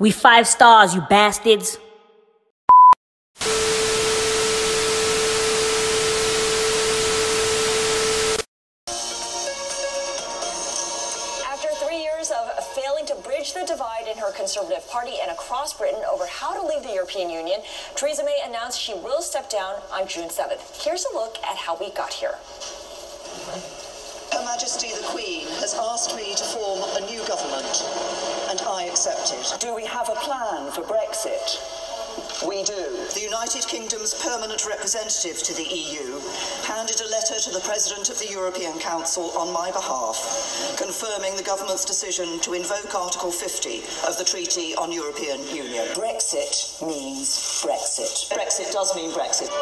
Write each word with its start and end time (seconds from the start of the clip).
We 0.00 0.12
five 0.12 0.46
stars, 0.46 0.94
you 0.94 1.00
bastards. 1.00 1.76
After 11.44 11.68
three 11.84 11.98
years 11.98 12.30
of 12.30 12.64
failing 12.76 13.06
to 13.06 13.16
bridge 13.24 13.54
the 13.54 13.64
divide 13.66 14.06
in 14.06 14.16
her 14.18 14.30
Conservative 14.30 14.88
Party 14.88 15.14
and 15.20 15.32
across 15.32 15.76
Britain 15.76 16.02
over 16.08 16.26
how 16.28 16.54
to 16.54 16.64
leave 16.64 16.84
the 16.84 16.92
European 16.94 17.28
Union, 17.28 17.60
Theresa 17.96 18.22
May 18.22 18.40
announced 18.46 18.80
she 18.80 18.94
will 18.94 19.20
step 19.20 19.50
down 19.50 19.74
on 19.90 20.06
June 20.06 20.28
7th. 20.28 20.80
Here's 20.80 21.04
a 21.06 21.14
look 21.14 21.38
at 21.42 21.56
how 21.56 21.76
we 21.76 21.90
got 21.90 22.12
here. 22.12 22.36
Her 24.48 24.54
Majesty 24.54 24.88
the 24.88 25.06
Queen 25.08 25.46
has 25.60 25.74
asked 25.74 26.16
me 26.16 26.34
to 26.34 26.44
form 26.44 26.80
a 26.96 27.04
new 27.04 27.20
government, 27.28 27.84
and 28.48 28.58
I 28.62 28.84
accept 28.84 29.30
it. 29.30 29.60
Do 29.60 29.74
we 29.74 29.84
have 29.84 30.08
a 30.08 30.14
plan 30.14 30.72
for 30.72 30.80
Brexit? 30.82 31.60
We 32.48 32.62
do. 32.62 32.96
The 33.12 33.20
United 33.20 33.68
Kingdom's 33.68 34.14
permanent 34.14 34.64
representative 34.64 35.42
to 35.42 35.54
the 35.54 35.68
EU 35.68 36.18
handed 36.64 36.98
a 37.02 37.10
letter 37.10 37.38
to 37.38 37.50
the 37.50 37.60
President 37.60 38.08
of 38.08 38.18
the 38.18 38.30
European 38.30 38.78
Council 38.78 39.36
on 39.36 39.52
my 39.52 39.70
behalf, 39.70 40.16
confirming 40.78 41.36
the 41.36 41.42
government's 41.42 41.84
decision 41.84 42.40
to 42.40 42.54
invoke 42.54 42.94
Article 42.94 43.30
50 43.30 43.80
of 44.08 44.16
the 44.16 44.24
Treaty 44.24 44.74
on 44.76 44.90
European 44.90 45.46
Union. 45.48 45.84
Brexit 45.92 46.80
means 46.80 47.28
Brexit. 47.60 48.32
Brexit 48.32 48.72
does 48.72 48.96
mean 48.96 49.10
Brexit. 49.10 49.52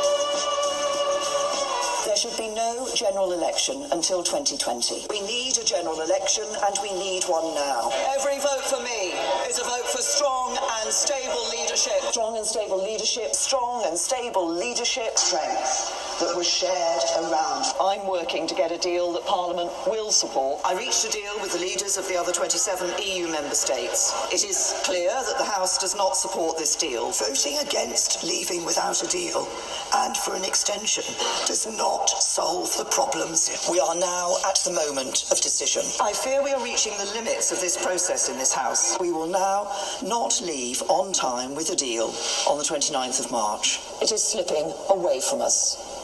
There 2.16 2.30
should 2.30 2.38
be 2.38 2.48
no 2.48 2.88
general 2.94 3.32
election 3.32 3.84
until 3.92 4.22
2020. 4.22 5.04
We 5.10 5.20
need 5.20 5.58
a 5.58 5.64
general 5.64 6.00
election, 6.00 6.44
and 6.64 6.74
we 6.82 6.90
need 6.98 7.24
one 7.24 7.54
now. 7.54 7.90
Every 8.16 8.38
vote 8.38 8.64
for 8.64 8.82
me 8.82 9.12
is 9.46 9.58
a 9.58 9.64
vote 9.64 9.86
for 9.86 10.00
strong 10.00 10.56
and 10.80 10.90
stable 10.90 11.46
leadership. 11.50 12.00
Strong 12.08 12.38
and 12.38 12.46
stable 12.46 12.82
leadership, 12.82 13.34
strong 13.34 13.84
and 13.84 13.98
stable 13.98 14.48
leadership, 14.48 15.18
strength 15.18 16.05
that 16.20 16.34
was 16.34 16.48
shared 16.48 17.02
around. 17.18 17.64
I'm 17.80 18.06
working 18.06 18.46
to 18.46 18.54
get 18.54 18.72
a 18.72 18.78
deal 18.78 19.12
that 19.12 19.24
Parliament 19.26 19.70
will 19.86 20.10
support. 20.10 20.60
I 20.64 20.74
reached 20.74 21.04
a 21.04 21.10
deal 21.10 21.38
with 21.40 21.52
the 21.52 21.58
leaders 21.58 21.96
of 21.96 22.08
the 22.08 22.16
other 22.16 22.32
27 22.32 22.90
EU 23.02 23.28
member 23.28 23.54
states. 23.54 24.14
It 24.32 24.44
is 24.44 24.80
clear 24.84 25.10
that 25.10 25.38
the 25.38 25.44
House 25.44 25.76
does 25.78 25.94
not 25.94 26.16
support 26.16 26.56
this 26.56 26.74
deal. 26.74 27.10
Voting 27.12 27.58
against 27.58 28.24
leaving 28.24 28.64
without 28.64 29.02
a 29.02 29.06
deal 29.08 29.46
and 29.94 30.16
for 30.16 30.34
an 30.34 30.44
extension 30.44 31.04
does 31.46 31.66
not 31.76 32.08
solve 32.08 32.74
the 32.78 32.86
problems. 32.86 33.66
We 33.70 33.80
are 33.80 33.94
now 33.94 34.36
at 34.48 34.56
the 34.64 34.72
moment 34.72 35.26
of 35.30 35.40
decision. 35.40 35.82
I 36.00 36.12
fear 36.12 36.42
we 36.42 36.52
are 36.52 36.64
reaching 36.64 36.96
the 36.98 37.12
limits 37.14 37.52
of 37.52 37.60
this 37.60 37.82
process 37.82 38.28
in 38.28 38.38
this 38.38 38.54
House. 38.54 38.96
We 39.00 39.12
will 39.12 39.26
now 39.26 39.70
not 40.02 40.40
leave 40.42 40.82
on 40.88 41.12
time 41.12 41.54
with 41.54 41.70
a 41.70 41.76
deal 41.76 42.14
on 42.48 42.58
the 42.58 42.64
29th 42.64 43.24
of 43.24 43.30
March. 43.30 43.80
It 44.00 44.12
is 44.12 44.22
slipping 44.22 44.72
away 44.88 45.20
from 45.20 45.40
us. 45.42 45.95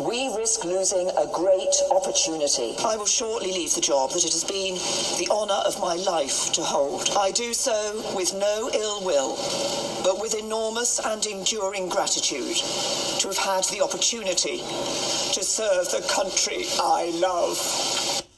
We 0.00 0.34
risk 0.34 0.64
losing 0.64 1.10
a 1.10 1.26
great 1.26 1.74
opportunity. 1.90 2.74
I 2.82 2.96
will 2.96 3.04
shortly 3.04 3.52
leave 3.52 3.74
the 3.74 3.82
job 3.82 4.12
that 4.12 4.24
it 4.24 4.32
has 4.32 4.44
been 4.44 4.76
the 5.18 5.28
honour 5.30 5.60
of 5.66 5.78
my 5.78 5.96
life 5.96 6.52
to 6.52 6.62
hold. 6.62 7.10
I 7.18 7.32
do 7.32 7.52
so 7.52 8.02
with 8.16 8.32
no 8.32 8.70
ill 8.72 9.04
will, 9.04 9.36
but 10.02 10.18
with 10.18 10.34
enormous 10.34 11.00
and 11.04 11.26
enduring 11.26 11.90
gratitude 11.90 12.56
to 12.56 13.28
have 13.28 13.36
had 13.36 13.64
the 13.64 13.82
opportunity 13.82 14.58
to 15.34 15.44
serve 15.44 15.90
the 15.90 16.06
country 16.08 16.64
I 16.80 17.10
love. 17.16 18.29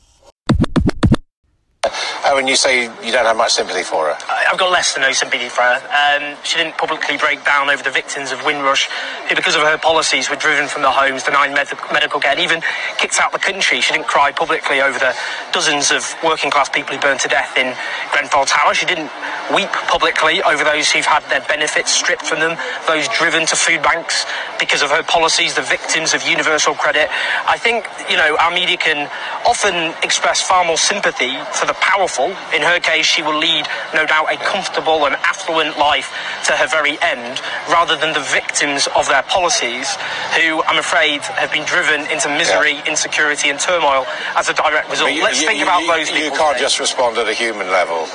And 2.39 2.49
you 2.49 2.57
say 2.57 2.91
you 3.05 3.13
don't 3.13 3.25
have 3.25 3.37
much 3.37 3.53
sympathy 3.55 3.85
for 3.85 4.07
her? 4.07 4.17
I've 4.51 4.59
got 4.59 4.73
less 4.73 4.95
than 4.95 5.03
no 5.03 5.13
sympathy 5.13 5.49
for 5.49 5.63
her. 5.63 5.79
Um, 5.95 6.37
she 6.43 6.57
didn't 6.59 6.77
publicly 6.77 7.17
break 7.17 7.45
down 7.45 7.71
over 7.71 7.83
the 7.85 7.91
victims 7.91 8.33
of 8.33 8.45
Windrush, 8.45 8.89
who, 9.29 9.37
because 9.37 9.55
of 9.55 9.63
her 9.63 9.79
policies, 9.79 10.29
were 10.29 10.35
driven 10.37 10.67
from 10.67 10.83
their 10.83 10.91
homes, 10.91 11.23
denied 11.23 11.55
med- 11.55 11.71
medical 11.93 12.19
care, 12.19 12.33
and 12.33 12.41
even 12.41 12.61
kicked 12.99 13.21
out 13.21 13.31
the 13.31 13.39
country. 13.39 13.81
She 13.81 13.93
didn't 13.93 14.09
cry 14.09 14.33
publicly 14.33 14.81
over 14.81 14.99
the 14.99 15.15
dozens 15.53 15.93
of 15.93 16.03
working 16.25 16.51
class 16.51 16.69
people 16.69 16.97
who 16.97 17.01
burned 17.01 17.21
to 17.21 17.29
death 17.29 17.57
in 17.57 17.77
Grenfell 18.11 18.45
Tower. 18.47 18.75
She 18.75 18.87
didn't 18.87 19.11
weep 19.55 19.71
publicly 19.87 20.43
over 20.43 20.65
those 20.65 20.91
who've 20.91 21.07
had 21.07 21.23
their 21.31 21.43
benefits 21.47 21.93
stripped 21.93 22.27
from 22.27 22.41
them, 22.41 22.59
those 22.89 23.07
driven 23.09 23.47
to 23.47 23.57
food 23.57 23.83
banks 23.83 24.27
because 24.59 24.83
of 24.83 24.91
her 24.91 25.03
policies, 25.05 25.55
the 25.55 25.63
victims 25.63 26.13
of 26.15 26.23
universal 26.27 26.75
credit. 26.75 27.07
I 27.47 27.57
think, 27.59 27.87
you 28.11 28.17
know, 28.17 28.37
our 28.41 28.51
media 28.51 28.77
can 28.77 29.07
often 29.47 29.95
express 30.03 30.43
far 30.43 30.65
more 30.65 30.79
sympathy 30.79 31.33
for 31.55 31.67
the 31.67 31.75
powerful. 31.75 32.22
In 32.55 32.63
her 32.63 32.79
case, 32.81 33.07
she 33.07 33.23
will 33.23 33.37
lead, 33.39 33.67
no 33.95 34.07
doubt, 34.07 34.33
a 34.33 34.37
comfortable 34.37 35.07
and 35.07 35.15
affluent 35.17 35.79
life 35.79 36.13
to 36.47 36.53
her 36.53 36.67
very 36.67 37.01
end, 37.03 37.41
rather 37.69 37.97
than 37.97 38.13
the 38.13 38.21
victims 38.33 38.87
of 38.95 39.09
their 39.09 39.23
policies, 39.25 39.97
who 40.39 40.63
I'm 40.65 40.79
afraid 40.79 41.23
have 41.23 41.53
been 41.53 41.65
driven 41.65 42.07
into 42.11 42.29
misery, 42.29 42.75
Yeah. 42.75 42.85
insecurity, 42.93 43.49
and 43.51 43.59
turmoil 43.59 44.07
as 44.37 44.49
a 44.49 44.55
direct 44.55 44.91
result. 44.91 45.11
You- 45.13 45.23
Let's 45.25 45.41
you- 45.41 45.47
think 45.47 45.59
you- 45.59 45.65
about 45.65 45.83
you- 45.83 45.89
those 45.93 46.09
You 46.11 46.15
people. 46.31 46.39
can't 46.39 46.53
today. 46.57 46.65
just 46.65 46.79
respond 46.79 47.19
at 47.19 47.29
a 47.29 47.33
human 47.35 47.71
level. 47.71 48.09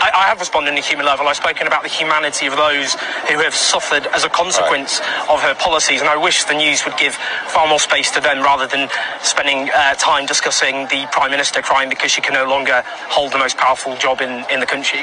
I, 0.00 0.10
I 0.14 0.24
have 0.28 0.38
responded 0.40 0.70
on 0.70 0.78
a 0.78 0.80
human 0.80 1.06
level. 1.06 1.26
I've 1.26 1.36
spoken 1.36 1.66
about 1.66 1.82
the 1.82 1.88
humanity 1.88 2.46
of 2.46 2.56
those 2.56 2.94
who 3.28 3.38
have 3.38 3.54
suffered 3.54 4.06
as 4.08 4.24
a 4.24 4.28
consequence 4.28 5.00
of 5.28 5.42
her 5.42 5.54
policies, 5.54 6.00
and 6.00 6.08
I 6.08 6.16
wish 6.16 6.44
the 6.44 6.54
news 6.54 6.84
would 6.84 6.96
give 6.96 7.14
far 7.48 7.66
more 7.66 7.80
space 7.80 8.10
to 8.12 8.20
them 8.20 8.40
rather 8.42 8.66
than 8.66 8.88
spending 9.22 9.70
uh, 9.74 9.94
time 9.94 10.26
discussing 10.26 10.86
the 10.86 11.08
Prime 11.10 11.30
Minister 11.30 11.62
crying 11.62 11.88
because 11.88 12.10
she 12.10 12.20
can 12.20 12.34
no 12.34 12.48
longer 12.48 12.82
hold 13.10 13.32
the 13.32 13.38
most 13.38 13.56
powerful 13.56 13.96
job 13.96 14.20
in, 14.20 14.44
in 14.50 14.60
the 14.60 14.66
country. 14.66 15.02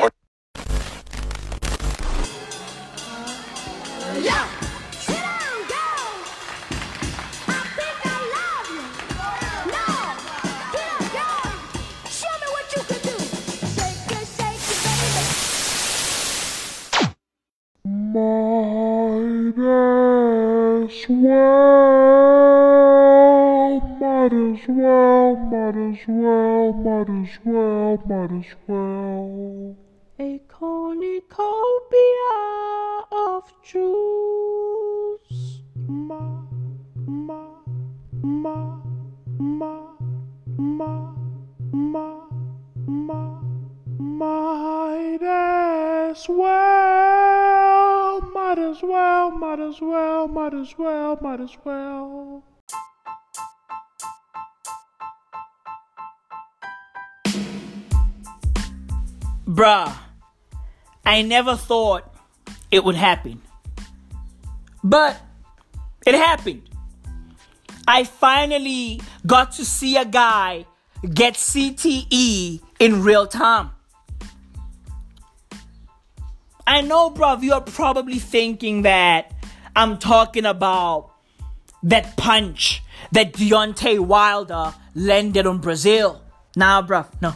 As 28.39 28.45
well. 28.67 29.75
A 30.19 30.39
cornucopia 30.49 31.41
of 33.11 33.43
juice. 33.63 35.61
Ma, 35.87 36.19
ma, 37.07 37.47
ma, 38.23 38.77
ma, 39.39 39.93
ma, 40.57 41.13
ma, 41.71 42.27
ma, 42.87 43.41
might 43.99 45.21
as 45.21 46.27
well, 46.27 48.21
might 48.33 48.59
as 48.59 48.81
well, 48.81 49.31
might 49.31 49.59
as 49.59 49.81
well, 49.81 50.27
might 50.27 50.53
as 50.53 50.77
well, 50.77 51.17
might 51.21 51.39
as 51.39 51.57
well. 51.63 52.24
Bruh, 59.55 59.95
I 61.05 61.21
never 61.21 61.55
thought 61.55 62.13
it 62.71 62.83
would 62.83 62.95
happen. 62.95 63.41
But 64.83 65.21
it 66.05 66.13
happened. 66.13 66.69
I 67.87 68.03
finally 68.03 68.99
got 69.25 69.53
to 69.53 69.63
see 69.63 69.95
a 69.95 70.03
guy 70.03 70.65
get 71.13 71.35
CTE 71.35 72.61
in 72.79 73.01
real 73.01 73.27
time. 73.27 73.69
I 76.67 76.81
know, 76.81 77.09
bruv, 77.09 77.41
you're 77.41 77.61
probably 77.61 78.19
thinking 78.19 78.81
that 78.81 79.31
I'm 79.73 79.99
talking 79.99 80.45
about 80.45 81.11
that 81.83 82.17
punch 82.17 82.83
that 83.13 83.31
Deontay 83.33 83.99
Wilder 83.99 84.73
landed 84.95 85.47
on 85.47 85.61
Breazeale. 85.61 86.19
Nah, 86.57 86.85
bruv, 86.85 87.07
no. 87.21 87.33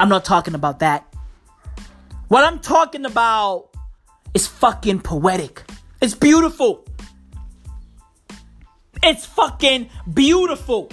I'm 0.00 0.08
not 0.08 0.24
talking 0.24 0.54
about 0.54 0.80
that. 0.80 1.05
What 2.28 2.42
I'm 2.42 2.58
talking 2.58 3.04
about 3.04 3.68
is 4.34 4.48
fucking 4.48 5.00
poetic. 5.00 5.62
It's 6.02 6.14
beautiful. 6.14 6.84
It's 9.02 9.24
fucking 9.24 9.88
beautiful. 10.12 10.90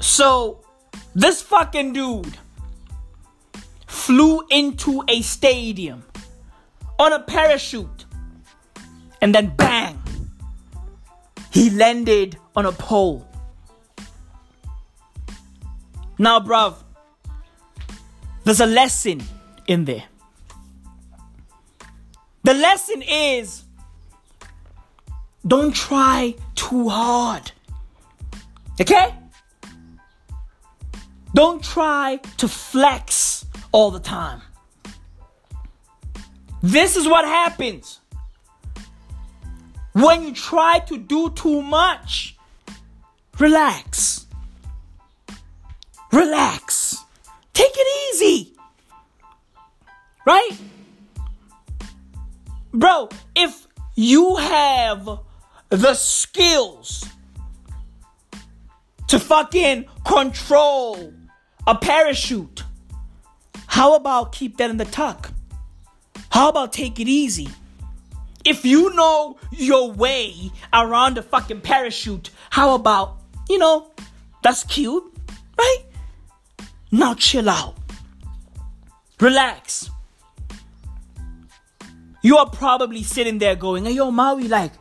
So, 0.00 0.64
this 1.14 1.42
fucking 1.42 1.92
dude 1.92 2.38
flew 3.86 4.42
into 4.48 5.02
a 5.06 5.20
stadium 5.20 6.02
on 6.98 7.12
a 7.12 7.20
parachute 7.20 8.06
and 9.20 9.34
then 9.34 9.54
bang, 9.54 9.98
he 11.52 11.68
landed 11.68 12.38
on 12.56 12.64
a 12.64 12.72
pole. 12.72 13.28
Now, 16.16 16.40
bruv, 16.40 16.76
there's 18.44 18.60
a 18.60 18.66
lesson 18.66 19.22
in 19.68 19.84
there. 19.84 20.04
The 22.42 22.54
lesson 22.54 23.02
is 23.02 23.62
don't 25.46 25.74
try 25.74 26.34
too 26.56 26.88
hard. 26.88 27.52
Okay? 28.80 29.14
Don't 31.34 31.62
try 31.62 32.16
to 32.38 32.48
flex 32.48 33.46
all 33.70 33.90
the 33.90 34.00
time. 34.00 34.40
This 36.62 36.96
is 36.96 37.06
what 37.06 37.24
happens 37.24 38.00
when 39.92 40.22
you 40.22 40.32
try 40.32 40.80
to 40.80 40.96
do 40.96 41.30
too 41.30 41.62
much. 41.62 42.36
Relax. 43.38 44.26
Relax. 46.12 47.04
Take 47.52 47.72
it 47.74 48.14
easy. 48.14 48.57
Right? 50.28 50.58
Bro, 52.70 53.08
if 53.34 53.66
you 53.96 54.36
have 54.36 55.20
the 55.70 55.94
skills 55.94 57.02
to 59.06 59.18
fucking 59.18 59.86
control 60.04 61.14
a 61.66 61.74
parachute, 61.74 62.62
how 63.68 63.94
about 63.94 64.32
keep 64.32 64.58
that 64.58 64.68
in 64.68 64.76
the 64.76 64.84
tuck? 64.84 65.32
How 66.28 66.50
about 66.50 66.74
take 66.74 67.00
it 67.00 67.08
easy? 67.08 67.48
If 68.44 68.66
you 68.66 68.92
know 68.92 69.38
your 69.50 69.92
way 69.92 70.50
around 70.74 71.16
the 71.16 71.22
fucking 71.22 71.62
parachute, 71.62 72.28
how 72.50 72.74
about, 72.74 73.16
you 73.48 73.56
know, 73.56 73.92
that's 74.42 74.62
cute, 74.64 75.10
right? 75.56 75.84
Now 76.92 77.14
chill 77.14 77.48
out. 77.48 77.78
Relax. 79.20 79.88
You 82.22 82.38
are 82.38 82.48
probably 82.48 83.02
sitting 83.02 83.38
there 83.38 83.54
going, 83.54 83.84
hey, 83.84 83.92
yo, 83.92 84.10
Maui, 84.10 84.48
like, 84.48 84.72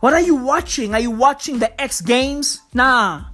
what 0.00 0.12
are 0.12 0.20
you 0.20 0.36
watching? 0.36 0.94
Are 0.94 1.00
you 1.00 1.10
watching 1.10 1.58
the 1.58 1.80
X 1.80 2.00
Games? 2.00 2.60
Nah. 2.72 3.24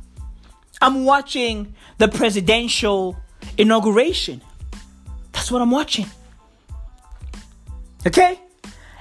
I'm 0.80 1.04
watching 1.04 1.74
the 1.98 2.08
presidential 2.08 3.16
inauguration. 3.56 4.42
That's 5.32 5.50
what 5.50 5.62
I'm 5.62 5.70
watching. 5.70 6.06
Okay? 8.06 8.38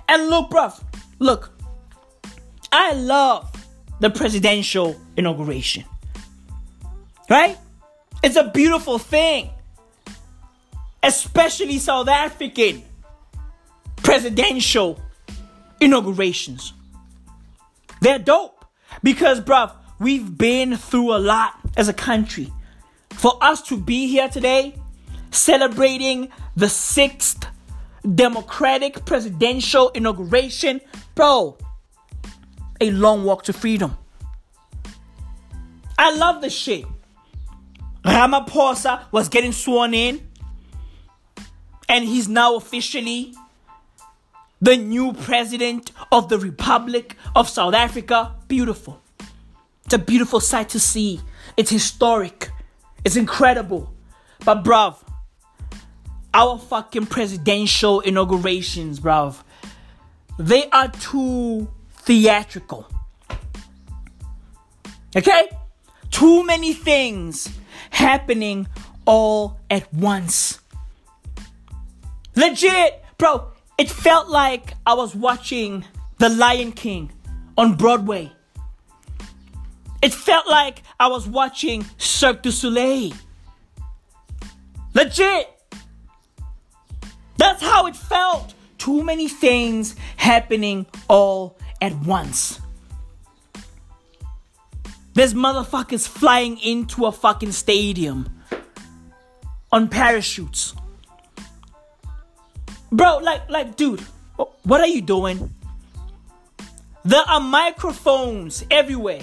And 0.08 0.30
look, 0.30 0.52
bruv, 0.52 0.82
look, 1.20 1.52
I 2.72 2.94
love 2.94 3.52
the 4.00 4.10
presidential 4.10 5.00
inauguration. 5.18 5.86
Right? 7.30 7.58
It's 8.24 8.36
a 8.36 8.52
beautiful 8.52 9.00
thing. 9.00 9.50
Especially 11.02 11.80
South 11.80 12.08
African 12.08 12.84
presidential 14.06 15.02
inaugurations. 15.82 16.74
They're 18.02 18.20
dope 18.20 18.64
because, 19.02 19.42
bruv, 19.42 19.74
we've 20.00 20.38
been 20.38 20.78
through 20.78 21.16
a 21.16 21.18
lot 21.18 21.60
as 21.76 21.88
a 21.90 21.94
country. 21.94 22.54
For 23.10 23.34
us 23.42 23.64
to 23.64 23.78
be 23.78 24.08
here 24.08 24.30
today, 24.30 24.76
celebrating 25.32 26.30
the 26.56 26.70
sixth 26.70 27.48
democratic 28.14 29.06
presidential 29.06 29.90
inauguration, 29.90 30.82
bro, 31.16 31.58
a 32.80 32.92
long 32.92 33.24
walk 33.24 33.44
to 33.46 33.54
freedom. 33.54 33.98
I 35.98 36.16
love 36.16 36.42
this 36.42 36.54
shit. 36.54 36.86
Ramaphosa 38.04 39.12
was 39.12 39.30
getting 39.30 39.52
sworn 39.52 39.96
in, 39.96 40.30
and 41.90 42.06
he's 42.06 42.28
now 42.28 42.56
officially 42.56 43.34
the 44.66 44.76
new 44.76 45.14
president 45.14 45.92
of 46.12 46.28
the 46.28 46.40
Republic 46.40 47.16
of 47.36 47.48
South 47.48 47.76
Africa. 47.76 48.34
Beautiful. 48.48 49.00
It's 49.86 49.94
a 49.94 50.00
beautiful 50.00 50.40
sight 50.40 50.70
to 50.70 50.80
see. 50.80 51.22
It's 51.56 51.70
historic. 51.70 52.50
It's 53.04 53.16
incredible. 53.16 53.94
But, 54.44 54.64
bruv, 54.64 54.98
our 56.34 56.58
fucking 56.58 57.06
presidential 57.06 58.00
inaugurations, 58.00 59.00
bruv, 59.00 59.44
they 60.40 60.68
are 60.72 60.88
too 60.88 61.72
theatrical. 61.98 62.88
Okay? 65.16 65.48
Too 66.10 66.44
many 66.44 66.74
things 66.74 67.48
happening 67.92 68.68
all 69.06 69.60
at 69.70 69.94
once. 69.94 70.60
Legit, 72.36 73.04
bro, 73.20 73.52
it 73.78 73.90
felt 73.90 74.30
like 74.30 74.74
I 74.86 74.94
was 74.94 75.16
watching 75.16 75.86
The 76.18 76.30
Lion 76.30 76.72
King 76.72 77.12
on 77.58 77.76
Broadway. 77.76 78.32
It 80.02 80.14
felt 80.14 80.48
like 80.48 80.84
I 81.00 81.08
was 81.08 81.28
watching 81.28 81.86
Cirque 81.98 82.44
du 82.44 82.52
Soleil. 82.52 83.14
Legit. 84.94 85.50
That's 87.38 87.62
how 87.62 87.88
it 87.88 87.96
felt. 87.96 88.54
Too 88.78 89.04
many 89.04 89.28
things 89.28 89.96
happening 90.16 90.86
all 91.10 91.58
at 91.82 91.94
once. 92.00 92.62
There's 95.16 95.34
motherfuckers 95.34 96.08
flying 96.08 96.58
into 96.60 97.06
a 97.06 97.12
fucking 97.12 97.52
stadium 97.52 98.30
on 99.72 99.88
parachutes. 99.88 100.76
Bro, 102.96 103.18
like, 103.18 103.50
like, 103.50 103.76
dude, 103.76 104.00
what 104.64 104.80
are 104.80 104.88
you 104.88 105.02
doing? 105.02 105.54
There 107.04 107.22
are 107.28 107.42
microphones 107.42 108.64
everywhere. 108.72 109.22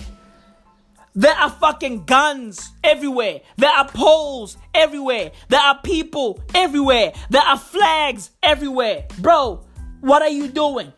There 1.15 1.35
are 1.35 1.49
fucking 1.49 2.05
guns 2.05 2.71
everywhere. 2.85 3.41
There 3.57 3.71
are 3.71 3.89
poles 3.89 4.59
everywhere. 4.75 5.33
There 5.49 5.61
are 5.61 5.79
people 5.81 6.43
everywhere. 6.55 7.13
There 7.31 7.41
are 7.41 7.59
flags 7.59 8.31
everywhere. 8.43 9.07
Bro, 9.19 9.65
what 10.03 10.21
are 10.21 10.29
you 10.29 10.49
doing? 10.49 10.93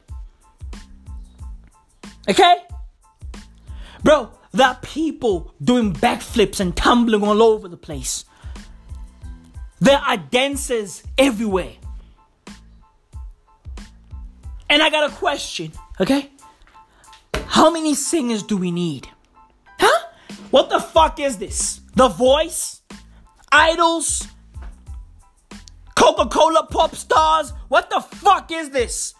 Okay? 2.28 2.56
Bro, 4.02 4.30
there 4.50 4.66
are 4.66 4.78
people 4.82 5.54
doing 5.62 5.92
backflips 5.92 6.58
and 6.58 6.76
tumbling 6.76 7.22
all 7.22 7.40
over 7.40 7.68
the 7.68 7.76
place. 7.76 8.24
There 9.78 9.98
are 9.98 10.16
dancers 10.16 11.04
everywhere. 11.16 11.74
And 14.68 14.82
I 14.82 14.90
got 14.90 15.10
a 15.10 15.14
question, 15.14 15.72
okay? 16.00 16.30
How 17.46 17.70
many 17.70 17.94
singers 17.94 18.42
do 18.42 18.56
we 18.56 18.70
need? 18.70 19.08
Huh? 19.78 20.06
What 20.50 20.70
the 20.70 20.80
fuck 20.80 21.20
is 21.20 21.38
this? 21.38 21.80
The 21.94 22.08
Voice? 22.08 22.82
Idols? 23.52 24.26
Coca 25.94 26.26
Cola 26.26 26.66
pop 26.66 26.94
stars? 26.94 27.52
What 27.68 27.90
the 27.90 28.00
fuck 28.00 28.50
is 28.50 28.70
this? 28.70 29.14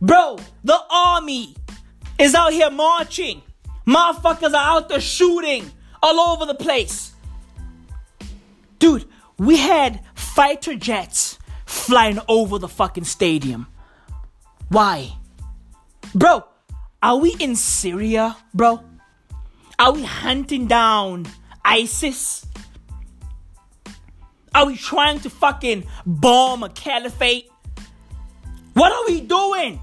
Bro, 0.00 0.38
the 0.64 0.78
army 0.90 1.56
is 2.18 2.34
out 2.34 2.52
here 2.52 2.70
marching. 2.70 3.42
Motherfuckers 3.86 4.52
are 4.52 4.76
out 4.76 4.88
there 4.88 5.00
shooting 5.00 5.70
all 6.02 6.20
over 6.20 6.46
the 6.46 6.54
place. 6.54 7.12
Dude, 8.78 9.06
we 9.38 9.56
had 9.56 10.00
fighter 10.14 10.74
jets 10.76 11.37
flying 11.68 12.18
over 12.28 12.58
the 12.58 12.66
fucking 12.66 13.04
stadium. 13.04 13.66
Why? 14.70 15.12
Bro, 16.14 16.44
are 17.02 17.16
we 17.18 17.36
in 17.38 17.56
Syria, 17.56 18.36
bro? 18.54 18.82
Are 19.78 19.92
we 19.92 20.02
hunting 20.02 20.66
down 20.66 21.26
ISIS? 21.64 22.46
Are 24.54 24.66
we 24.66 24.76
trying 24.76 25.20
to 25.20 25.30
fucking 25.30 25.84
bomb 26.06 26.62
a 26.62 26.70
caliphate? 26.70 27.50
What 28.72 28.90
are 28.90 29.06
we 29.06 29.20
doing? 29.20 29.78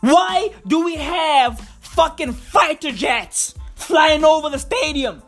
Why 0.00 0.50
do 0.66 0.84
we 0.84 0.96
have 0.96 1.58
fucking 1.80 2.34
fighter 2.34 2.92
jets 2.92 3.54
flying 3.76 4.24
over 4.24 4.50
the 4.50 4.58
stadium? 4.58 5.22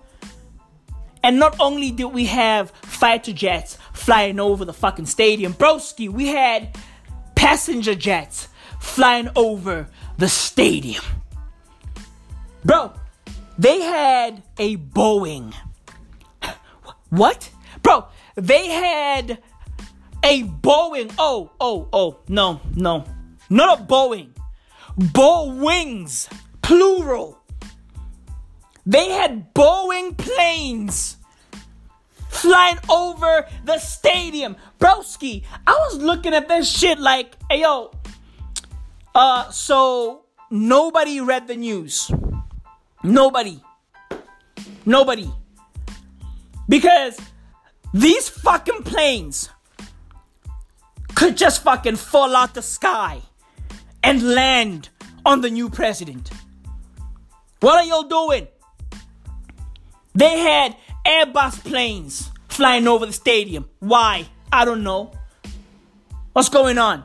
And 1.23 1.39
not 1.39 1.57
only 1.59 1.91
do 1.91 2.07
we 2.07 2.27
have 2.27 2.71
fighter 2.71 3.33
jets 3.33 3.79
flying 4.01 4.41
over 4.41 4.65
the 4.65 4.73
fucking 4.73 5.07
stadium, 5.07 5.53
broski, 5.53 6.09
we 6.09 6.29
had 6.29 6.77
passenger 7.35 7.95
jets 7.95 8.49
flying 8.81 9.29
over 9.37 9.87
the 10.17 10.29
stadium. 10.29 11.05
Bro, 12.65 12.93
they 13.59 13.81
had 13.83 14.43
a 14.59 14.77
Boeing. 14.77 15.55
What? 17.11 17.51
Bro, 17.83 18.07
they 18.37 18.69
had 18.69 19.43
a 20.23 20.45
Boeing. 20.45 21.13
Oh, 21.19 21.51
oh, 21.61 21.89
oh, 21.93 22.21
no, 22.29 22.61
no. 22.75 23.05
Not 23.51 23.81
a 23.81 23.83
Boeing. 23.83 24.31
Boeings, 24.99 26.29
plural. 26.63 27.39
They 28.87 29.11
had 29.11 29.53
Boeing 29.55 30.17
planes 30.17 31.17
flying 32.31 32.79
over 32.89 33.47
the 33.65 33.79
stadium. 33.79 34.57
Broski, 34.79 35.45
I 35.67 35.73
was 35.73 35.99
looking 35.99 36.33
at 36.33 36.49
this 36.49 36.71
shit 36.71 36.99
like, 36.99 37.37
hey 37.51 37.61
yo, 37.61 37.91
uh, 39.15 39.51
so 39.51 40.25
nobody 40.51 41.21
read 41.21 41.49
the 41.49 41.57
news. 41.57 42.11
Nobody. 43.03 43.61
Nobody. 44.87 45.31
Because 46.69 47.19
these 47.93 48.29
fucking 48.29 48.85
planes 48.85 49.51
could 51.15 51.37
just 51.37 51.63
fucking 51.63 51.97
fall 51.97 52.37
out 52.37 52.55
the 52.55 52.63
sky 52.63 53.21
and 54.03 54.23
land 54.23 54.89
on 55.27 55.41
the 55.41 55.51
new 55.51 55.69
president. 55.69 56.31
What 57.61 57.75
are 57.75 57.85
y'all 57.85 58.05
doing? 58.05 58.47
They 60.15 60.39
had 60.39 60.77
Airbus 61.07 61.65
planes 61.65 62.31
flying 62.49 62.87
over 62.87 63.07
the 63.07 63.13
stadium. 63.13 63.69
Why? 63.79 64.27
I 64.53 64.65
don't 64.65 64.83
know. 64.83 65.13
What's 66.33 66.49
going 66.49 66.79
on? 66.79 67.05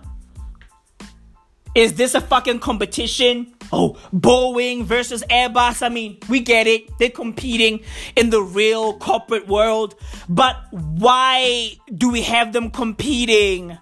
Is 1.76 1.94
this 1.94 2.16
a 2.16 2.22
fucking 2.22 2.60
competition? 2.60 3.54
Oh, 3.72 3.98
Boeing 4.14 4.84
versus 4.84 5.24
Airbus. 5.30 5.86
I 5.86 5.90
mean, 5.90 6.18
we 6.30 6.40
get 6.40 6.68
it. 6.68 6.98
They're 7.00 7.10
competing 7.10 7.82
in 8.16 8.30
the 8.30 8.42
real 8.42 8.98
corporate 8.98 9.48
world. 9.48 9.96
But 10.30 10.56
why 10.72 11.74
do 11.94 12.10
we 12.10 12.22
have 12.22 12.54
them 12.54 12.72
competing 12.72 13.78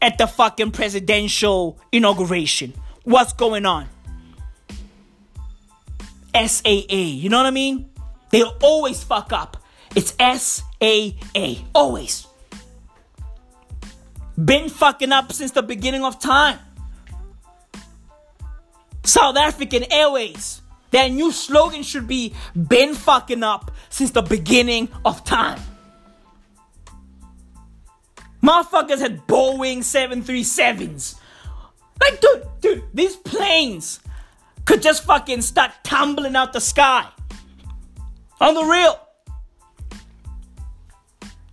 at 0.00 0.18
the 0.18 0.26
fucking 0.26 0.70
presidential 0.70 1.80
inauguration? 1.90 2.74
What's 3.04 3.32
going 3.32 3.66
on? 3.66 3.88
SAA. 6.34 6.84
You 6.88 7.28
know 7.30 7.38
what 7.38 7.46
I 7.46 7.50
mean? 7.50 7.87
They 8.30 8.42
always 8.42 9.02
fuck 9.02 9.32
up. 9.32 9.56
It's 9.94 10.14
SAA. 10.18 11.64
Always. 11.74 12.26
Been 14.42 14.68
fucking 14.68 15.12
up 15.12 15.32
since 15.32 15.50
the 15.50 15.62
beginning 15.62 16.04
of 16.04 16.18
time. 16.18 16.58
South 19.04 19.36
African 19.36 19.90
Airways. 19.90 20.62
Their 20.90 21.08
new 21.08 21.32
slogan 21.32 21.82
should 21.82 22.06
be 22.06 22.34
been 22.54 22.94
fucking 22.94 23.42
up 23.42 23.70
since 23.90 24.10
the 24.10 24.22
beginning 24.22 24.88
of 25.04 25.24
time. 25.24 25.60
Motherfuckers 28.42 29.00
had 29.00 29.26
Boeing 29.26 29.78
737s. 29.78 31.18
Like, 32.00 32.20
dude, 32.20 32.46
dude, 32.60 32.84
these 32.94 33.16
planes 33.16 34.00
could 34.64 34.80
just 34.80 35.04
fucking 35.04 35.42
start 35.42 35.72
tumbling 35.82 36.36
out 36.36 36.52
the 36.52 36.60
sky. 36.60 37.06
On 38.40 38.54
the 38.54 38.64
real. 38.64 38.98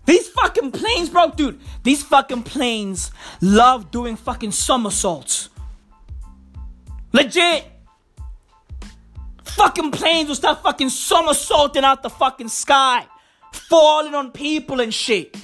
These 0.05 0.29
fucking 0.29 0.71
planes, 0.71 1.09
bro, 1.09 1.31
dude, 1.31 1.59
these 1.83 2.03
fucking 2.03 2.43
planes 2.43 3.11
love 3.41 3.89
doing 3.89 4.15
fucking 4.15 4.51
somersaults. 4.51 5.49
Legit. 7.11 7.65
Fucking 9.43 9.91
planes 9.91 10.27
will 10.27 10.35
start 10.35 10.61
fucking 10.61 10.89
somersaulting 10.89 11.83
out 11.83 12.03
the 12.03 12.09
fucking 12.09 12.49
sky, 12.49 13.07
falling 13.51 14.13
on 14.13 14.31
people 14.31 14.79
and 14.81 14.93
shit. 14.93 15.35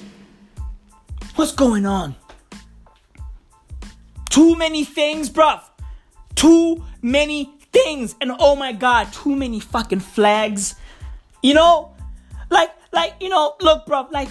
What's 1.34 1.52
going 1.52 1.86
on? 1.86 2.14
Too 4.28 4.54
many 4.54 4.84
things, 4.84 5.30
bruv. 5.30 5.62
Too 6.34 6.84
many 7.00 7.52
things. 7.72 8.14
And 8.20 8.32
oh 8.38 8.54
my 8.54 8.72
god, 8.72 9.12
too 9.12 9.34
many 9.34 9.60
fucking 9.60 10.00
flags. 10.00 10.74
You 11.42 11.54
know? 11.54 11.94
Like, 12.50 12.70
like, 12.92 13.14
you 13.20 13.28
know, 13.28 13.54
look, 13.60 13.86
bro, 13.86 14.06
like, 14.10 14.28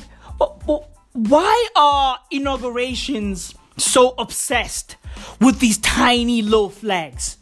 why 1.13 1.67
are 1.75 2.19
inaugurations 2.29 3.53
so 3.77 4.13
obsessed 4.17 4.95
with 5.39 5.59
these 5.59 5.77
tiny 5.79 6.41
little 6.41 6.69
flags? 6.69 7.37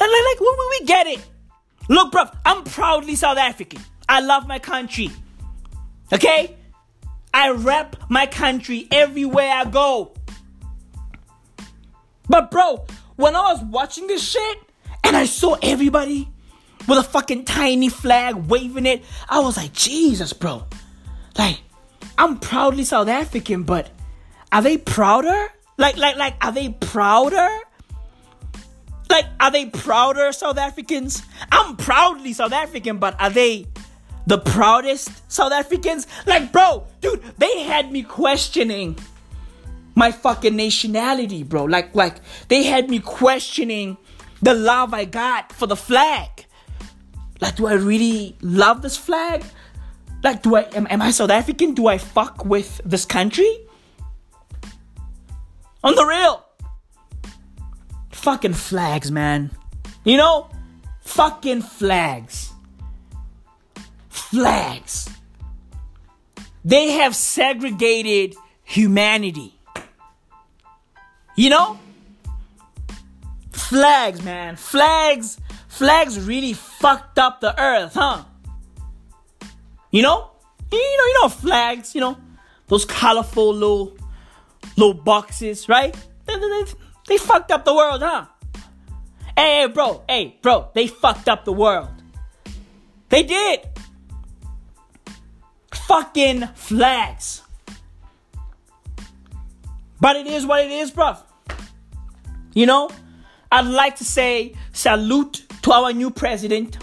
like, 0.00 0.24
like 0.24 0.40
we, 0.40 0.78
we 0.80 0.86
get 0.86 1.06
it. 1.06 1.26
Look, 1.88 2.12
bro, 2.12 2.24
I'm 2.44 2.64
proudly 2.64 3.14
South 3.16 3.38
African. 3.38 3.80
I 4.08 4.20
love 4.20 4.46
my 4.46 4.58
country. 4.58 5.10
Okay? 6.12 6.56
I 7.32 7.50
rep 7.50 7.96
my 8.08 8.26
country 8.26 8.86
everywhere 8.90 9.50
I 9.50 9.64
go. 9.64 10.14
But 12.28 12.50
bro, 12.50 12.84
when 13.16 13.34
I 13.34 13.52
was 13.52 13.62
watching 13.64 14.06
this 14.06 14.28
shit 14.28 14.58
and 15.04 15.16
I 15.16 15.24
saw 15.24 15.56
everybody 15.62 16.28
with 16.88 16.98
a 16.98 17.02
fucking 17.02 17.44
tiny 17.44 17.90
flag 17.90 18.34
waving 18.34 18.86
it, 18.86 19.04
I 19.28 19.40
was 19.40 19.56
like, 19.56 19.74
Jesus, 19.74 20.32
bro. 20.32 20.64
Like, 21.38 21.60
I'm 22.16 22.38
proudly 22.38 22.84
South 22.84 23.08
African, 23.08 23.62
but 23.62 23.90
are 24.50 24.62
they 24.62 24.78
prouder? 24.78 25.48
Like, 25.76 25.98
like, 25.98 26.16
like, 26.16 26.34
are 26.40 26.50
they 26.50 26.70
prouder? 26.70 27.48
Like, 29.10 29.26
are 29.38 29.50
they 29.50 29.66
prouder 29.66 30.32
South 30.32 30.58
Africans? 30.58 31.22
I'm 31.52 31.76
proudly 31.76 32.32
South 32.32 32.52
African, 32.52 32.98
but 32.98 33.20
are 33.20 33.30
they 33.30 33.66
the 34.26 34.38
proudest 34.38 35.30
South 35.30 35.52
Africans? 35.52 36.06
Like, 36.26 36.52
bro, 36.52 36.86
dude, 37.00 37.22
they 37.36 37.62
had 37.64 37.92
me 37.92 38.02
questioning 38.02 38.98
my 39.94 40.10
fucking 40.10 40.56
nationality, 40.56 41.42
bro. 41.42 41.64
Like, 41.64 41.94
like 41.94 42.16
they 42.48 42.62
had 42.64 42.88
me 42.88 42.98
questioning 43.00 43.98
the 44.40 44.54
love 44.54 44.94
I 44.94 45.04
got 45.04 45.52
for 45.52 45.66
the 45.66 45.76
flag. 45.76 46.46
Like, 47.40 47.56
do 47.56 47.66
I 47.66 47.74
really 47.74 48.36
love 48.42 48.82
this 48.82 48.96
flag? 48.96 49.44
Like, 50.22 50.42
do 50.42 50.56
I 50.56 50.62
am, 50.74 50.86
am 50.90 51.02
I 51.02 51.10
South 51.10 51.30
African? 51.30 51.74
Do 51.74 51.86
I 51.86 51.98
fuck 51.98 52.44
with 52.44 52.80
this 52.84 53.04
country? 53.04 53.60
On 55.84 55.94
the 55.94 56.04
real. 56.04 56.44
Fucking 58.10 58.54
flags, 58.54 59.12
man. 59.12 59.52
You 60.04 60.16
know? 60.16 60.50
Fucking 61.02 61.62
flags. 61.62 62.52
Flags. 64.08 65.08
They 66.64 66.90
have 66.90 67.14
segregated 67.14 68.34
humanity. 68.64 69.54
You 71.36 71.50
know? 71.50 71.78
Flags, 73.52 74.22
man. 74.22 74.56
Flags. 74.56 75.38
Flags 75.78 76.18
really 76.18 76.54
fucked 76.54 77.20
up 77.20 77.40
the 77.40 77.54
earth, 77.56 77.94
huh? 77.94 78.24
You 79.92 80.02
know? 80.02 80.32
You 80.72 80.78
know, 80.98 81.04
you 81.04 81.22
know 81.22 81.28
flags, 81.28 81.94
you 81.94 82.00
know, 82.00 82.18
those 82.66 82.84
colorful 82.84 83.54
little 83.54 83.96
little 84.76 84.92
boxes, 84.92 85.68
right? 85.68 85.96
They, 86.26 86.34
they, 86.34 86.64
they 87.06 87.16
fucked 87.16 87.52
up 87.52 87.64
the 87.64 87.72
world, 87.72 88.02
huh? 88.02 88.26
Hey, 89.36 89.60
hey, 89.60 89.66
bro, 89.68 90.02
hey, 90.08 90.36
bro, 90.42 90.68
they 90.74 90.88
fucked 90.88 91.28
up 91.28 91.44
the 91.44 91.52
world. 91.52 91.90
They 93.08 93.22
did. 93.22 93.60
Fucking 95.72 96.48
flags. 96.56 97.42
But 100.00 100.16
it 100.16 100.26
is 100.26 100.44
what 100.44 100.64
it 100.64 100.72
is, 100.72 100.90
bro. 100.90 101.18
You 102.52 102.66
know, 102.66 102.90
I'd 103.52 103.66
like 103.66 103.94
to 103.98 104.04
say 104.04 104.56
salute 104.72 105.47
to 105.62 105.72
our 105.72 105.92
new 105.92 106.10
president. 106.10 106.78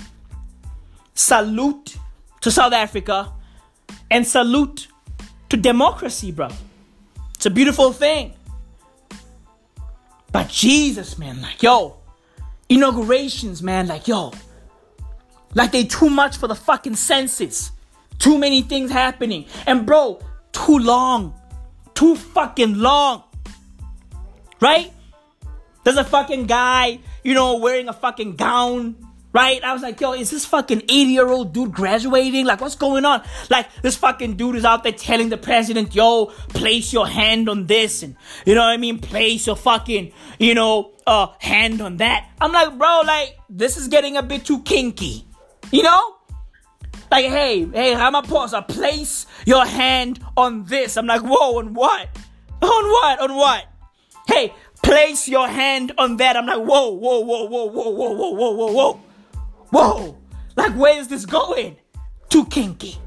Salute 1.14 1.98
to 2.42 2.52
South 2.52 2.74
Africa. 2.74 3.32
And 4.12 4.26
salute 4.26 4.88
to 5.50 5.58
democracy, 5.58 6.32
bro. 6.32 6.50
It's 7.36 7.46
a 7.46 7.50
beautiful 7.50 7.92
thing. 7.92 8.34
But 10.32 10.50
Jesus, 10.50 11.18
man, 11.18 11.42
like, 11.42 11.64
yo, 11.64 11.98
inaugurations, 12.68 13.64
man, 13.64 13.88
like, 13.88 14.08
yo, 14.08 14.34
like 15.54 15.72
they 15.72 15.86
too 15.86 16.10
much 16.10 16.38
for 16.38 16.48
the 16.48 16.56
fucking 16.56 16.96
senses. 16.96 17.72
Too 18.20 18.38
many 18.38 18.62
things 18.62 18.92
happening. 18.92 19.46
And 19.66 19.86
bro, 19.86 20.20
too 20.52 20.78
long. 20.78 21.34
Too 21.94 22.16
fucking 22.16 22.76
long. 22.76 23.24
Right? 24.60 24.92
There's 25.86 25.98
a 25.98 26.04
fucking 26.04 26.48
guy, 26.48 27.00
you 27.24 27.34
know, 27.34 27.58
wearing 27.58 27.88
a 27.88 27.94
fucking 27.94 28.36
gown 28.36 28.98
right? 29.36 29.62
I 29.66 29.74
was 29.74 29.82
like, 29.82 30.00
yo, 30.00 30.14
is 30.14 30.32
this 30.32 30.46
fucking 30.46 30.84
80 30.84 30.94
year 31.12 31.28
old 31.28 31.54
dude 31.54 31.74
graduating? 31.74 32.46
Like, 32.46 32.62
what's 32.62 32.76
going 32.76 33.04
on? 33.04 33.22
Like, 33.50 33.68
this 33.82 33.98
fucking 33.98 34.38
dude 34.38 34.56
is 34.56 34.64
out 34.64 34.84
there 34.84 34.94
telling 34.94 35.28
the 35.28 35.36
president, 35.36 35.94
yo, 35.94 36.28
place 36.48 36.94
your 36.94 37.06
hand 37.06 37.50
on 37.50 37.68
this, 37.68 38.02
and 38.02 38.16
you 38.46 38.56
know 38.56 38.62
what 38.62 38.70
I 38.70 38.78
mean? 38.78 39.00
Place 39.00 39.46
your 39.46 39.58
fucking, 39.58 40.14
you 40.40 40.54
know, 40.54 40.94
uh, 41.06 41.28
hand 41.40 41.82
on 41.82 41.98
that. 41.98 42.30
I'm 42.40 42.54
like, 42.54 42.78
bro, 42.78 43.02
like, 43.06 43.38
this 43.50 43.76
is 43.76 43.90
getting 43.90 44.16
a 44.16 44.24
bit 44.24 44.46
too 44.46 44.62
kinky, 44.62 45.28
you 45.70 45.84
know? 45.84 46.16
Like, 47.12 47.26
hey, 47.26 47.66
hey, 47.66 47.94
Ramaphosa, 47.94 48.66
place 48.66 49.26
your 49.46 49.66
hand 49.66 50.22
on 50.38 50.64
this. 50.64 50.96
I'm 50.96 51.08
like, 51.08 51.22
whoa, 51.22 51.60
on 51.60 51.74
what? 51.74 52.08
On 52.62 52.90
what? 52.90 53.20
On 53.20 53.36
what? 53.36 53.66
Hey, 54.28 54.54
place 54.84 55.28
your 55.28 55.48
hand 55.48 55.92
on 55.98 56.18
that. 56.18 56.36
I'm 56.38 56.46
like, 56.46 56.58
whoa, 56.58 56.90
whoa, 56.92 57.20
whoa, 57.20 57.46
whoa, 57.46 57.66
whoa, 57.66 57.90
whoa, 57.90 58.12
whoa, 58.12 58.32
whoa, 58.32 58.52
whoa, 58.52 58.72
whoa. 58.72 59.00
Whoa! 59.72 60.18
Like, 60.56 60.74
where 60.74 60.98
is 60.98 61.08
this 61.08 61.26
going? 61.26 61.76
Too 62.30 62.46
kinky. 62.46 62.98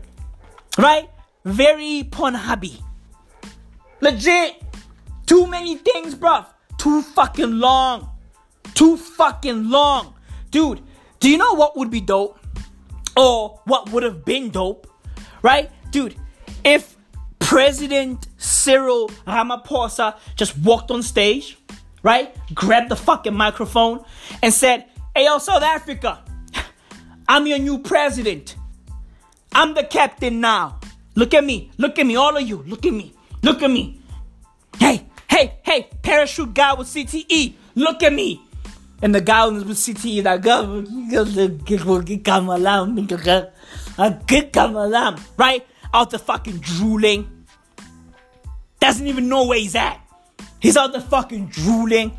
Right? 0.77 1.09
very 1.49 2.05
Pornhubby. 2.05 2.81
Legit. 4.01 4.63
Too 5.27 5.47
many 5.47 5.77
things, 5.77 6.15
bruv. 6.15 6.47
Too 6.79 7.03
fucking 7.03 7.59
long. 7.59 8.11
Too 8.75 8.97
fucking 8.97 9.69
long. 9.69 10.15
Dude, 10.51 10.81
do 11.21 11.29
you 11.29 11.39
know 11.39 11.55
what 11.55 11.77
would 11.77 11.91
be 11.91 12.01
dope? 12.01 12.39
Or 13.17 13.61
what 13.65 13.91
would 13.91 14.03
have 14.03 14.25
been 14.25 14.51
dope? 14.51 14.87
Right? 15.43 15.71
Dude, 15.91 16.15
if 16.65 16.97
President 17.39 18.29
Cyril 18.37 19.09
Ramaphosa 19.27 20.17
just 20.37 20.57
walked 20.59 20.91
on 20.91 21.03
stage, 21.03 21.58
right? 22.09 22.35
Grabbed 22.55 22.89
the 22.89 22.97
fucking 22.97 23.35
microphone 23.35 24.03
and 24.43 24.53
said, 24.53 24.87
Hey, 25.15 25.27
yo, 25.27 25.37
South 25.37 25.63
Africa, 25.63 26.25
I'm 27.29 27.47
your 27.47 27.59
new 27.59 27.81
president. 27.81 28.57
I'm 29.53 29.75
the 29.75 29.85
captain 29.85 30.41
now. 30.41 30.81
Look 31.15 31.35
at 31.35 31.45
me. 31.45 31.71
Look 31.77 31.99
at 31.99 32.07
me. 32.07 32.17
All 32.17 32.35
of 32.35 32.43
you. 32.43 32.65
Look 32.67 32.87
at 32.87 32.95
me. 32.95 33.15
Look 33.43 33.63
at 33.63 33.71
me. 33.71 34.01
Hey, 34.79 35.07
hey, 35.29 35.59
hey, 35.63 35.89
parachute 36.01 36.55
guy 36.55 36.73
with 36.73 36.89
CTE. 36.89 37.55
Look 37.75 38.03
at 38.03 38.15
me. 38.15 38.41
And 39.03 39.15
the 39.15 39.21
guy 39.21 39.47
with 39.47 39.69
CTE, 39.69 40.25
like, 40.25 40.43
right? 45.37 45.67
Out 45.93 46.11
the 46.11 46.19
fucking 46.19 46.59
drooling. 46.59 47.45
Doesn't 48.81 49.07
even 49.07 49.29
know 49.29 49.47
where 49.47 49.59
he's 49.59 49.75
at. 49.75 50.08
He's 50.61 50.77
out 50.77 50.93
there 50.93 51.01
fucking 51.01 51.49
drooling. 51.49 52.19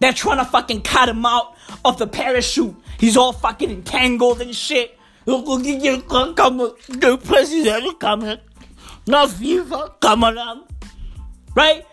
They're 0.00 0.12
trying 0.12 0.38
to 0.38 0.44
fucking 0.44 0.82
cut 0.82 1.08
him 1.08 1.24
out 1.24 1.56
of 1.84 1.98
the 1.98 2.06
parachute. 2.06 2.74
He's 2.98 3.16
all 3.16 3.32
fucking 3.32 3.70
entangled 3.70 4.40
and 4.40 4.54
shit. 4.54 4.98
Right? 11.54 11.86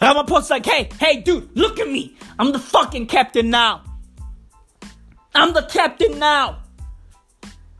Ramaphosa's 0.00 0.50
like, 0.50 0.66
hey, 0.66 0.88
hey, 0.98 1.20
dude, 1.20 1.50
look 1.56 1.78
at 1.78 1.88
me. 1.88 2.16
I'm 2.38 2.52
the 2.52 2.58
fucking 2.58 3.06
captain 3.06 3.50
now. 3.50 3.82
I'm 5.34 5.52
the 5.52 5.62
captain 5.62 6.18
now. 6.18 6.62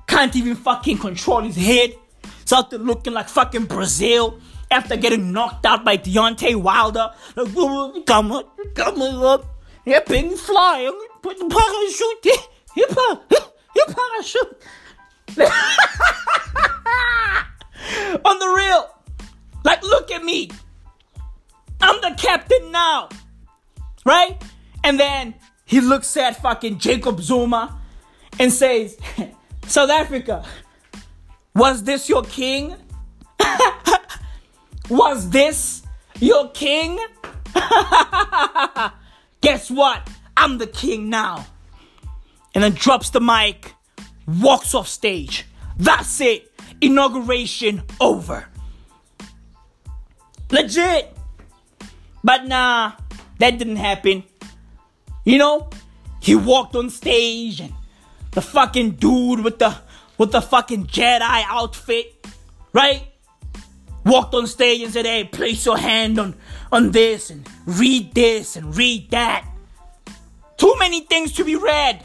Can't 0.06 0.34
even 0.36 0.54
fucking 0.54 0.98
control 0.98 1.42
his 1.42 1.56
head. 1.56 1.94
He's 2.42 2.52
out 2.52 2.70
there 2.70 2.78
looking 2.78 3.14
like 3.14 3.28
fucking 3.28 3.66
Breazeale 3.66 4.40
after 4.70 4.96
getting 4.96 5.32
knocked 5.32 5.66
out 5.66 5.84
by 5.84 5.96
Deontay 5.96 6.54
Wilder. 6.56 7.10
Like, 7.36 7.54
come 8.06 8.32
on, 8.32 8.44
come 8.74 9.02
on, 9.02 9.44
yeah, 9.86 10.00
pin 10.00 10.36
fly, 10.36 10.90
put 11.22 11.38
the 11.38 11.46
parachute, 11.46 12.22
put, 13.28 13.52
you 13.76 13.84
parachute. 13.86 14.56
On 18.24 18.38
the 18.38 18.54
real, 18.56 18.88
like, 19.64 19.82
look 19.82 20.10
at 20.10 20.24
me. 20.24 20.50
I'm 21.80 22.00
the 22.00 22.14
captain 22.16 22.70
now, 22.70 23.08
right? 24.06 24.42
And 24.82 24.98
then 24.98 25.34
he 25.66 25.80
looks 25.80 26.16
at 26.16 26.40
fucking 26.40 26.78
Jacob 26.78 27.20
Zuma 27.20 27.78
and 28.38 28.52
says, 28.52 28.96
South 29.66 29.90
Africa, 29.90 30.44
was 31.54 31.84
this 31.84 32.08
your 32.08 32.22
king? 32.22 32.74
Was 34.90 35.30
this 35.30 35.82
your 36.20 36.50
king? 36.50 36.98
Guess 39.40 39.70
what? 39.70 40.08
I'm 40.36 40.58
the 40.58 40.66
king 40.66 41.08
now. 41.08 41.46
And 42.54 42.62
then 42.62 42.72
drops 42.72 43.10
the 43.10 43.20
mic, 43.20 43.74
walks 44.26 44.74
off 44.74 44.88
stage. 44.88 45.46
That's 45.76 46.20
it. 46.20 46.52
Inauguration 46.80 47.82
over. 48.00 48.46
Legit. 50.50 51.16
But 52.22 52.46
nah, 52.46 52.92
that 53.38 53.58
didn't 53.58 53.76
happen. 53.76 54.24
You 55.24 55.38
know, 55.38 55.70
he 56.20 56.34
walked 56.34 56.76
on 56.76 56.90
stage 56.90 57.60
and 57.60 57.72
the 58.32 58.42
fucking 58.42 58.92
dude 58.92 59.40
with 59.40 59.58
the 59.58 59.76
with 60.16 60.32
the 60.32 60.40
fucking 60.40 60.86
Jedi 60.86 61.44
outfit, 61.48 62.26
right? 62.72 63.13
Walked 64.04 64.34
on 64.34 64.46
stage 64.46 64.82
and 64.82 64.92
said, 64.92 65.06
hey, 65.06 65.24
place 65.24 65.64
your 65.64 65.78
hand 65.78 66.18
on, 66.18 66.34
on 66.70 66.90
this 66.90 67.30
and 67.30 67.48
read 67.66 68.14
this 68.14 68.56
and 68.56 68.76
read 68.76 69.10
that. 69.10 69.46
Too 70.56 70.74
many 70.78 71.00
things 71.00 71.32
to 71.32 71.44
be 71.44 71.56
read. 71.56 72.04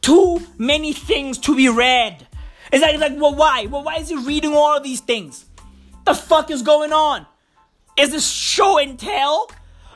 Too 0.00 0.40
many 0.58 0.92
things 0.92 1.38
to 1.38 1.56
be 1.56 1.68
read. 1.68 2.26
It's 2.72 2.82
like, 2.82 2.94
it's 2.94 3.00
like, 3.00 3.20
well, 3.20 3.34
why? 3.34 3.66
Well, 3.66 3.84
why 3.84 3.96
is 3.96 4.08
he 4.08 4.16
reading 4.16 4.54
all 4.54 4.76
of 4.76 4.82
these 4.82 5.00
things? 5.00 5.46
The 6.04 6.14
fuck 6.14 6.50
is 6.50 6.62
going 6.62 6.92
on? 6.92 7.26
Is 7.96 8.10
this 8.10 8.28
show 8.28 8.78
and 8.78 8.98
tell? 8.98 9.50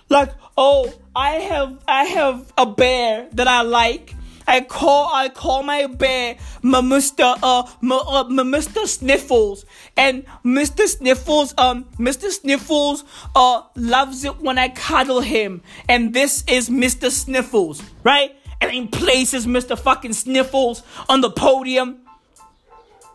Like, 0.08 0.32
oh, 0.56 0.92
I 1.14 1.30
have 1.30 1.82
I 1.88 2.04
have 2.04 2.52
a 2.56 2.66
bear 2.66 3.28
that 3.32 3.48
I 3.48 3.62
like 3.62 4.14
I 4.46 4.60
call 4.60 5.12
I 5.12 5.28
call 5.28 5.62
my 5.62 5.86
bear 5.86 6.36
my 6.62 6.80
Mr. 6.80 7.36
Uh, 7.42 7.70
my, 7.80 7.96
uh, 7.96 8.24
my 8.24 8.42
Mr. 8.42 8.86
Sniffles, 8.86 9.64
and 9.96 10.24
Mr. 10.44 10.86
Sniffles 10.86 11.54
um 11.58 11.84
Mr. 11.98 12.30
Sniffles 12.30 13.04
uh 13.34 13.62
loves 13.74 14.24
it 14.24 14.40
when 14.40 14.58
I 14.58 14.68
cuddle 14.68 15.20
him, 15.20 15.62
and 15.88 16.14
this 16.14 16.44
is 16.46 16.68
Mr. 16.68 17.10
Sniffles, 17.10 17.82
right? 18.04 18.36
And 18.60 18.70
he 18.70 18.86
places 18.86 19.46
Mr. 19.46 19.78
fucking 19.78 20.12
Sniffles 20.14 20.82
on 21.08 21.20
the 21.20 21.30
podium, 21.30 21.98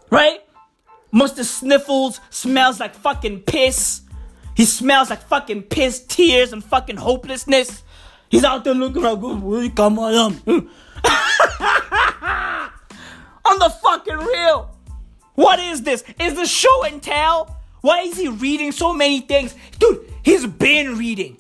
right? 0.10 0.40
Mr. 1.14 1.44
Sniffles 1.44 2.20
smells 2.30 2.80
like 2.80 2.96
fucking 2.96 3.42
piss. 3.42 4.02
He 4.56 4.66
smells 4.66 5.10
like 5.10 5.22
fucking 5.24 5.64
piss, 5.64 6.06
tears, 6.06 6.54
and 6.54 6.64
fucking 6.64 6.98
hopelessness. 6.98 7.84
He's 8.30 8.44
out 8.44 8.64
there 8.64 8.74
looking 8.74 9.02
like, 9.02 9.76
come 9.76 10.00
on, 10.00 10.70
On 13.46 13.60
the 13.60 13.70
fucking 13.82 14.18
real. 14.18 14.76
What 15.36 15.60
is 15.60 15.84
this? 15.84 16.04
Is 16.20 16.36
this 16.36 16.50
show 16.50 16.84
and 16.84 17.02
tell? 17.02 17.58
Why 17.82 18.02
is 18.02 18.18
he 18.18 18.28
reading 18.28 18.72
so 18.72 18.94
many 18.94 19.22
things? 19.22 19.56
Dude, 19.80 20.12
he's 20.24 20.46
been 20.46 20.98
reading. 20.98 21.38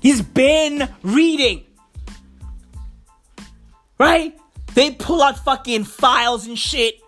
He's 0.00 0.20
been 0.20 0.88
reading. 1.02 1.64
Right? 3.98 4.38
They 4.74 4.90
pull 4.90 5.22
out 5.22 5.38
fucking 5.38 5.84
files 5.84 6.46
and 6.46 6.58
shit. 6.58 7.00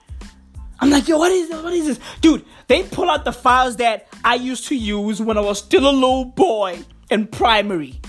I'm 0.79 0.91
like, 0.91 1.09
yo, 1.09 1.19
what 1.19 1.33
is 1.33 1.49
this? 1.49 1.63
What 1.63 1.73
is 1.73 1.87
this? 1.87 2.01
Dude, 2.21 2.45
they 2.69 2.85
pull 2.85 3.11
out 3.11 3.25
the 3.25 3.33
files 3.33 3.77
that 3.77 4.09
I 4.25 4.37
used 4.37 4.69
to 4.69 4.77
use 4.77 5.21
when 5.21 5.37
I 5.37 5.41
was 5.41 5.59
still 5.59 5.89
a 5.89 5.93
little 5.93 6.27
boy 6.27 6.79
in 7.11 7.27
primary. 7.27 8.01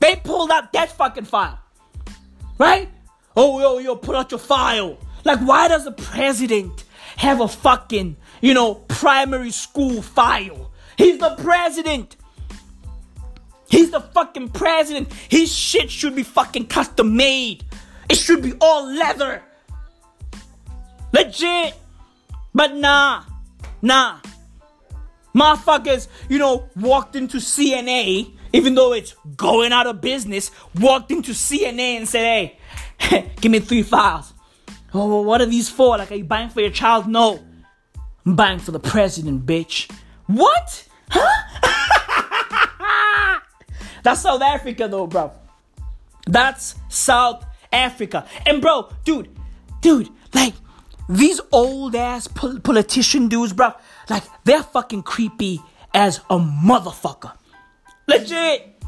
They 0.00 0.16
pulled 0.16 0.50
out 0.50 0.72
that 0.72 0.92
fucking 0.92 1.24
file. 1.24 1.58
Right? 2.58 2.88
Oh, 3.36 3.60
yo, 3.60 3.78
yo, 3.78 3.96
put 3.96 4.16
out 4.16 4.32
your 4.32 4.40
file. 4.40 4.98
Like, 5.24 5.38
why 5.40 5.68
does 5.68 5.84
the 5.84 5.92
president 5.92 6.84
have 7.16 7.40
a 7.40 7.48
fucking, 7.48 8.16
you 8.40 8.54
know, 8.54 8.74
primary 8.74 9.50
school 9.50 10.02
file? 10.02 10.72
He's 10.96 11.18
the 11.18 11.36
president. 11.36 12.16
He's 13.70 13.90
the 13.90 14.00
fucking 14.00 14.48
president. 14.50 15.12
His 15.28 15.54
shit 15.54 15.90
should 15.90 16.16
be 16.16 16.22
fucking 16.24 16.66
custom 16.66 17.16
made. 17.16 17.64
It 18.08 18.16
should 18.16 18.42
be 18.42 18.54
all 18.60 18.92
leather. 18.92 19.42
Legit. 21.12 21.74
But 22.54 22.74
nah. 22.74 23.24
Nah. 23.82 24.18
Motherfuckers, 25.34 26.08
you 26.28 26.38
know, 26.38 26.68
walked 26.74 27.14
into 27.14 27.36
CNA 27.36 28.32
even 28.52 28.74
though 28.74 28.92
it's 28.92 29.14
going 29.36 29.72
out 29.72 29.86
of 29.86 30.00
business, 30.00 30.50
walked 30.74 31.10
into 31.10 31.32
CNA 31.32 31.98
and 31.98 32.08
said, 32.08 32.58
hey, 32.98 33.32
give 33.40 33.52
me 33.52 33.60
three 33.60 33.82
files. 33.82 34.32
Oh, 34.94 35.22
what 35.22 35.40
are 35.40 35.46
these 35.46 35.68
for? 35.68 35.98
Like, 35.98 36.10
are 36.12 36.16
you 36.16 36.24
buying 36.24 36.48
for 36.48 36.60
your 36.60 36.70
child? 36.70 37.06
No. 37.06 37.44
I'm 38.24 38.36
buying 38.36 38.58
for 38.58 38.72
the 38.72 38.80
president, 38.80 39.46
bitch. 39.46 39.90
What? 40.26 40.88
Huh? 41.10 41.40
That's 44.02 44.22
South 44.22 44.42
Africa, 44.42 44.88
though, 44.88 45.06
bro. 45.06 45.32
That's 46.26 46.74
South 46.88 47.44
Africa. 47.72 48.26
And, 48.46 48.60
bro, 48.60 48.90
dude, 49.04 49.30
dude, 49.80 50.08
like, 50.34 50.54
these 51.08 51.40
old 51.52 51.94
ass 51.94 52.28
pol- 52.28 52.60
politician 52.60 53.28
dudes, 53.28 53.52
bro, 53.52 53.72
like, 54.08 54.24
they're 54.44 54.62
fucking 54.62 55.02
creepy 55.02 55.60
as 55.94 56.18
a 56.30 56.38
motherfucker. 56.38 57.32
Legit. 58.08 58.82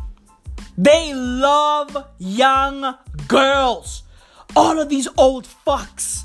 They 0.78 1.12
love 1.12 2.06
young 2.18 2.96
girls. 3.28 4.02
All 4.56 4.80
of 4.80 4.88
these 4.88 5.08
old 5.18 5.46
fucks 5.66 6.24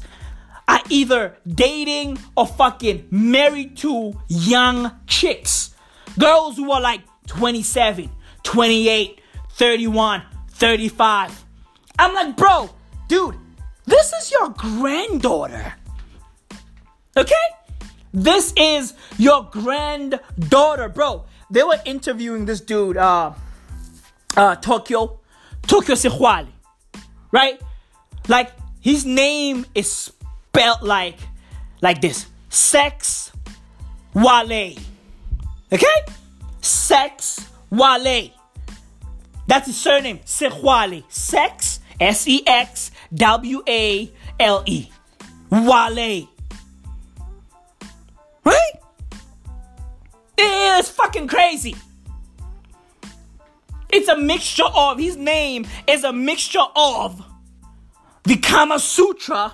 are 0.68 0.80
either 0.90 1.38
dating 1.46 2.18
or 2.38 2.48
fucking 2.48 3.08
married 3.12 3.76
to 3.78 4.14
young 4.30 4.92
chicks. 5.08 5.76
Girls 6.18 6.56
who 6.56 6.72
are 6.72 6.80
like 6.80 7.02
27, 7.28 8.10
28, 8.44 9.22
31, 9.52 10.24
35. 10.52 11.46
I'm 12.00 12.14
like, 12.16 12.38
bro, 12.38 12.70
dude, 13.10 13.36
this 13.86 14.14
is 14.14 14.32
your 14.32 14.50
granddaughter. 14.50 15.74
Okay? 17.18 17.34
This 18.14 18.54
is 18.56 18.94
your 19.18 19.50
granddaughter, 19.52 20.88
bro. 20.88 21.26
They 21.50 21.64
were 21.64 21.80
interviewing 21.86 22.46
this 22.46 22.62
dude, 22.62 22.98
uh, 22.98 23.34
uh, 24.36 24.56
Tokyo, 24.56 25.20
Tokyo 25.64 25.96
Sexwale, 25.96 26.48
right? 27.32 27.62
Like 28.28 28.52
his 28.82 29.06
name 29.06 29.66
is 29.76 29.92
spelled 29.92 30.82
like, 30.82 31.20
like 31.82 32.02
this: 32.02 32.26
Sex 32.50 33.32
Wale. 34.14 34.76
Okay? 35.72 35.98
Sex 36.62 37.48
Wale. 37.70 38.32
That's 39.48 39.68
his 39.68 39.78
surname, 39.78 40.20
Sexwale. 40.20 41.04
Sex, 41.12 41.80
S 42.00 42.28
E 42.28 42.44
X 42.48 42.92
W 43.14 43.62
A 43.68 44.12
L 44.40 44.64
E. 44.66 44.90
Wale. 45.52 46.28
Right? 48.44 48.72
It's 50.38 50.90
fucking 50.90 51.28
crazy. 51.28 51.76
It's 53.92 54.08
a 54.08 54.18
mixture 54.18 54.66
of, 54.66 55.00
his 55.00 55.16
name 55.16 55.66
is 55.88 56.04
a 56.04 56.12
mixture 56.12 56.66
of 56.76 57.24
the 58.24 58.36
Kama 58.38 58.80
Sutra 58.80 59.54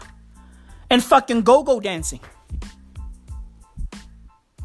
and 0.89 1.03
fucking 1.03 1.41
go 1.43 1.63
go 1.63 1.79
dancing. 1.79 2.21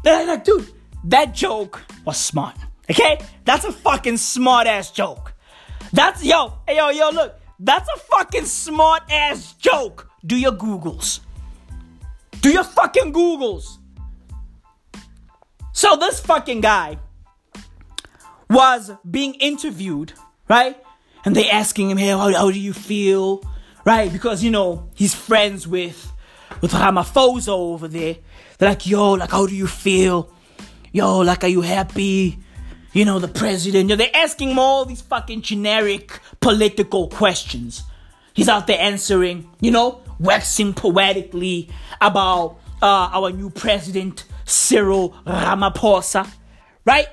Like, 0.03 0.43
dude, 0.45 0.71
that 1.05 1.33
joke 1.33 1.83
was 2.05 2.17
smart. 2.17 2.57
Okay? 2.89 3.19
That's 3.45 3.65
a 3.65 3.71
fucking 3.71 4.17
smart 4.17 4.67
ass 4.67 4.91
joke. 4.91 5.33
That's, 5.91 6.23
yo, 6.23 6.53
yo, 6.67 6.89
yo, 6.89 7.09
look, 7.09 7.39
that's 7.59 7.89
a 7.89 7.99
fucking 7.99 8.45
smart 8.45 9.03
ass 9.11 9.53
joke. 9.53 10.09
Do 10.25 10.37
your 10.37 10.53
Googles. 10.53 11.19
Do 12.41 12.51
your 12.51 12.63
fucking 12.63 13.13
Googles. 13.13 13.76
So 15.77 15.95
this 15.95 16.19
fucking 16.21 16.61
guy 16.61 16.97
was 18.49 18.89
being 19.07 19.35
interviewed, 19.35 20.11
right? 20.49 20.75
And 21.23 21.35
they 21.35 21.51
asking 21.51 21.91
him, 21.91 21.97
hey, 21.97 22.07
how, 22.07 22.33
how 22.33 22.49
do 22.49 22.59
you 22.59 22.73
feel? 22.73 23.43
Right? 23.85 24.11
Because, 24.11 24.43
you 24.43 24.49
know, 24.49 24.89
he's 24.95 25.13
friends 25.13 25.67
with, 25.67 26.11
with 26.61 26.71
Ramaphosa 26.71 27.49
over 27.49 27.87
there. 27.87 28.15
They're 28.57 28.69
like, 28.69 28.87
yo, 28.87 29.11
like, 29.11 29.29
how 29.29 29.45
do 29.45 29.55
you 29.55 29.67
feel? 29.67 30.33
Yo, 30.93 31.19
like, 31.19 31.43
are 31.43 31.47
you 31.47 31.61
happy? 31.61 32.39
You 32.93 33.05
know, 33.05 33.19
the 33.19 33.27
president. 33.27 33.83
You 33.83 33.89
know, 33.89 33.97
they're 33.97 34.15
asking 34.15 34.49
him 34.49 34.57
all 34.57 34.83
these 34.83 35.01
fucking 35.01 35.43
generic 35.43 36.19
political 36.39 37.07
questions. 37.07 37.83
He's 38.33 38.49
out 38.49 38.65
there 38.65 38.79
answering, 38.79 39.47
you 39.61 39.69
know, 39.69 40.01
waxing 40.19 40.73
poetically 40.73 41.69
about 42.01 42.57
uh, 42.81 43.09
our 43.13 43.29
new 43.29 43.51
president, 43.51 44.25
Cyril 44.47 45.11
Ramaphosa, 45.25 46.27
right? 46.85 47.07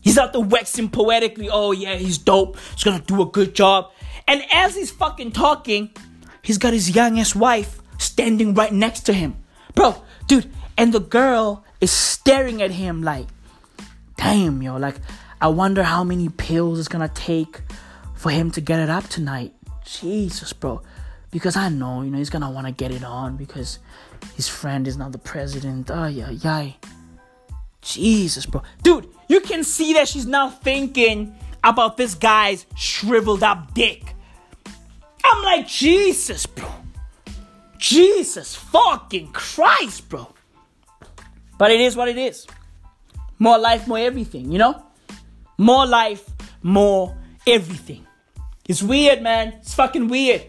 He's 0.00 0.18
out 0.18 0.32
there 0.32 0.42
waxing 0.42 0.88
poetically. 0.88 1.48
Oh, 1.50 1.72
yeah, 1.72 1.96
he's 1.96 2.18
dope. 2.18 2.56
He's 2.74 2.84
gonna 2.84 3.00
do 3.00 3.22
a 3.22 3.26
good 3.26 3.54
job. 3.54 3.90
And 4.28 4.44
as 4.52 4.76
he's 4.76 4.90
fucking 4.90 5.32
talking, 5.32 5.90
he's 6.42 6.58
got 6.58 6.72
his 6.72 6.94
young 6.94 7.18
ass 7.18 7.34
wife 7.34 7.80
standing 7.98 8.54
right 8.54 8.72
next 8.72 9.00
to 9.06 9.12
him. 9.12 9.36
Bro, 9.74 10.00
dude, 10.28 10.48
and 10.76 10.92
the 10.92 11.00
girl 11.00 11.64
is 11.80 11.90
staring 11.90 12.62
at 12.62 12.70
him 12.70 13.02
like, 13.02 13.26
damn, 14.16 14.62
yo, 14.62 14.76
like, 14.76 14.96
I 15.40 15.48
wonder 15.48 15.82
how 15.82 16.04
many 16.04 16.28
pills 16.28 16.78
it's 16.78 16.88
gonna 16.88 17.08
take 17.08 17.62
for 18.14 18.30
him 18.30 18.50
to 18.52 18.60
get 18.60 18.78
it 18.78 18.90
up 18.90 19.08
tonight. 19.08 19.54
Jesus, 19.84 20.52
bro. 20.52 20.82
Because 21.30 21.56
I 21.56 21.68
know, 21.68 22.02
you 22.02 22.10
know, 22.10 22.18
he's 22.18 22.30
gonna 22.30 22.50
wanna 22.50 22.72
get 22.72 22.92
it 22.92 23.04
on 23.04 23.36
because 23.36 23.78
his 24.34 24.48
friend 24.48 24.86
is 24.88 24.96
now 24.96 25.08
the 25.08 25.18
president. 25.18 25.90
Oh, 25.90 26.06
yeah, 26.06 26.30
yeah. 26.30 26.72
Jesus, 27.80 28.46
bro. 28.46 28.62
Dude, 28.82 29.08
you 29.28 29.40
can 29.40 29.62
see 29.62 29.92
that 29.94 30.08
she's 30.08 30.26
now 30.26 30.50
thinking 30.50 31.34
about 31.62 31.96
this 31.96 32.14
guy's 32.14 32.66
shriveled 32.74 33.42
up 33.42 33.74
dick. 33.74 34.14
I'm 35.24 35.42
like, 35.44 35.66
Jesus, 35.66 36.46
bro. 36.46 36.68
Jesus 37.78 38.54
fucking 38.54 39.32
Christ, 39.32 40.08
bro. 40.08 40.32
But 41.58 41.70
it 41.70 41.80
is 41.80 41.96
what 41.96 42.08
it 42.08 42.18
is. 42.18 42.46
More 43.38 43.58
life, 43.58 43.86
more 43.86 43.98
everything, 43.98 44.50
you 44.50 44.58
know? 44.58 44.82
More 45.58 45.86
life, 45.86 46.28
more 46.62 47.16
everything. 47.46 48.06
It's 48.68 48.82
weird, 48.82 49.22
man. 49.22 49.54
It's 49.60 49.74
fucking 49.74 50.08
weird. 50.08 50.42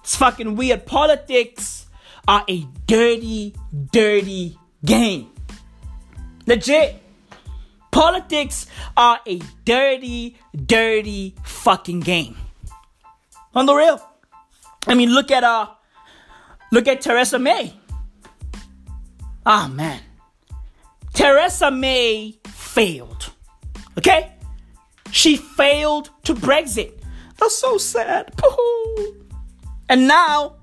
It's 0.00 0.16
fucking 0.16 0.56
weird. 0.56 0.84
Politics 0.84 1.86
are 2.28 2.44
a 2.48 2.66
dirty, 2.86 3.54
dirty 3.90 4.58
game. 4.84 5.30
Legit. 6.46 6.96
Politics 7.90 8.66
are 8.96 9.20
a 9.26 9.40
dirty, 9.64 10.36
dirty 10.66 11.34
fucking 11.44 12.00
game. 12.00 12.36
On 13.54 13.66
the 13.66 13.74
real. 13.74 14.00
I 14.86 14.94
mean, 14.94 15.10
look 15.10 15.30
at 15.30 15.44
uh 15.44 15.68
look 16.70 16.88
at 16.88 17.02
Theresa 17.02 17.38
May. 17.38 17.74
Ah 19.44 19.66
oh, 19.66 19.68
man. 19.68 20.00
Theresa 21.12 21.70
May 21.70 22.38
failed. 22.46 23.30
Okay? 23.98 24.32
She 25.10 25.36
failed 25.36 26.08
to 26.24 26.34
Brexit. 26.34 26.92
That's 27.38 27.56
so 27.58 27.76
sad. 27.76 28.32
And 29.90 30.08
now 30.08 30.56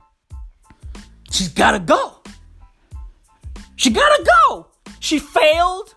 she's 1.32 1.50
gotta 1.50 1.80
go. 1.80 2.16
She 3.76 3.90
gotta 3.90 4.24
go. 4.24 4.68
She 5.00 5.20
failed 5.20 5.96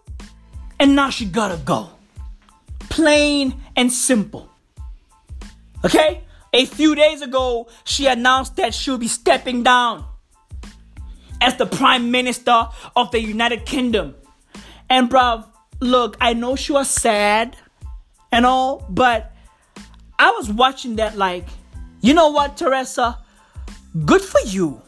and 0.78 0.94
now 0.94 1.10
she 1.10 1.24
gotta 1.24 1.58
go. 1.64 1.90
Plain 2.88 3.54
and 3.76 3.92
simple. 3.92 4.48
Okay? 5.84 6.22
A 6.52 6.66
few 6.66 6.94
days 6.94 7.22
ago, 7.22 7.68
she 7.84 8.06
announced 8.06 8.56
that 8.56 8.74
she'll 8.74 8.98
be 8.98 9.08
stepping 9.08 9.62
down 9.62 10.04
as 11.40 11.56
the 11.56 11.66
Prime 11.66 12.10
Minister 12.10 12.68
of 12.94 13.10
the 13.10 13.20
United 13.20 13.64
Kingdom. 13.64 14.14
And, 14.88 15.08
bruv, 15.10 15.46
look, 15.80 16.16
I 16.20 16.34
know 16.34 16.54
she 16.54 16.72
was 16.72 16.88
sad 16.88 17.56
and 18.30 18.44
all, 18.44 18.86
but 18.88 19.32
I 20.18 20.30
was 20.32 20.50
watching 20.50 20.96
that 20.96 21.16
like, 21.16 21.46
you 22.00 22.14
know 22.14 22.28
what, 22.28 22.56
Theresa? 22.56 23.18
Good 24.04 24.22
for 24.22 24.40
you. 24.46 24.80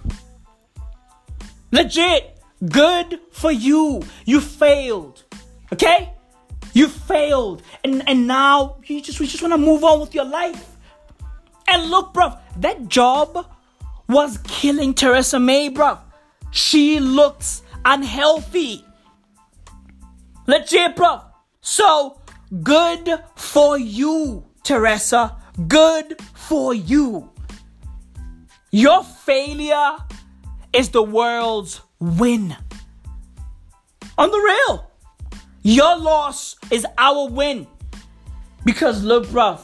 Legit, 1.75 2.39
good 2.71 3.19
for 3.33 3.51
you. 3.51 4.01
You 4.25 4.41
failed. 4.41 5.25
Okay? 5.73 6.15
You 6.73 6.87
failed. 6.87 7.65
And 7.83 8.09
and 8.09 8.29
now 8.29 8.77
you 8.87 9.03
just 9.03 9.19
we 9.19 9.27
just 9.27 9.43
want 9.43 9.55
to 9.55 9.59
move 9.59 9.83
on 9.83 9.99
with 9.99 10.15
your 10.15 10.25
life. 10.25 10.77
And 11.67 11.91
look, 11.91 12.15
bruv, 12.15 12.39
that 12.59 12.87
job 12.87 13.51
was 14.09 14.39
killing 14.45 14.95
Theresa 14.95 15.41
May, 15.41 15.69
bruv. 15.69 15.99
She 16.53 17.01
looks 17.01 17.63
unhealthy. 17.85 18.85
Legit, 20.47 20.95
bruv. 20.95 21.25
So 21.61 22.21
good 22.63 23.19
for 23.35 23.77
you, 23.79 24.45
Theresa. 24.63 25.37
Good 25.67 26.23
for 26.35 26.73
you. 26.73 27.33
Your 28.71 29.03
failure 29.03 29.97
is 30.75 30.91
the 30.91 31.03
world's 31.03 31.81
win. 32.01 32.57
On 34.19 34.31
the 34.31 34.39
real. 34.39 34.91
Your 35.63 35.97
loss 35.97 36.57
is 36.71 36.87
our 36.99 37.29
win. 37.29 37.67
Because 38.65 39.03
look, 39.03 39.27
bruv, 39.27 39.61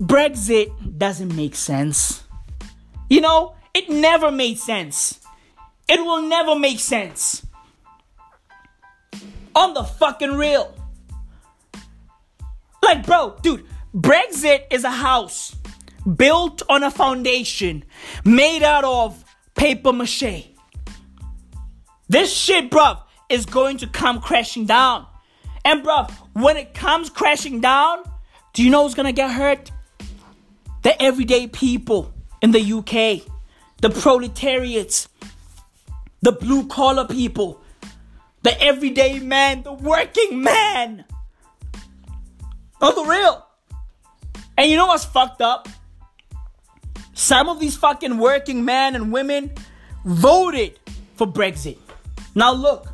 Brexit 0.00 0.98
doesn't 0.98 1.34
make 1.34 1.54
sense. 1.54 2.22
You 3.08 3.20
know, 3.20 3.54
it 3.74 3.88
never 3.88 4.30
made 4.30 4.58
sense. 4.58 5.20
It 5.88 6.00
will 6.00 6.22
never 6.22 6.54
make 6.54 6.78
sense. 6.78 7.44
On 9.54 9.74
the 9.74 9.82
fucking 9.82 10.32
real. 10.32 10.74
Like, 12.82 13.04
bro, 13.04 13.36
dude, 13.42 13.66
Brexit 13.94 14.64
is 14.70 14.84
a 14.84 14.90
house 14.90 15.56
built 16.16 16.62
on 16.68 16.82
a 16.82 16.90
foundation 16.90 17.84
made 18.24 18.62
out 18.62 18.84
of 18.84 19.24
paper 19.54 19.92
mache. 19.92 20.48
This 22.08 22.34
shit, 22.34 22.70
bruv, 22.70 23.00
is 23.28 23.46
going 23.46 23.78
to 23.78 23.86
come 23.86 24.20
crashing 24.20 24.66
down. 24.66 25.06
And, 25.64 25.84
bruv, 25.84 26.10
when 26.32 26.56
it 26.56 26.74
comes 26.74 27.10
crashing 27.10 27.60
down, 27.60 28.02
do 28.52 28.64
you 28.64 28.70
know 28.70 28.84
who's 28.84 28.94
gonna 28.94 29.12
get 29.12 29.30
hurt? 29.30 29.70
The 30.82 31.00
everyday 31.00 31.46
people 31.46 32.12
in 32.42 32.50
the 32.52 32.60
UK, 32.60 33.26
the 33.80 33.90
proletariats, 33.90 35.08
the 36.22 36.32
blue 36.32 36.66
collar 36.66 37.06
people, 37.06 37.62
the 38.42 38.60
everyday 38.60 39.18
man, 39.20 39.62
the 39.62 39.72
working 39.72 40.42
man. 40.42 41.04
Oh, 42.80 42.88
On 42.88 43.04
the 43.04 43.10
real. 43.10 43.46
And 44.56 44.70
you 44.70 44.76
know 44.76 44.86
what's 44.86 45.04
fucked 45.04 45.42
up? 45.42 45.68
Some 47.20 47.50
of 47.50 47.60
these 47.60 47.76
fucking 47.76 48.16
working 48.16 48.64
men 48.64 48.94
and 48.94 49.12
women 49.12 49.50
voted 50.06 50.78
for 51.16 51.26
Brexit. 51.26 51.76
Now 52.34 52.54
look, 52.54 52.88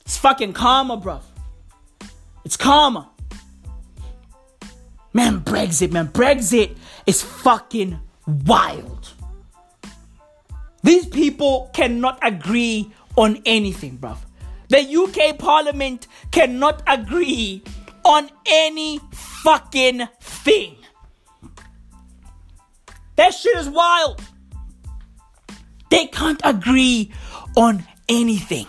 it's 0.00 0.16
fucking 0.16 0.54
karma, 0.54 0.96
bruv. 0.96 1.20
It's 2.46 2.56
karma. 2.56 3.10
Man, 5.12 5.42
Brexit, 5.42 5.92
man, 5.92 6.08
Brexit 6.08 6.74
is 7.06 7.20
fucking 7.20 8.00
wild. 8.46 9.12
These 10.82 11.04
people 11.04 11.70
cannot 11.74 12.18
agree 12.22 12.94
on 13.16 13.42
anything, 13.44 13.98
bruv. 13.98 14.16
The 14.68 14.80
UK 14.80 15.38
Parliament 15.38 16.06
cannot 16.30 16.82
agree 16.86 17.62
on 18.06 18.30
any 18.46 19.00
fucking 19.12 20.08
thing. 20.18 20.76
That 23.16 23.34
shit 23.34 23.56
is 23.56 23.68
wild. 23.68 24.20
They 25.90 26.06
can't 26.06 26.40
agree 26.44 27.12
on 27.56 27.84
anything. 28.08 28.66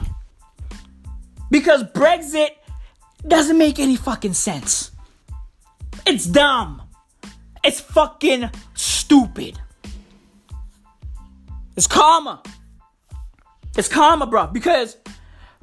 Because 1.49 1.83
Brexit 1.83 2.49
doesn't 3.27 3.57
make 3.57 3.79
any 3.79 3.95
fucking 3.95 4.33
sense. 4.33 4.91
It's 6.05 6.25
dumb. 6.25 6.81
It's 7.63 7.79
fucking 7.79 8.49
stupid. 8.73 9.59
It's 11.77 11.87
karma. 11.87 12.43
It's 13.77 13.87
karma, 13.87 14.27
bro. 14.27 14.47
Because 14.47 14.97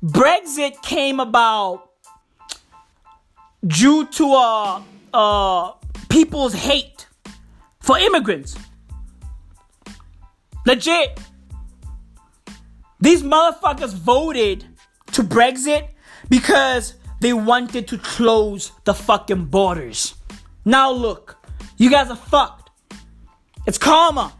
Brexit 0.02 0.80
came 0.82 1.20
about 1.20 1.90
due 3.66 4.06
to 4.06 4.32
uh, 4.32 4.82
uh, 5.12 5.72
people's 6.08 6.54
hate 6.54 7.06
for 7.80 7.98
immigrants. 7.98 8.56
Legit. 10.66 11.18
These 13.00 13.22
motherfuckers 13.22 13.94
voted 13.94 14.66
to 15.12 15.22
Brexit 15.22 15.88
because 16.28 16.94
they 17.20 17.32
wanted 17.32 17.88
to 17.88 17.98
close 17.98 18.72
the 18.84 18.94
fucking 18.94 19.46
borders. 19.46 20.14
Now 20.64 20.90
look, 20.90 21.36
you 21.76 21.90
guys 21.90 22.10
are 22.10 22.16
fucked. 22.16 22.70
It's 23.66 23.78
karma. 23.78 24.32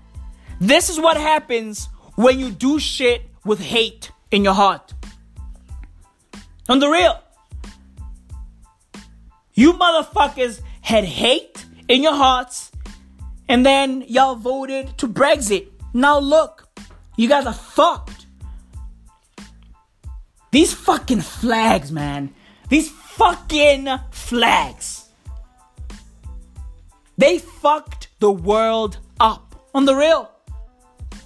This 0.61 0.91
is 0.91 1.01
what 1.01 1.17
happens 1.17 1.89
when 2.17 2.39
you 2.39 2.51
do 2.51 2.79
shit 2.79 3.23
with 3.45 3.61
hate 3.61 4.13
in 4.31 4.45
your 4.45 4.53
heart. 4.55 4.93
On 6.69 6.79
the 6.79 6.89
real. 6.89 7.19
You 9.55 9.73
motherfuckers 9.73 10.61
had 10.83 11.05
hate 11.05 11.65
in 11.89 12.03
your 12.03 12.15
hearts, 12.15 12.71
and 13.49 13.65
then 13.65 14.05
y'all 14.07 14.37
voted 14.37 14.97
to 14.99 15.09
Brexit. 15.09 15.70
Now 15.93 16.19
look, 16.19 16.69
you 17.17 17.29
guys 17.29 17.47
are 17.47 17.53
fucked. 17.53 18.27
These 20.53 20.75
fucking 20.75 21.21
flags, 21.21 21.93
man. 21.93 22.35
These 22.69 22.91
fucking 22.91 23.89
flags. 24.11 25.09
They 27.19 27.39
fucked 27.39 28.09
the 28.21 28.33
world 28.33 28.99
up. 29.19 29.47
On 29.73 29.85
the 29.85 29.95
real. 29.95 30.29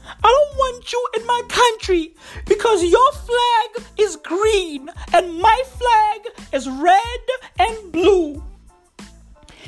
I 0.06 0.28
don't 0.28 0.58
want 0.58 0.92
you 0.92 1.08
in 1.16 1.26
my 1.26 1.42
country 1.48 2.14
because 2.46 2.84
your 2.84 3.12
flag 3.12 3.86
is 3.96 4.16
green 4.16 4.90
and 5.14 5.40
my 5.40 5.62
flag 5.66 6.48
is 6.52 6.68
red 6.68 7.26
and 7.58 7.92
blue. 7.92 8.44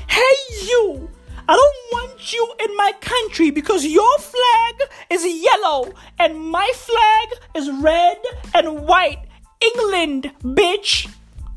Hey, 0.09 0.37
you! 0.67 1.09
I 1.49 1.55
don't 1.55 1.93
want 1.93 2.33
you 2.33 2.53
in 2.65 2.77
my 2.77 2.93
country 3.01 3.51
because 3.51 3.85
your 3.85 4.19
flag 4.19 4.75
is 5.11 5.25
yellow 5.25 5.93
and 6.19 6.39
my 6.39 6.71
flag 6.75 7.29
is 7.55 7.71
red 7.71 8.19
and 8.55 8.87
white. 8.87 9.23
England, 9.61 10.33
bitch! 10.43 11.09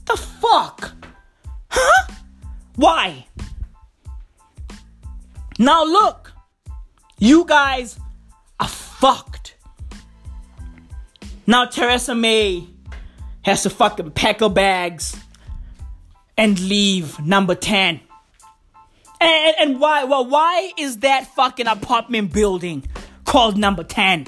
The 0.06 0.16
fuck? 0.16 0.94
Huh? 1.70 2.14
Why? 2.76 3.26
Now 5.58 5.84
look, 5.84 6.34
you 7.18 7.46
guys 7.46 8.00
are 8.60 8.68
fucked. 8.68 9.56
Now 11.48 11.66
Theresa 11.66 12.16
May 12.16 12.68
has 13.42 13.64
to 13.64 13.70
fucking 13.70 14.12
pack 14.12 14.40
her 14.42 14.50
bags 14.50 15.18
and 16.38 16.60
leave 16.60 17.20
number 17.20 17.56
10. 17.56 18.00
And, 19.22 19.56
and 19.60 19.80
why? 19.80 20.04
Well, 20.06 20.26
why 20.26 20.72
is 20.78 20.98
that 21.00 21.28
fucking 21.36 21.68
apartment 21.68 22.34
building 22.34 22.86
called 23.26 23.58
number 23.58 23.84
10? 23.84 24.28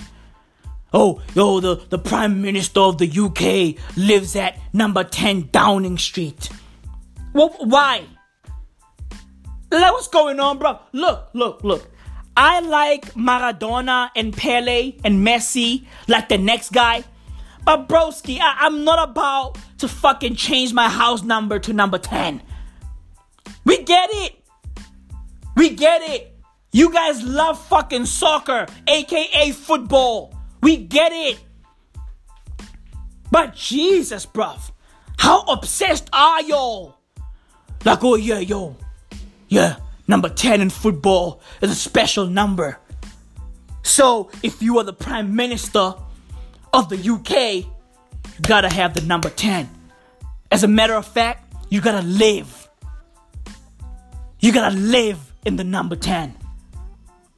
Oh, 0.94 1.22
yo, 1.34 1.62
the, 1.62 1.76
the 1.90 1.98
Prime 1.98 2.42
Minister 2.42 2.82
of 2.82 2.98
the 2.98 3.08
UK 3.08 3.82
lives 3.96 4.36
at 4.36 4.60
number 4.74 5.06
10 5.06 5.50
Downing 5.52 5.98
Street. 5.98 6.50
Well, 7.34 7.56
why? 7.60 8.04
Like, 9.72 9.94
what's 9.94 10.10
going 10.10 10.40
on, 10.42 10.58
bro? 10.60 10.80
Look, 10.92 11.30
look, 11.34 11.64
look. 11.64 11.90
I 12.36 12.60
like 12.60 13.14
Maradona 13.14 14.10
and 14.16 14.36
Pele 14.36 14.94
and 15.04 15.26
Messi 15.26 15.86
like 16.08 16.28
the 16.28 16.38
next 16.38 16.72
guy. 16.72 17.06
But 17.64 17.88
broski, 17.88 18.40
I, 18.40 18.66
am 18.66 18.84
not 18.84 19.10
about 19.10 19.58
to 19.78 19.88
fucking 19.88 20.36
change 20.36 20.74
my 20.74 20.90
house 20.90 21.24
number 21.24 21.60
to 21.60 21.74
number 21.74 21.98
10. 21.98 22.42
We 23.64 23.84
get 23.84 24.10
it. 24.12 24.41
We 25.56 25.70
get 25.72 26.02
it. 26.02 26.36
You 26.72 26.92
guys 26.92 27.22
love 27.22 27.62
fucking 27.68 28.06
soccer, 28.06 28.66
aka 28.88 29.52
football. 29.52 30.34
We 30.62 30.78
get 30.78 31.12
it. 31.12 31.40
But 33.30 33.56
Jesus, 33.56 34.26
bruv, 34.26 34.72
how 35.18 35.42
obsessed 35.44 36.10
are 36.14 36.42
y'all? 36.44 36.96
Like, 37.84 38.04
oh 38.04 38.16
yeah, 38.16 38.40
yo, 38.40 38.76
yeah, 39.48 39.78
number 40.08 40.30
10 40.30 40.62
in 40.62 40.70
football 40.70 41.42
is 41.62 41.72
a 41.72 41.76
special 41.76 42.28
number. 42.28 42.78
So, 43.84 44.30
if 44.44 44.62
you 44.62 44.78
are 44.78 44.84
the 44.84 44.94
Prime 44.94 45.36
Minister 45.36 45.96
of 46.74 46.90
the 46.90 46.98
UK, 46.98 47.66
you 47.66 48.42
gotta 48.42 48.70
have 48.70 48.94
the 48.94 49.02
number 49.02 49.30
10. 49.30 49.70
As 50.52 50.64
a 50.64 50.68
matter 50.68 50.94
of 50.94 51.06
fact, 51.06 51.54
you 51.70 51.82
gotta 51.82 52.06
live. 52.06 52.70
You 54.40 54.54
gotta 54.54 54.76
live 54.76 55.31
in 55.46 55.56
the 55.56 55.64
number 55.64 55.96
10. 55.96 56.36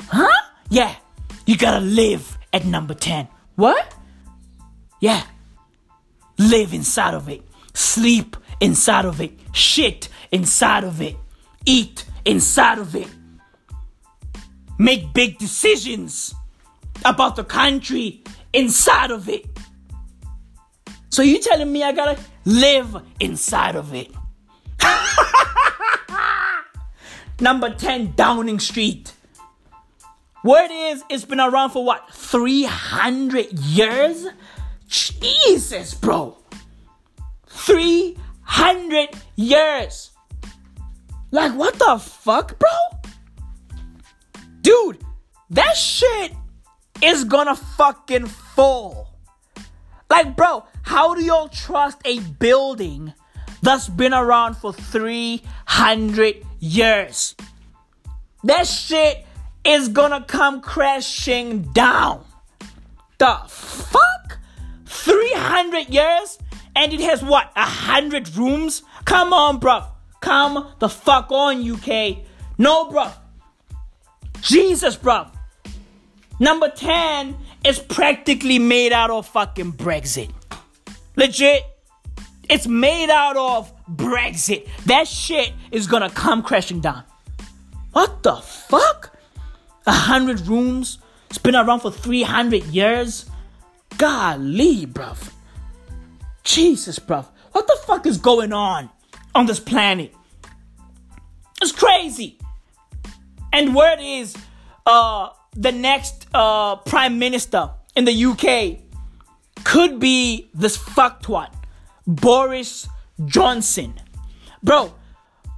Huh? 0.04 0.42
Yeah, 0.70 0.96
you 1.46 1.58
gotta 1.58 1.80
live 1.80 2.38
at 2.52 2.66
number 2.66 2.94
10. 2.94 3.28
What? 3.56 3.96
Yeah. 5.00 5.24
Live 6.38 6.74
inside 6.74 7.14
of 7.14 7.30
it. 7.30 7.42
Sleep 7.74 8.36
inside 8.60 9.06
of 9.06 9.22
it. 9.22 9.32
Shit 9.52 10.10
inside 10.32 10.84
of 10.84 11.02
it. 11.02 11.16
Eat 11.66 12.06
inside 12.26 12.80
of 12.80 12.96
it. 12.96 13.08
Make 14.80 15.14
big 15.14 15.38
decisions 15.38 16.34
about 17.06 17.36
the 17.36 17.44
country 17.44 18.24
inside 18.54 19.12
of 19.12 19.30
it. 19.30 19.46
So 21.10 21.22
you 21.22 21.40
telling 21.40 21.72
me 21.72 21.84
I 21.84 21.92
gotta 21.92 22.20
live 22.46 22.98
inside 23.20 23.76
of 23.76 23.94
it? 23.94 24.12
Number 27.40 27.74
10 27.74 28.14
Downing 28.16 28.60
Street. 28.60 29.14
Word 30.44 30.70
is, 30.72 31.04
it's 31.10 31.26
been 31.26 31.40
around 31.40 31.72
for 31.72 31.86
what? 31.86 32.10
300 32.14 33.54
years? 33.54 34.28
Jesus, 34.88 35.94
bro. 35.94 36.38
300 37.48 39.10
years. 39.36 40.12
Like, 41.32 41.56
what 41.56 41.76
the 41.80 41.98
fuck, 41.98 42.60
bro? 42.60 42.70
Dude, 44.62 45.04
that 45.50 45.76
shit 45.76 46.34
is 47.02 47.24
gonna 47.24 47.56
fucking 47.56 48.28
fall. 48.28 49.08
Like, 50.10 50.36
bro, 50.36 50.66
how 50.84 51.16
do 51.16 51.24
y'all 51.24 51.48
trust 51.48 51.98
a 52.06 52.20
building 52.20 53.14
that's 53.62 53.90
been 53.90 54.14
around 54.14 54.56
for 54.56 54.72
300 54.74 56.46
years? 56.64 57.36
That 58.44 58.66
shit 58.68 59.26
is 59.64 59.90
gonna 59.90 60.24
come 60.24 60.62
crashing 60.62 61.64
down. 61.74 62.26
The 63.18 63.40
fuck? 63.48 64.40
300 64.86 65.90
years? 65.90 66.40
And 66.76 66.94
it 66.94 67.02
has 67.02 67.22
what? 67.24 67.52
A 67.56 67.66
hundred 67.66 68.36
rooms? 68.36 68.84
Come 69.06 69.34
on, 69.34 69.60
bruv. 69.60 69.86
Come 70.22 70.74
the 70.80 70.90
fuck 70.90 71.32
on, 71.32 71.70
UK. 71.70 72.18
No, 72.58 72.90
bruv. 72.90 73.14
Jesus, 74.42 74.96
bruv. 74.96 75.30
Number 76.40 76.70
10 76.70 77.38
is 77.64 77.80
practically 77.80 78.60
made 78.60 78.92
out 78.92 79.12
of 79.12 79.28
fucking 79.28 79.74
Brexit. 79.74 80.32
Legit. 81.16 81.64
It's 82.50 82.68
made 82.68 83.10
out 83.10 83.38
of 83.38 83.72
Brexit. 83.90 84.68
That 84.86 85.08
shit 85.08 85.54
is 85.72 85.88
gonna 85.88 86.10
come 86.10 86.44
crashing 86.44 86.82
down. 86.82 87.04
What 87.92 88.24
the 88.24 88.36
fuck? 88.36 89.18
A 89.86 89.92
hundred 89.92 90.42
rooms? 90.48 90.98
It's 91.30 91.38
been 91.38 91.56
around 91.56 91.80
for 91.80 91.92
300 91.92 92.66
years? 92.66 93.26
Golly, 93.98 94.86
bruv. 94.86 95.32
Jesus, 96.44 97.00
bruv. 97.00 97.26
What 97.52 97.68
the 97.68 97.78
fuck 97.86 98.06
is 98.06 98.18
going 98.18 98.54
on 98.54 98.90
on 99.34 99.46
this 99.46 99.60
planet? 99.60 100.14
It's 101.62 101.72
crazy. 101.72 102.38
And 103.52 103.76
word 103.76 104.00
is, 104.00 104.36
uh, 104.86 105.30
the 105.56 105.72
next 105.72 106.28
uh, 106.34 106.78
prime 106.78 107.20
minister 107.20 107.70
in 107.96 108.06
the 108.06 108.26
UK 108.26 108.80
could 109.64 110.00
be 110.00 110.50
this 110.54 110.78
fucktwat, 110.78 111.54
Boris 112.06 112.88
Johnson. 113.26 113.94
Bro, 114.62 114.94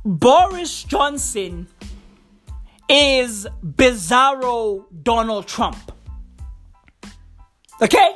Boris 0.03 0.83
Johnson 0.83 1.67
is 2.89 3.47
bizarro 3.63 4.85
Donald 5.03 5.47
Trump. 5.47 5.91
Okay? 7.81 8.15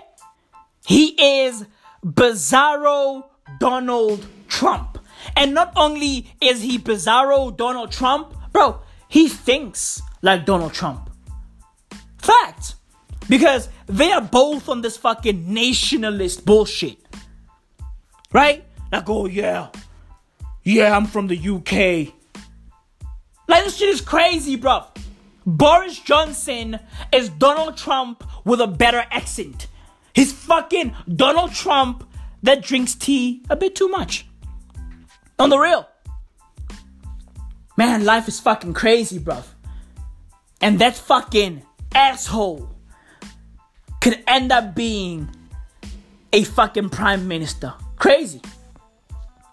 He 0.86 1.44
is 1.44 1.66
bizarro 2.06 3.26
Donald 3.60 4.26
Trump. 4.48 5.00
And 5.36 5.54
not 5.54 5.74
only 5.76 6.32
is 6.42 6.62
he 6.62 6.80
bizarro 6.80 7.56
Donald 7.56 7.92
Trump, 7.92 8.34
bro, 8.52 8.82
he 9.08 9.28
thinks 9.28 10.02
like 10.22 10.46
Donald 10.46 10.74
Trump. 10.74 11.10
Fact. 12.18 12.76
Because 13.28 13.70
they 13.88 14.12
are 14.12 14.22
both 14.22 14.70
on 14.70 14.82
this 14.82 14.98
fucking 14.98 15.54
nationalist 15.54 16.46
bullshit. 16.46 16.98
Right? 18.32 18.64
Like, 18.92 19.10
oh 19.10 19.26
yeah. 19.26 19.70
Yeah, 20.64 20.96
I'm 20.96 21.06
from 21.06 21.28
the 21.28 21.38
UK. 21.38 22.14
Like, 23.48 23.64
this 23.64 23.78
shit 23.78 23.90
is 23.90 24.02
crazy, 24.02 24.56
bro. 24.56 24.84
Boris 25.46 26.00
Johnson 26.00 26.80
is 27.12 27.30
Donald 27.30 27.78
Trump 27.78 28.24
with 28.46 28.62
a 28.62 28.68
better 28.68 29.04
accent. 29.10 29.68
He's 30.14 30.32
fucking 30.32 30.96
Donald 31.16 31.54
Trump 31.54 32.08
that 32.44 32.62
drinks 32.62 32.96
tea 32.96 33.44
a 33.50 33.56
bit 33.56 33.76
too 33.76 33.88
much. 33.88 34.28
On 35.40 35.50
the 35.50 35.58
real. 35.58 35.88
Man, 37.78 38.06
life 38.06 38.28
is 38.28 38.40
fucking 38.40 38.74
crazy, 38.74 39.20
bruv. 39.20 39.46
And 40.62 40.80
that 40.80 40.96
fucking 40.96 41.64
asshole 41.96 42.70
could 44.02 44.22
end 44.28 44.52
up 44.52 44.76
being 44.76 45.30
a 46.34 46.44
fucking 46.44 46.90
prime 46.90 47.28
minister. 47.28 47.74
Crazy. 47.96 48.42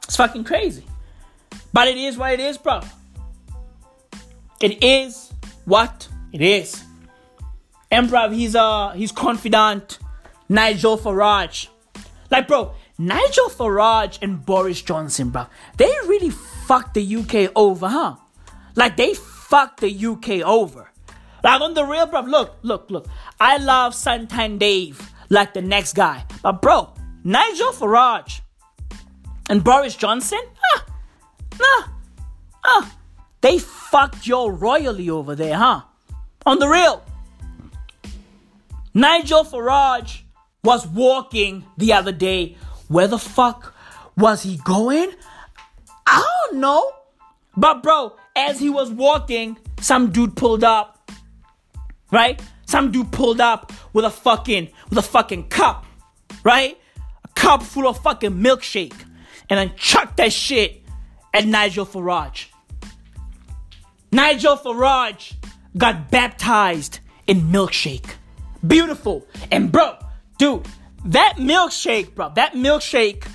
It's 0.07 0.17
fucking 0.17 0.45
crazy. 0.45 0.85
But 1.73 1.89
it 1.89 1.97
is 1.97 2.17
what 2.17 2.33
it 2.33 2.41
is, 2.41 2.57
bro. 2.57 2.81
It 4.61 4.83
is 4.83 5.33
what 5.65 6.09
it 6.33 6.41
is. 6.41 6.83
Bro, 7.91 8.31
he's 8.31 8.55
uh 8.55 8.91
he's 8.91 9.13
confident 9.13 9.99
Nigel 10.49 10.97
Farage. 10.97 11.69
Like 12.31 12.49
bro, 12.49 12.73
Nigel 12.99 13.49
Farage 13.49 14.19
and 14.23 14.45
Boris 14.45 14.81
Johnson, 14.81 15.31
bro, 15.31 15.47
they 15.77 15.93
really 16.07 16.31
fucked 16.31 16.95
the 16.95 17.17
UK 17.17 17.53
over, 17.55 17.89
huh? 17.89 18.17
Like 18.75 18.97
they 18.97 19.15
fucked 19.15 19.81
the 19.81 20.07
UK 20.07 20.47
over. 20.47 20.91
Like 21.43 21.61
on 21.61 21.75
the 21.75 21.85
real, 21.85 22.07
bro. 22.07 22.21
Look, 22.21 22.57
look, 22.63 22.91
look. 22.91 23.07
I 23.39 23.59
love 23.59 23.95
Sunshine 23.95 24.59
Dave 24.59 25.11
like 25.31 25.55
the 25.55 25.63
next 25.63 25.95
guy, 25.95 26.25
but 26.43 26.63
bro, 26.63 26.93
Nigel 27.25 27.73
Farage 27.73 28.41
and 29.49 29.63
Boris 29.63 29.97
Johnson, 29.97 30.41
huh? 30.61 30.83
Nah, 31.59 31.89
huh? 32.63 32.87
They 33.41 33.59
fucked 33.59 34.27
your 34.27 34.53
royally 34.53 35.09
over 35.11 35.35
there, 35.35 35.57
huh? 35.57 35.83
On 36.45 36.59
the 36.59 36.69
real. 36.69 37.03
Nigel 38.95 39.45
Farage 39.45 40.23
was 40.65 40.87
walking 40.87 41.65
the 41.77 41.93
other 41.93 42.13
day. 42.13 42.57
Where 42.89 43.07
the 43.07 43.19
fuck 43.19 43.75
was 44.17 44.43
he 44.43 44.57
going? 44.65 45.11
I 46.07 46.47
don't 46.51 46.61
know. 46.61 46.91
But 47.57 47.83
bro, 47.83 48.17
as 48.35 48.59
he 48.59 48.71
was 48.71 48.91
walking, 48.91 49.59
some 49.81 50.11
dude 50.11 50.37
pulled 50.37 50.65
up. 50.65 51.11
Right? 52.11 52.41
Some 52.67 52.91
dude 52.91 53.13
pulled 53.13 53.41
up 53.41 53.73
with 53.93 54.05
a 54.05 54.11
fucking 54.11 54.71
with 54.89 54.99
a 54.99 55.03
fucking 55.03 55.49
cup. 55.49 55.85
Right? 56.43 56.79
A 57.25 57.29
cup 57.29 57.63
full 57.63 57.87
of 57.87 57.99
fucking 57.99 58.33
milkshake. 58.33 58.95
And 59.49 59.59
then 59.59 59.73
chucked 59.77 60.17
that 60.17 60.33
shit 60.33 60.83
at 61.33 61.47
Nigel 61.47 61.87
Farage. 61.87 62.47
Nigel 64.11 64.57
Farage 64.57 65.35
got 65.77 66.11
baptized 66.11 67.01
in 67.27 67.43
milkshake. 67.43 68.15
Beautiful. 68.67 69.27
And 69.53 69.71
bro, 69.71 69.97
dude, 70.39 70.67
that 71.07 71.35
milkshake, 71.37 72.15
bro, 72.15 72.33
that 72.35 72.55
milkshake 72.55 73.29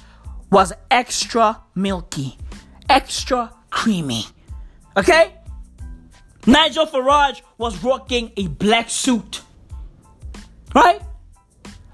was 0.52 0.74
extra 0.90 1.62
milky, 1.76 2.38
extra 2.90 3.54
creamy. 3.70 4.26
Okay? 4.98 5.34
Nigel 6.46 6.88
Farage 6.88 7.42
was 7.58 7.82
rocking 7.84 8.32
a 8.36 8.48
black 8.48 8.90
suit. 8.90 9.42
Right? 10.74 11.02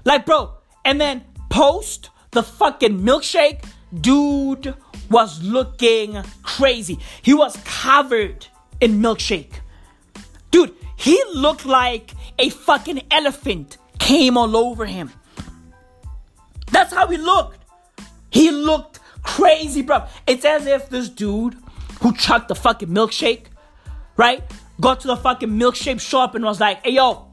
Like, 0.04 0.24
bro, 0.24 0.54
and 0.84 1.00
then 1.00 1.24
post 1.50 2.10
the 2.30 2.42
fucking 2.42 3.00
milkshake, 3.00 3.64
dude 3.94 4.74
was 5.10 5.42
looking 5.42 6.22
crazy. 6.42 6.98
He 7.22 7.34
was 7.34 7.56
covered 7.64 8.46
in 8.80 9.00
milkshake. 9.00 9.60
Dude, 10.50 10.74
he 10.96 11.22
looked 11.34 11.66
like 11.66 12.12
a 12.38 12.50
fucking 12.50 13.02
elephant 13.10 13.78
came 13.98 14.36
all 14.36 14.56
over 14.56 14.86
him. 14.86 15.10
That's 16.70 16.92
how 16.92 17.06
he 17.08 17.16
looked. 17.16 17.58
He 18.30 18.50
looked 18.50 19.00
crazy, 19.22 19.82
bro. 19.82 20.04
It's 20.26 20.44
as 20.44 20.66
if 20.66 20.88
this 20.88 21.08
dude 21.08 21.56
who 22.00 22.14
chucked 22.14 22.48
the 22.48 22.54
fucking 22.54 22.88
milkshake, 22.88 23.46
right, 24.16 24.42
got 24.80 25.00
to 25.00 25.08
the 25.08 25.16
fucking 25.16 25.50
milkshake 25.50 26.00
shop 26.00 26.34
and 26.34 26.44
was 26.44 26.60
like, 26.60 26.84
hey, 26.84 26.92
yo, 26.92 27.26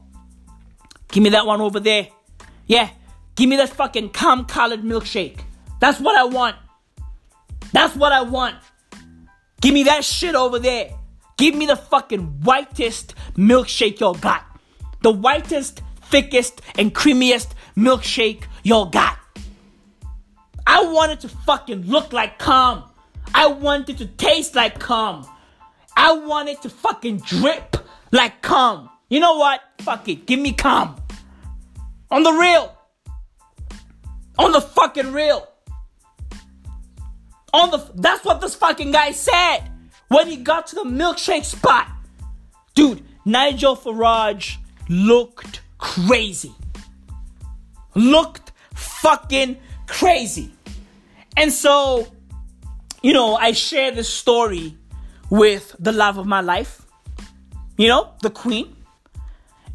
give 1.08 1.22
me 1.22 1.30
that 1.30 1.46
one 1.46 1.60
over 1.60 1.80
there. 1.80 2.08
Yeah, 2.66 2.90
give 3.36 3.48
me 3.48 3.56
that 3.56 3.70
fucking 3.70 4.10
cum 4.10 4.44
colored 4.44 4.82
milkshake. 4.82 5.40
That's 5.80 6.00
what 6.00 6.16
I 6.16 6.24
want. 6.24 6.56
That's 7.72 7.94
what 7.96 8.12
I 8.12 8.22
want. 8.22 8.56
Give 9.60 9.74
me 9.74 9.84
that 9.84 10.04
shit 10.04 10.34
over 10.34 10.58
there. 10.58 10.90
Give 11.36 11.54
me 11.54 11.66
the 11.66 11.76
fucking 11.76 12.42
whitest 12.42 13.14
milkshake 13.34 14.00
y'all 14.00 14.14
got. 14.14 14.44
The 15.02 15.10
whitest, 15.10 15.82
thickest, 16.02 16.62
and 16.78 16.94
creamiest 16.94 17.48
milkshake 17.76 18.44
y'all 18.62 18.86
got. 18.86 19.18
I 20.66 20.84
want 20.84 21.12
it 21.12 21.20
to 21.20 21.28
fucking 21.28 21.86
look 21.86 22.12
like 22.12 22.38
cum. 22.38 22.84
I 23.34 23.46
want 23.46 23.88
it 23.88 23.98
to 23.98 24.06
taste 24.06 24.54
like 24.54 24.78
cum. 24.78 25.26
I 25.96 26.12
want 26.12 26.48
it 26.48 26.62
to 26.62 26.70
fucking 26.70 27.18
drip 27.18 27.76
like 28.12 28.42
cum. 28.42 28.90
You 29.08 29.20
know 29.20 29.36
what? 29.36 29.60
Fuck 29.80 30.08
it. 30.08 30.26
Give 30.26 30.40
me 30.40 30.52
cum. 30.52 30.96
On 32.10 32.22
the 32.22 32.32
real. 32.32 32.76
On 34.38 34.52
the 34.52 34.60
fucking 34.60 35.12
real. 35.12 35.46
On 37.56 37.70
the 37.70 37.78
that's 37.94 38.22
what 38.22 38.42
this 38.42 38.54
fucking 38.54 38.90
guy 38.90 39.12
said 39.12 39.60
when 40.08 40.28
he 40.28 40.36
got 40.36 40.66
to 40.68 40.74
the 40.76 40.84
milkshake 40.84 41.44
spot. 41.44 41.88
Dude, 42.74 43.02
Nigel 43.24 43.74
Farage 43.74 44.56
looked 44.90 45.62
crazy. 45.78 46.54
Looked 47.94 48.52
fucking 48.74 49.56
crazy. 49.86 50.52
And 51.38 51.50
so, 51.50 52.06
you 53.02 53.14
know, 53.14 53.36
I 53.36 53.52
share 53.52 53.90
this 53.90 54.12
story 54.12 54.76
with 55.30 55.74
the 55.78 55.92
love 55.92 56.18
of 56.18 56.26
my 56.26 56.42
life, 56.42 56.82
you 57.78 57.88
know, 57.88 58.12
the 58.20 58.28
queen. 58.28 58.76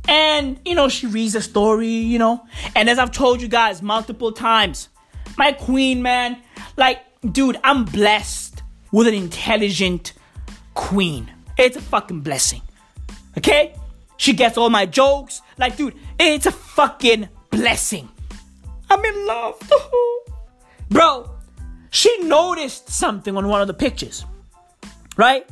And, 0.07 0.59
you 0.65 0.75
know, 0.75 0.87
she 0.87 1.07
reads 1.07 1.33
the 1.33 1.41
story, 1.41 1.87
you 1.87 2.19
know. 2.19 2.45
And 2.75 2.91
as 2.91 2.99
I've 2.99 3.11
told 3.11 3.41
you 3.41 3.47
guys 3.47 3.81
multiple 3.81 4.31
times, 4.31 4.89
my 5.35 5.51
queen, 5.51 6.03
man, 6.03 6.37
like, 6.77 6.99
dude, 7.29 7.57
I'm 7.63 7.85
blessed 7.85 8.63
with 8.91 9.07
an 9.07 9.13
intelligent 9.13 10.13
queen. 10.73 11.31
It's 11.57 11.77
a 11.77 11.81
fucking 11.81 12.21
blessing. 12.21 12.61
Okay? 13.37 13.75
She 14.17 14.33
gets 14.33 14.57
all 14.57 14.69
my 14.69 14.85
jokes. 14.85 15.41
Like, 15.57 15.77
dude, 15.77 15.95
it's 16.19 16.45
a 16.45 16.51
fucking 16.51 17.29
blessing. 17.49 18.09
I'm 18.89 19.03
in 19.03 19.27
love. 19.27 19.61
Bro, 20.89 21.31
she 21.89 22.23
noticed 22.23 22.89
something 22.89 23.35
on 23.37 23.47
one 23.47 23.61
of 23.61 23.67
the 23.67 23.73
pictures. 23.73 24.25
Right? 25.17 25.47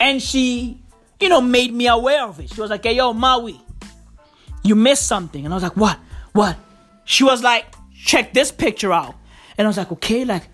And 0.00 0.22
she, 0.22 0.82
you 1.20 1.28
know, 1.28 1.40
made 1.40 1.72
me 1.72 1.86
aware 1.86 2.24
of 2.24 2.40
it. 2.40 2.52
She 2.52 2.60
was 2.60 2.70
like, 2.70 2.84
hey, 2.84 2.96
yo, 2.96 3.12
Maui, 3.12 3.60
you 4.62 4.74
missed 4.74 5.06
something. 5.06 5.44
And 5.44 5.52
I 5.52 5.56
was 5.56 5.62
like, 5.62 5.76
what? 5.76 5.98
What? 6.32 6.56
She 7.04 7.24
was 7.24 7.42
like, 7.42 7.74
check 8.04 8.32
this 8.32 8.52
picture 8.52 8.92
out. 8.92 9.14
And 9.56 9.66
I 9.66 9.68
was 9.68 9.76
like, 9.76 9.90
okay, 9.92 10.24
like, 10.24 10.44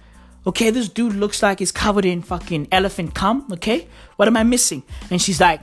okay, 0.47 0.70
this 0.70 0.88
dude 0.88 1.14
looks 1.14 1.42
like 1.42 1.59
he's 1.59 1.72
covered 1.72 2.05
in 2.05 2.22
fucking 2.22 2.68
elephant 2.72 3.14
cum. 3.14 3.47
Okay, 3.53 3.88
what 4.16 4.28
am 4.28 4.36
I 4.36 4.42
missing? 4.42 4.82
And 5.11 5.20
she's 5.20 5.40
like, 5.40 5.61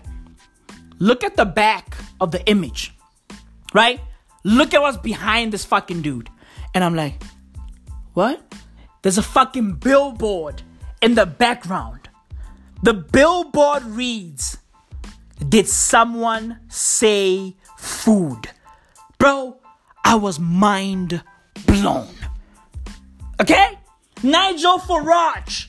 look 1.00 1.24
at 1.24 1.36
the 1.36 1.46
back 1.46 1.96
of 2.20 2.32
the 2.32 2.46
image, 2.48 2.94
right? 3.74 4.00
look 4.44 4.74
at 4.74 4.82
what's 4.82 4.98
behind 4.98 5.52
this 5.52 5.66
fucking 5.66 6.02
dude. 6.02 6.30
And 6.74 6.84
I'm 6.84 6.96
like, 6.96 7.22
what? 8.14 8.54
There's 9.02 9.18
a 9.18 9.24
fucking 9.24 9.76
billboard 9.76 10.62
in 11.02 11.16
the 11.16 11.26
background. 11.26 12.10
The 12.84 12.94
billboard 12.94 13.84
reads, 13.84 14.58
Did 15.48 15.68
someone 15.68 16.60
say 16.68 17.56
food? 17.78 18.50
Bro, 19.18 19.58
I 20.04 20.16
was 20.16 20.40
mind 20.40 21.24
blown. 21.66 22.08
Okay? 23.40 23.78
Nigel 24.24 24.78
Farage 24.78 25.68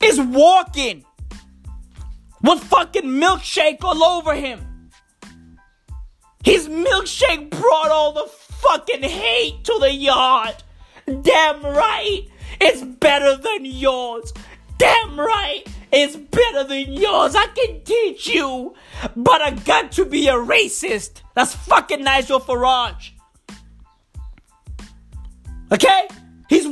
is 0.00 0.18
walking 0.20 1.04
with 2.42 2.62
fucking 2.64 3.04
milkshake 3.04 3.82
all 3.82 4.02
over 4.02 4.34
him. 4.34 4.90
His 6.42 6.68
milkshake 6.68 7.50
brought 7.50 7.90
all 7.90 8.12
the 8.12 8.26
fucking 8.26 9.02
hate 9.02 9.64
to 9.64 9.78
the 9.78 9.92
yard. 9.92 10.54
Damn 11.22 11.62
right, 11.62 12.22
it's 12.60 12.82
better 12.82 13.36
than 13.36 13.64
yours. 13.64 14.32
Damn 14.78 15.18
right, 15.18 15.62
it's 15.92 16.16
better 16.16 16.64
than 16.64 16.92
yours. 16.92 17.34
I 17.34 17.46
can 17.48 17.82
teach 17.82 18.26
you, 18.28 18.74
but 19.14 19.42
I 19.42 19.50
got 19.50 19.92
to 19.92 20.04
be 20.04 20.28
a 20.28 20.34
racist. 20.34 21.22
That's 21.34 21.54
fucking 21.54 22.02
Nigel 22.02 22.40
Farage. 22.40 23.10
Okay? 25.72 26.08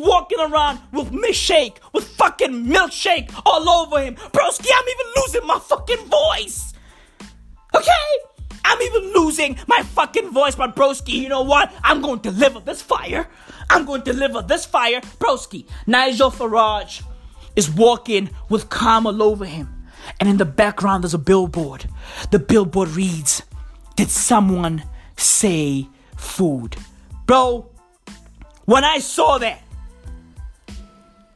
Walking 0.03 0.40
around 0.40 0.80
with 0.90 1.12
milkshake, 1.12 1.76
with 1.92 2.09
fucking 2.09 2.66
milkshake 2.66 3.30
all 3.46 3.68
over 3.68 4.03
him. 4.03 4.16
Broski, 4.16 4.66
I'm 4.74 4.88
even 4.88 5.07
losing 5.16 5.46
my 5.46 5.61
fucking 5.61 6.05
voice. 6.07 6.74
Okay? 7.72 7.92
I'm 8.64 8.82
even 8.82 9.12
losing 9.12 9.57
my 9.68 9.84
fucking 9.84 10.30
voice, 10.30 10.57
but 10.57 10.74
broski, 10.74 11.12
you 11.12 11.28
know 11.28 11.42
what? 11.42 11.72
I'm 11.84 12.00
going 12.00 12.18
to 12.18 12.32
deliver 12.32 12.59
this 12.59 12.82
fire. 12.82 13.28
I'm 13.70 13.84
going 13.84 14.03
to 14.03 14.12
deliver 14.12 14.42
this 14.42 14.64
fire. 14.64 15.00
Broski, 15.20 15.68
Nigel 15.86 16.32
Farage 16.32 17.05
is 17.55 17.70
walking 17.70 18.30
with 18.48 18.70
calm 18.70 19.07
all 19.07 19.22
over 19.22 19.44
him. 19.44 19.86
And 20.18 20.28
in 20.28 20.36
the 20.36 20.44
background, 20.44 21.05
there's 21.05 21.14
a 21.14 21.18
billboard. 21.18 21.88
The 22.32 22.40
billboard 22.40 22.88
reads, 22.88 23.44
Did 23.94 24.11
someone 24.11 24.82
say 25.16 25.88
food? 26.16 26.76
Bro, 27.26 27.70
when 28.64 28.82
I 28.82 28.98
saw 28.98 29.38
that, 29.38 29.62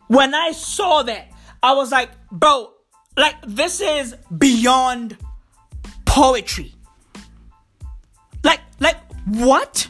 when 0.09 0.35
I 0.35 0.53
saw 0.53 1.03
that, 1.03 1.31
I 1.63 1.75
was 1.75 1.91
like, 1.91 2.11
bro, 2.31 2.73
like 3.17 3.37
this 3.47 3.81
is 3.81 4.15
beyond 4.37 5.17
poetry. 6.05 6.75
Like, 8.43 8.61
like 8.79 8.99
what? 9.27 9.89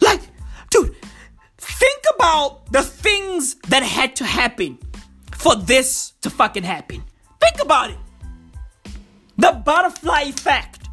Like, 0.00 0.22
dude, 0.70 0.96
think 1.58 2.02
about 2.14 2.72
the 2.72 2.82
things 2.82 3.54
that 3.68 3.82
had 3.82 4.16
to 4.16 4.24
happen 4.24 4.78
for 5.32 5.54
this 5.56 6.12
to 6.22 6.30
fucking 6.30 6.62
happen. 6.62 7.02
Think 7.40 7.62
about 7.62 7.90
it. 7.90 7.98
The 9.36 9.52
butterfly 9.64 10.22
effect. 10.22 10.88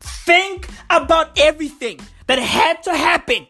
Think 0.00 0.68
about 0.88 1.38
everything 1.38 2.00
that 2.26 2.38
had 2.38 2.82
to 2.84 2.96
happen 2.96 3.46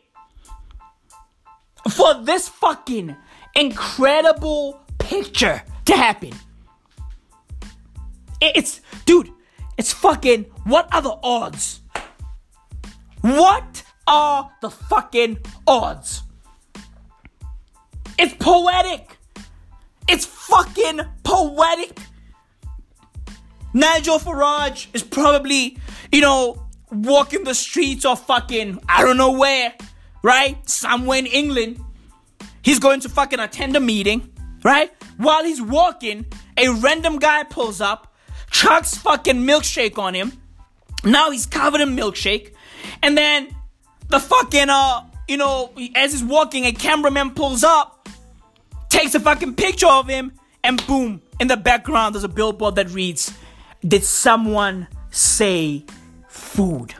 for 1.91 2.14
this 2.22 2.49
fucking 2.49 3.16
incredible 3.55 4.80
picture 4.99 5.62
to 5.85 5.97
happen. 5.97 6.32
It's, 8.41 8.80
dude, 9.07 9.30
it's 9.78 9.93
fucking, 9.93 10.45
what 10.64 10.93
are 10.95 11.03
the 11.03 11.18
odds? 11.22 11.80
What 13.20 13.82
are 14.07 14.51
the 14.61 14.70
fucking 14.70 15.39
odds? 15.66 16.22
It's 18.18 18.35
poetic. 18.35 19.16
It's 20.09 20.26
fucking 20.26 21.01
poetic. 21.22 21.99
Nigel 23.72 24.18
Farage 24.18 24.87
is 24.95 25.03
probably, 25.03 25.78
you 26.12 26.20
know, 26.20 26.66
walking 26.93 27.45
the 27.45 27.55
streets 27.55 28.05
of 28.05 28.24
fucking, 28.24 28.78
I 28.89 29.03
don't 29.03 29.16
know 29.16 29.32
where, 29.32 29.74
right? 30.25 30.68
Somewhere 30.68 31.18
in 31.18 31.27
England. 31.27 31.79
He's 32.62 32.79
going 32.81 33.01
to 33.01 33.11
fucking 33.11 33.39
attend 33.39 33.77
a 33.77 33.81
meeting, 33.81 34.33
right? 34.64 34.91
While 35.18 35.45
he's 35.45 35.61
walking, 35.61 36.25
a 36.57 36.70
random 36.70 37.18
guy 37.18 37.45
pulls 37.45 37.83
up, 37.83 38.16
chucks 38.51 38.97
fucking 38.97 39.37
milkshake 39.37 39.99
on 39.99 40.14
him. 40.14 40.33
Now 41.05 41.31
he's 41.31 41.45
covered 41.45 41.83
in 41.83 41.95
milkshake. 41.95 42.55
And 43.03 43.18
then 43.18 43.55
the 44.09 44.18
fucking, 44.18 44.70
uh, 44.70 45.03
you 45.29 45.37
know, 45.37 45.70
as 45.95 46.12
he's 46.12 46.25
walking, 46.25 46.64
a 46.64 46.72
cameraman 46.72 47.33
pulls 47.33 47.62
up, 47.62 48.09
takes 48.89 49.14
a 49.14 49.20
fucking 49.20 49.55
picture 49.57 49.87
of 49.87 50.09
him, 50.09 50.33
and 50.64 50.85
boom, 50.87 51.20
in 51.39 51.49
the 51.49 51.59
background, 51.59 52.14
there's 52.14 52.25
a 52.25 52.29
billboard 52.29 52.77
that 52.77 52.89
reads, 52.89 53.31
Did 53.87 54.03
someone 54.03 54.89
say 55.11 55.85
food? 56.29 56.95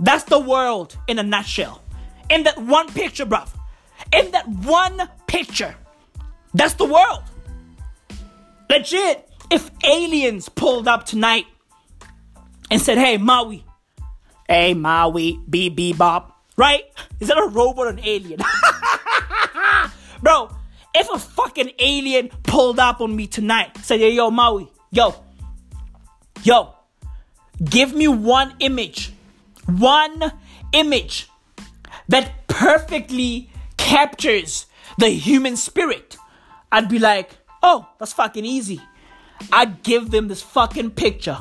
That's 0.00 0.24
the 0.24 0.40
world 0.40 0.96
in 1.06 1.20
a 1.20 1.22
nutshell. 1.22 1.81
In 2.32 2.44
that 2.44 2.56
one 2.56 2.88
picture, 2.88 3.26
bruv. 3.26 3.46
In 4.10 4.30
that 4.30 4.48
one 4.48 5.06
picture. 5.26 5.74
That's 6.54 6.74
the 6.74 6.86
world. 6.86 7.22
Legit. 8.70 9.28
If 9.50 9.70
aliens 9.84 10.48
pulled 10.48 10.88
up 10.88 11.04
tonight 11.04 11.44
and 12.70 12.80
said, 12.80 12.96
hey, 12.96 13.18
Maui, 13.18 13.66
hey, 14.48 14.72
Maui, 14.72 15.38
beep, 15.50 15.98
bop, 15.98 16.42
right? 16.56 16.84
Is 17.20 17.28
that 17.28 17.36
a 17.36 17.48
robot 17.48 17.86
or 17.86 17.90
an 17.90 18.00
alien? 18.02 18.40
Bro, 20.22 20.56
if 20.94 21.10
a 21.10 21.18
fucking 21.18 21.72
alien 21.78 22.30
pulled 22.44 22.78
up 22.78 23.02
on 23.02 23.14
me 23.14 23.26
tonight, 23.26 23.76
said, 23.82 24.00
yo, 24.00 24.06
yo, 24.06 24.30
Maui, 24.30 24.72
yo, 24.90 25.14
yo, 26.42 26.72
give 27.62 27.92
me 27.92 28.08
one 28.08 28.54
image, 28.58 29.12
one 29.66 30.32
image 30.72 31.28
that 32.12 32.46
perfectly 32.46 33.50
captures 33.78 34.66
the 34.98 35.08
human 35.08 35.56
spirit, 35.56 36.16
I'd 36.70 36.88
be 36.88 36.98
like, 36.98 37.30
oh, 37.62 37.88
that's 37.98 38.12
fucking 38.12 38.44
easy. 38.44 38.80
I'd 39.50 39.82
give 39.82 40.10
them 40.10 40.28
this 40.28 40.42
fucking 40.42 40.90
picture 40.90 41.38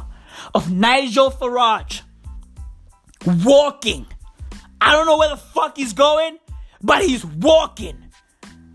of 0.55 0.71
Nigel 0.71 1.29
Farage 1.29 2.01
walking. 3.43 4.07
I 4.79 4.93
don't 4.93 5.05
know 5.05 5.17
where 5.17 5.29
the 5.29 5.37
fuck 5.37 5.75
he's 5.75 5.93
going, 5.93 6.39
but 6.81 7.03
he's 7.03 7.25
walking, 7.25 8.05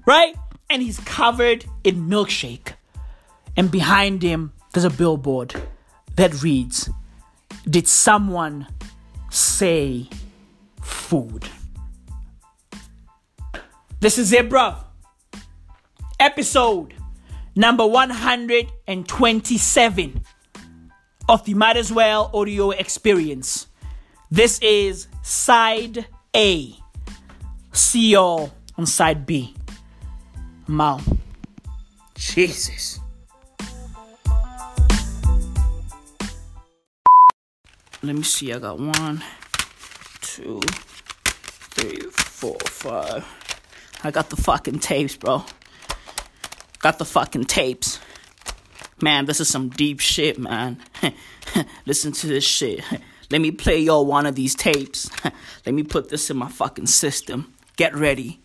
right? 0.06 0.36
And 0.68 0.82
he's 0.82 1.00
covered 1.00 1.64
in 1.82 2.08
milkshake. 2.08 2.74
And 3.56 3.70
behind 3.70 4.22
him, 4.22 4.52
there's 4.74 4.84
a 4.84 4.90
billboard 4.90 5.54
that 6.16 6.42
reads, 6.42 6.90
Did 7.68 7.88
someone 7.88 8.66
say 9.30 10.10
food? 10.82 11.48
This 14.06 14.18
is 14.18 14.32
it, 14.32 14.48
bro. 14.48 14.76
Episode 16.20 16.94
number 17.56 17.84
127 17.84 20.22
of 21.28 21.44
the 21.44 21.54
Might 21.54 21.76
As 21.76 21.90
Well 21.90 22.30
audio 22.32 22.70
experience. 22.70 23.66
This 24.30 24.60
is 24.60 25.08
side 25.22 26.06
A. 26.36 26.76
See 27.72 28.12
y'all 28.12 28.52
on 28.78 28.86
side 28.86 29.26
B. 29.26 29.56
Mal. 30.68 31.02
Jesus. 32.14 33.00
Let 38.04 38.14
me 38.14 38.22
see. 38.22 38.52
I 38.52 38.60
got 38.60 38.78
one, 38.78 39.24
two, 40.20 40.60
three, 41.74 41.98
four, 42.12 42.56
five. 42.66 43.26
I 44.04 44.10
got 44.10 44.30
the 44.30 44.36
fucking 44.36 44.80
tapes, 44.80 45.16
bro. 45.16 45.44
Got 46.80 46.98
the 46.98 47.04
fucking 47.04 47.44
tapes. 47.44 47.98
Man, 49.00 49.26
this 49.26 49.40
is 49.40 49.48
some 49.48 49.68
deep 49.68 50.00
shit, 50.00 50.38
man. 50.38 50.78
Listen 51.86 52.12
to 52.12 52.26
this 52.26 52.44
shit. 52.44 52.82
Let 53.30 53.40
me 53.40 53.50
play 53.50 53.78
y'all 53.80 54.06
one 54.06 54.24
of 54.24 54.36
these 54.36 54.54
tapes. 54.54 55.10
Let 55.66 55.74
me 55.74 55.82
put 55.82 56.10
this 56.10 56.30
in 56.30 56.36
my 56.36 56.48
fucking 56.48 56.86
system. 56.86 57.52
Get 57.76 57.94
ready. 57.94 58.40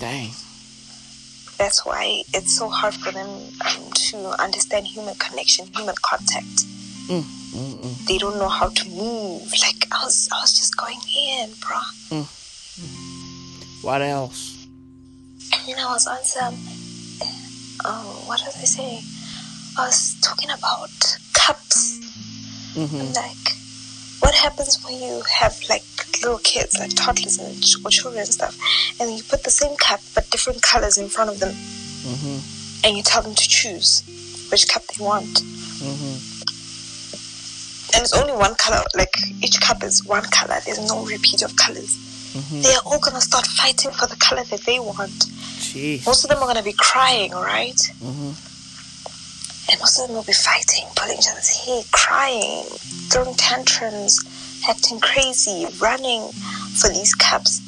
Dang. 0.00 0.30
that's 1.58 1.84
why 1.84 2.22
it's 2.34 2.56
so 2.56 2.68
hard 2.68 2.94
for 2.94 3.10
them 3.12 3.28
um, 3.28 3.90
to 3.92 4.42
understand 4.42 4.86
human 4.86 5.14
connection, 5.16 5.66
human 5.76 5.94
contact. 6.02 6.46
Mm, 7.08 7.22
mm, 7.22 7.74
mm. 7.80 8.06
They 8.06 8.18
don't 8.18 8.38
know 8.38 8.48
how 8.48 8.68
to 8.68 8.88
move. 8.90 9.52
Like 9.60 9.86
I 9.92 10.04
was, 10.04 10.28
I 10.32 10.40
was 10.40 10.56
just 10.56 10.76
going 10.76 11.00
in, 11.16 11.50
bro. 11.60 11.78
Mm. 12.10 13.84
What 13.84 14.02
else? 14.02 14.66
And 15.52 15.68
then 15.68 15.78
I 15.78 15.92
was 15.92 16.06
on 16.06 16.22
some. 16.24 16.54
Um, 17.84 18.04
what 18.26 18.40
was 18.44 18.56
I 18.56 18.64
saying? 18.64 19.02
I 19.78 19.86
was 19.86 20.20
talking 20.20 20.50
about 20.50 20.90
cups. 21.32 22.00
Mm-hmm. 22.74 22.96
I'm 22.96 23.12
like, 23.14 23.56
what 24.20 24.34
happens 24.34 24.84
when 24.84 25.00
you 25.00 25.22
have 25.40 25.58
like 25.70 25.84
little 26.22 26.38
kids, 26.38 26.78
like 26.78 26.94
toddlers 26.96 27.38
and 27.38 27.62
ch- 27.62 27.76
or 27.84 27.90
children 27.90 28.20
and 28.22 28.28
stuff, 28.32 28.56
and 29.00 29.10
you 29.16 29.22
put 29.24 29.44
the 29.44 29.50
same 29.50 29.76
cup 29.76 30.00
but 30.14 30.28
different 30.30 30.62
colors 30.62 30.98
in 30.98 31.08
front 31.08 31.30
of 31.30 31.38
them, 31.40 31.54
Mm-hmm. 31.54 32.38
and 32.86 32.96
you 32.96 33.02
tell 33.02 33.22
them 33.22 33.34
to 33.34 33.48
choose 33.48 34.02
which 34.50 34.68
cup 34.68 34.82
they 34.86 35.04
want, 35.04 35.42
Mm-hmm. 35.82 36.14
and 37.94 38.02
it's 38.04 38.12
only 38.16 38.32
one 38.32 38.54
color. 38.56 38.82
Like 38.94 39.14
each 39.42 39.60
cup 39.60 39.82
is 39.82 40.04
one 40.04 40.24
color. 40.24 40.56
There's 40.64 40.80
no 40.88 41.04
repeat 41.04 41.42
of 41.42 41.54
colors. 41.56 41.96
Mm-hmm. 42.34 42.60
They 42.62 42.74
are 42.74 42.82
all 42.86 43.00
gonna 43.00 43.20
start 43.20 43.46
fighting 43.46 43.90
for 43.92 44.06
the 44.06 44.16
color 44.16 44.44
that 44.44 44.60
they 44.62 44.78
want. 44.78 45.10
Jeez. 45.58 46.06
Most 46.06 46.24
of 46.24 46.30
them 46.30 46.38
are 46.42 46.46
gonna 46.46 46.62
be 46.62 46.74
crying, 46.76 47.32
right? 47.32 47.76
Mm-hmm. 48.00 48.32
And 49.70 49.80
most 49.80 49.98
of 50.00 50.06
them 50.06 50.16
will 50.16 50.24
be 50.24 50.32
fighting, 50.32 50.84
pulling 50.96 51.18
each 51.18 51.28
other's 51.30 51.50
hair, 51.64 51.82
crying, 51.92 52.64
throwing 53.10 53.34
tantrums, 53.34 54.24
acting 54.68 55.00
crazy, 55.00 55.66
running 55.80 56.22
for 56.80 56.88
these 56.88 57.14
cups. 57.14 57.60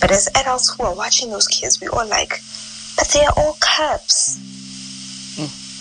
But 0.00 0.10
as 0.12 0.28
adults 0.34 0.74
who 0.76 0.84
are 0.84 0.94
watching 0.94 1.30
those 1.30 1.48
kids, 1.48 1.80
we 1.80 1.88
all 1.88 2.06
like, 2.06 2.40
but 2.96 3.08
they 3.08 3.24
are 3.24 3.32
all 3.36 3.56
cups. 3.60 4.38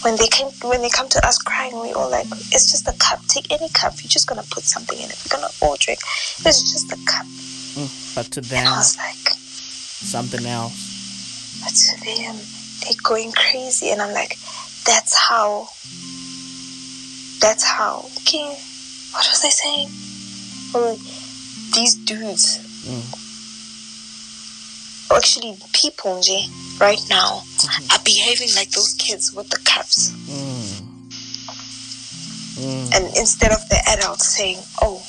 When 0.03 0.15
they 0.15 0.27
came, 0.27 0.47
when 0.61 0.81
they 0.81 0.89
come 0.89 1.09
to 1.09 1.27
us 1.27 1.39
crying, 1.39 1.73
we 1.81 1.91
all 1.91 2.09
like, 2.11 2.27
it's 2.53 2.69
just 2.71 2.87
a 2.87 2.93
cup. 2.99 3.19
Take 3.27 3.51
any 3.51 3.67
cup. 3.69 3.93
You're 3.97 4.07
just 4.09 4.27
gonna 4.27 4.43
put 4.51 4.63
something 4.63 4.97
in 4.97 5.09
it. 5.09 5.17
We're 5.25 5.37
gonna 5.39 5.51
all 5.59 5.75
drink. 5.79 5.99
It's 6.45 6.71
just 6.71 6.91
a 6.91 6.97
cup. 7.09 7.25
Mm. 7.25 8.15
But 8.15 8.25
to 8.33 8.39
And 8.41 8.45
them, 8.45 8.67
I 8.67 8.77
was 8.77 8.95
like, 8.97 9.27
something 9.33 10.45
else. 10.45 11.59
but 11.63 11.73
to 11.73 12.05
them, 12.05 12.35
they're 12.81 13.01
going 13.03 13.31
crazy, 13.31 13.89
and 13.89 13.99
I'm 14.01 14.13
like, 14.13 14.37
that's 14.85 15.15
how. 15.15 15.67
That's 17.41 17.63
how. 17.63 18.05
Okay, 18.21 18.47
what 19.13 19.25
was 19.27 19.41
I 19.43 19.49
saying? 19.49 19.89
Oh, 20.73 20.95
these 21.73 21.95
dudes, 21.95 22.59
or 25.09 25.17
actually 25.17 25.57
people, 25.73 26.21
Jay, 26.21 26.45
right 26.79 26.99
now, 27.09 27.41
are 27.91 27.99
behaving 28.03 28.49
like 28.55 28.71
those 28.71 28.93
kids 28.93 29.33
with 29.33 29.49
the 29.49 29.57
cups, 29.63 30.11
Mm. 30.27 30.83
Mm. 32.57 32.95
and 32.95 33.17
instead 33.17 33.51
of 33.51 33.67
the 33.69 33.79
adults 33.87 34.27
saying, 34.35 34.59
"Oh, 34.81 35.01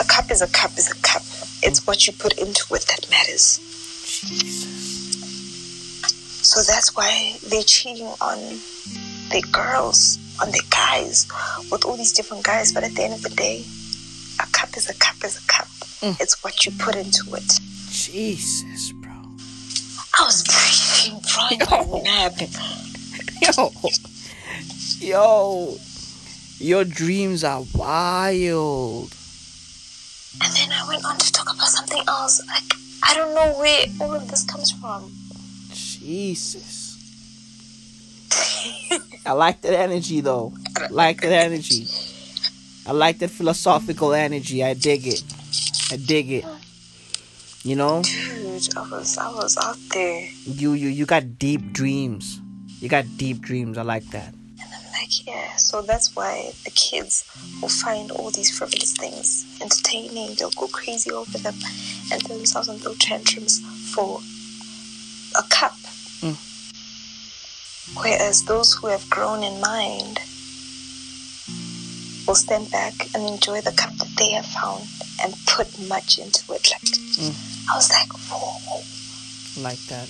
a 0.00 0.04
cup 0.04 0.30
is 0.30 0.42
a 0.42 0.48
cup 0.48 0.76
is 0.78 0.88
a 0.90 0.94
cup," 0.96 1.22
it's 1.62 1.86
what 1.86 2.06
you 2.06 2.12
put 2.12 2.32
into 2.34 2.74
it 2.74 2.86
that 2.88 3.08
matters. 3.10 3.60
So 6.42 6.62
that's 6.62 6.94
why 6.96 7.38
they're 7.48 7.62
cheating 7.62 8.08
on 8.20 8.38
the 9.30 9.42
girls, 9.52 10.18
on 10.42 10.50
the 10.50 10.62
guys, 10.70 11.26
with 11.70 11.84
all 11.84 11.96
these 11.96 12.12
different 12.12 12.42
guys. 12.42 12.72
But 12.72 12.82
at 12.84 12.94
the 12.94 13.04
end 13.04 13.14
of 13.14 13.22
the 13.22 13.30
day, 13.30 13.64
a 14.42 14.46
cup 14.52 14.76
is 14.76 14.88
a 14.88 14.94
cup 14.94 15.16
is 15.24 15.36
a 15.42 15.46
cup. 15.46 15.66
Mm. 16.00 16.20
It's 16.20 16.42
what 16.42 16.64
you 16.64 16.72
put 16.78 16.96
into 16.96 17.34
it. 17.34 17.60
Jesus, 17.90 18.92
bro. 18.92 19.12
I 20.18 20.24
was 20.24 20.42
breathing, 20.44 21.20
bro. 21.68 22.02
nap. 22.02 22.34
Yo. 23.56 23.70
Yo. 25.00 25.76
Your 26.58 26.84
dreams 26.84 27.44
are 27.44 27.62
wild. 27.74 29.14
And 30.42 30.52
then 30.54 30.70
I 30.72 30.86
went 30.88 31.04
on 31.04 31.18
to 31.18 31.32
talk 31.32 31.52
about 31.52 31.68
something 31.68 32.02
else. 32.06 32.46
Like, 32.46 32.78
I 33.02 33.14
don't 33.14 33.34
know 33.34 33.58
where 33.58 33.86
all 34.00 34.14
of 34.14 34.28
this 34.28 34.44
comes 34.44 34.70
from. 34.70 35.10
Jesus. 35.72 36.96
I 39.26 39.32
like 39.32 39.60
that 39.62 39.74
energy 39.74 40.20
though. 40.20 40.52
I 40.76 40.88
like 40.88 41.20
that 41.22 41.32
energy. 41.32 41.86
I 42.90 42.92
like 42.92 43.18
that 43.20 43.30
philosophical 43.30 44.12
energy. 44.14 44.64
I 44.64 44.74
dig 44.74 45.06
it. 45.06 45.22
I 45.92 45.96
dig 45.96 46.32
it. 46.32 46.44
You 47.62 47.76
know, 47.76 48.02
Dude, 48.02 48.76
I 48.76 48.80
was, 48.90 49.16
I 49.16 49.28
was 49.28 49.56
out 49.58 49.76
there. 49.92 50.28
you 50.44 50.72
you 50.72 50.88
you 50.88 51.06
got 51.06 51.38
deep 51.38 51.72
dreams. 51.72 52.40
You 52.80 52.88
got 52.88 53.04
deep 53.16 53.42
dreams. 53.42 53.78
I 53.78 53.82
like 53.82 54.02
that. 54.10 54.34
And 54.34 54.74
I'm 54.74 54.92
like, 54.92 55.24
yeah. 55.24 55.54
So 55.54 55.82
that's 55.82 56.16
why 56.16 56.50
the 56.64 56.72
kids 56.72 57.30
will 57.62 57.68
find 57.68 58.10
all 58.10 58.32
these 58.32 58.50
frivolous 58.58 58.96
things 58.96 59.46
entertaining. 59.62 60.34
They'll 60.34 60.50
go 60.50 60.66
crazy 60.66 61.12
over 61.12 61.38
them 61.38 61.54
and 62.10 62.20
throw 62.26 62.38
themselves 62.38 62.68
in 62.68 62.78
little 62.78 62.96
tantrums 62.96 63.60
for 63.94 64.18
a 65.38 65.44
cup. 65.48 65.76
Mm. 66.26 66.34
Whereas 68.02 68.46
those 68.46 68.74
who 68.74 68.88
have 68.88 69.08
grown 69.08 69.44
in 69.44 69.60
mind 69.60 70.18
will 72.30 72.36
stand 72.36 72.70
back 72.70 72.94
and 73.12 73.26
enjoy 73.26 73.60
the 73.60 73.72
cup 73.72 73.92
that 73.94 74.06
they 74.16 74.30
have 74.30 74.46
found 74.46 74.86
and 75.20 75.34
put 75.48 75.66
much 75.88 76.16
into 76.16 76.40
it. 76.54 76.70
Like, 76.70 76.86
I 77.68 77.74
was 77.74 77.90
like, 77.90 78.12
whoa, 78.30 79.66
like 79.68 79.80
that. 79.90 80.06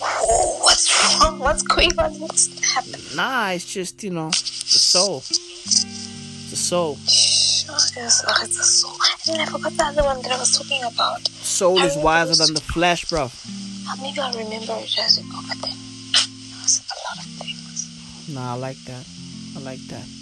whoa, 0.00 0.64
what's 0.64 0.88
wrong? 1.20 1.38
What's 1.40 1.60
going 1.60 1.92
on? 1.98 2.14
What's 2.20 2.48
happening? 2.74 3.04
Nah, 3.14 3.50
it's 3.50 3.70
just 3.70 4.02
you 4.02 4.08
know 4.08 4.30
the 4.30 4.80
soul. 4.80 5.20
The 5.20 6.56
soul. 6.56 6.96
Sure, 6.96 7.76
it's, 7.76 8.24
oh, 8.26 8.44
it's 8.44 8.58
a 8.58 8.64
soul. 8.64 8.96
And 9.28 9.36
then 9.36 9.46
I 9.46 9.50
forgot 9.52 9.72
the 9.72 9.84
other 9.84 10.04
one 10.04 10.22
that 10.22 10.32
I 10.32 10.38
was 10.38 10.56
talking 10.56 10.82
about. 10.84 11.20
Soul 11.28 11.80
I 11.80 11.84
is 11.84 11.98
wiser 11.98 12.46
than 12.46 12.54
the 12.54 12.62
flesh, 12.62 13.04
bro. 13.10 13.24
Uh, 13.24 13.96
maybe 14.00 14.20
I'll 14.20 14.32
remember 14.32 14.72
it 14.80 14.98
as 14.98 15.20
we 15.20 15.30
go, 15.30 15.36
but 15.46 15.58
then 15.60 15.76
it 15.76 16.56
was 16.64 16.80
a 16.80 16.96
lot 17.04 17.18
of 17.20 17.30
things. 17.36 18.32
Nah, 18.34 18.54
I 18.54 18.56
like 18.56 18.78
that. 18.84 19.06
I 19.54 19.60
like 19.60 19.80
that. 19.88 20.21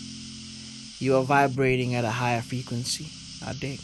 You 1.01 1.17
are 1.17 1.23
vibrating 1.23 1.95
at 1.95 2.05
a 2.05 2.11
higher 2.11 2.43
frequency. 2.43 3.07
I 3.43 3.55
dig. 3.55 3.81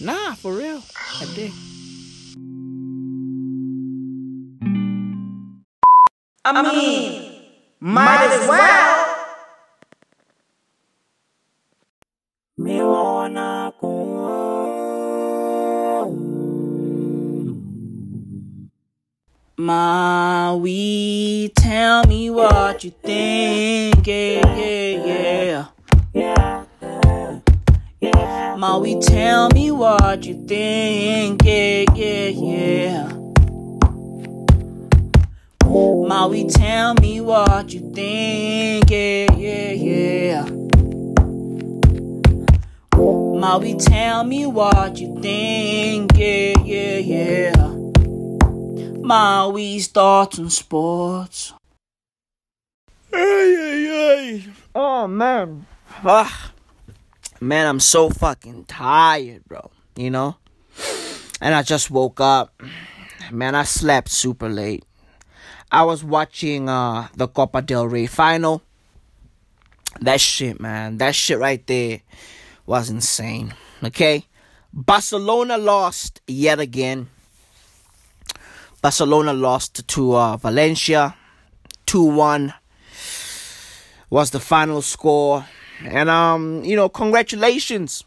nah, 0.00 0.34
for 0.34 0.52
real. 0.52 0.82
I 1.20 1.26
dig. 1.36 1.52
I 6.44 6.62
mean, 6.62 7.40
might 7.78 8.30
as 8.32 8.48
well. 8.48 9.16
Me 12.58 12.82
wanna 12.82 13.72
Maui, 19.58 21.52
tell 21.54 22.06
me 22.06 22.30
what 22.30 22.82
you 22.82 22.90
think. 22.90 24.06
Yeah, 24.06 24.46
yeah, 24.46 25.66
yeah. 26.14 26.62
Maui, 28.56 28.98
tell 29.00 29.50
me 29.50 29.70
what 29.70 30.24
you 30.24 30.46
think. 30.46 31.44
Yeah, 31.44 31.84
yeah, 31.94 32.28
yeah. 32.28 33.12
Maui, 35.66 36.46
tell 36.48 36.94
me 36.94 37.20
what 37.20 37.74
you 37.74 37.92
think. 37.92 38.90
Yeah, 38.90 39.34
yeah, 39.36 39.72
yeah. 39.72 40.48
Maui, 42.96 43.74
tell 43.74 44.24
me 44.24 44.46
what 44.46 44.98
you 44.98 45.20
think. 45.20 46.12
Yeah, 46.16 46.58
yeah, 46.64 46.96
yeah. 46.96 47.71
Maui's 49.12 49.88
thoughts 49.88 50.38
on 50.38 50.48
sports. 50.48 51.52
Ay, 53.12 53.18
ay, 53.60 53.88
ay. 53.92 54.44
Oh 54.74 55.06
man. 55.06 55.66
Ah. 56.02 56.52
Man, 57.38 57.66
I'm 57.66 57.80
so 57.80 58.08
fucking 58.08 58.64
tired, 58.64 59.44
bro. 59.44 59.70
You 59.96 60.10
know? 60.10 60.36
And 61.42 61.54
I 61.54 61.62
just 61.62 61.90
woke 61.90 62.20
up. 62.20 62.62
Man, 63.30 63.54
I 63.54 63.64
slept 63.64 64.08
super 64.08 64.48
late. 64.48 64.84
I 65.70 65.84
was 65.84 66.02
watching 66.02 66.70
uh 66.70 67.08
the 67.14 67.28
Copa 67.28 67.60
del 67.60 67.88
Rey 67.88 68.06
final. 68.06 68.62
That 70.00 70.22
shit, 70.22 70.58
man. 70.58 70.96
That 70.96 71.14
shit 71.14 71.38
right 71.38 71.60
there 71.66 72.00
was 72.64 72.88
insane. 72.88 73.52
Okay? 73.84 74.24
Barcelona 74.72 75.58
lost 75.58 76.22
yet 76.26 76.60
again. 76.60 77.11
Barcelona 78.82 79.32
lost 79.32 79.86
to 79.86 80.16
uh, 80.16 80.36
Valencia 80.36 81.14
2 81.86 82.02
1 82.02 82.52
was 84.10 84.30
the 84.30 84.40
final 84.40 84.82
score. 84.82 85.46
And, 85.84 86.10
um, 86.10 86.64
you 86.64 86.74
know, 86.74 86.88
congratulations 86.88 88.02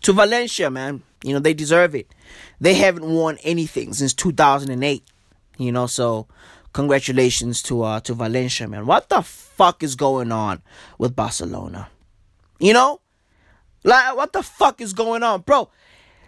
to 0.00 0.14
Valencia, 0.14 0.70
man. 0.70 1.02
You 1.22 1.34
know, 1.34 1.40
they 1.40 1.52
deserve 1.52 1.94
it. 1.94 2.12
They 2.58 2.74
haven't 2.74 3.04
won 3.04 3.38
anything 3.44 3.92
since 3.92 4.14
2008. 4.14 5.04
You 5.58 5.72
know, 5.72 5.86
so 5.86 6.26
congratulations 6.72 7.62
to 7.62 7.82
uh 7.82 8.00
to 8.00 8.14
Valencia, 8.14 8.66
man. 8.66 8.86
What 8.86 9.08
the 9.08 9.22
fuck 9.22 9.82
is 9.82 9.94
going 9.94 10.32
on 10.32 10.62
with 10.98 11.14
Barcelona? 11.14 11.88
You 12.58 12.72
know? 12.72 13.00
Like 13.84 14.16
what 14.16 14.32
the 14.32 14.42
fuck 14.42 14.80
is 14.80 14.92
going 14.92 15.22
on, 15.22 15.42
bro? 15.42 15.70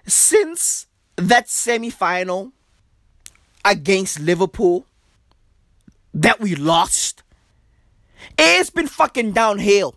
Since 0.07 0.87
that 1.17 1.49
semi-final 1.49 2.53
against 3.67 4.21
Liverpool 4.21 4.87
that 6.14 6.41
we 6.41 6.55
lost, 6.55 7.23
it's 8.39 8.71
been 8.71 8.87
fucking 8.87 9.33
downhill. 9.33 9.97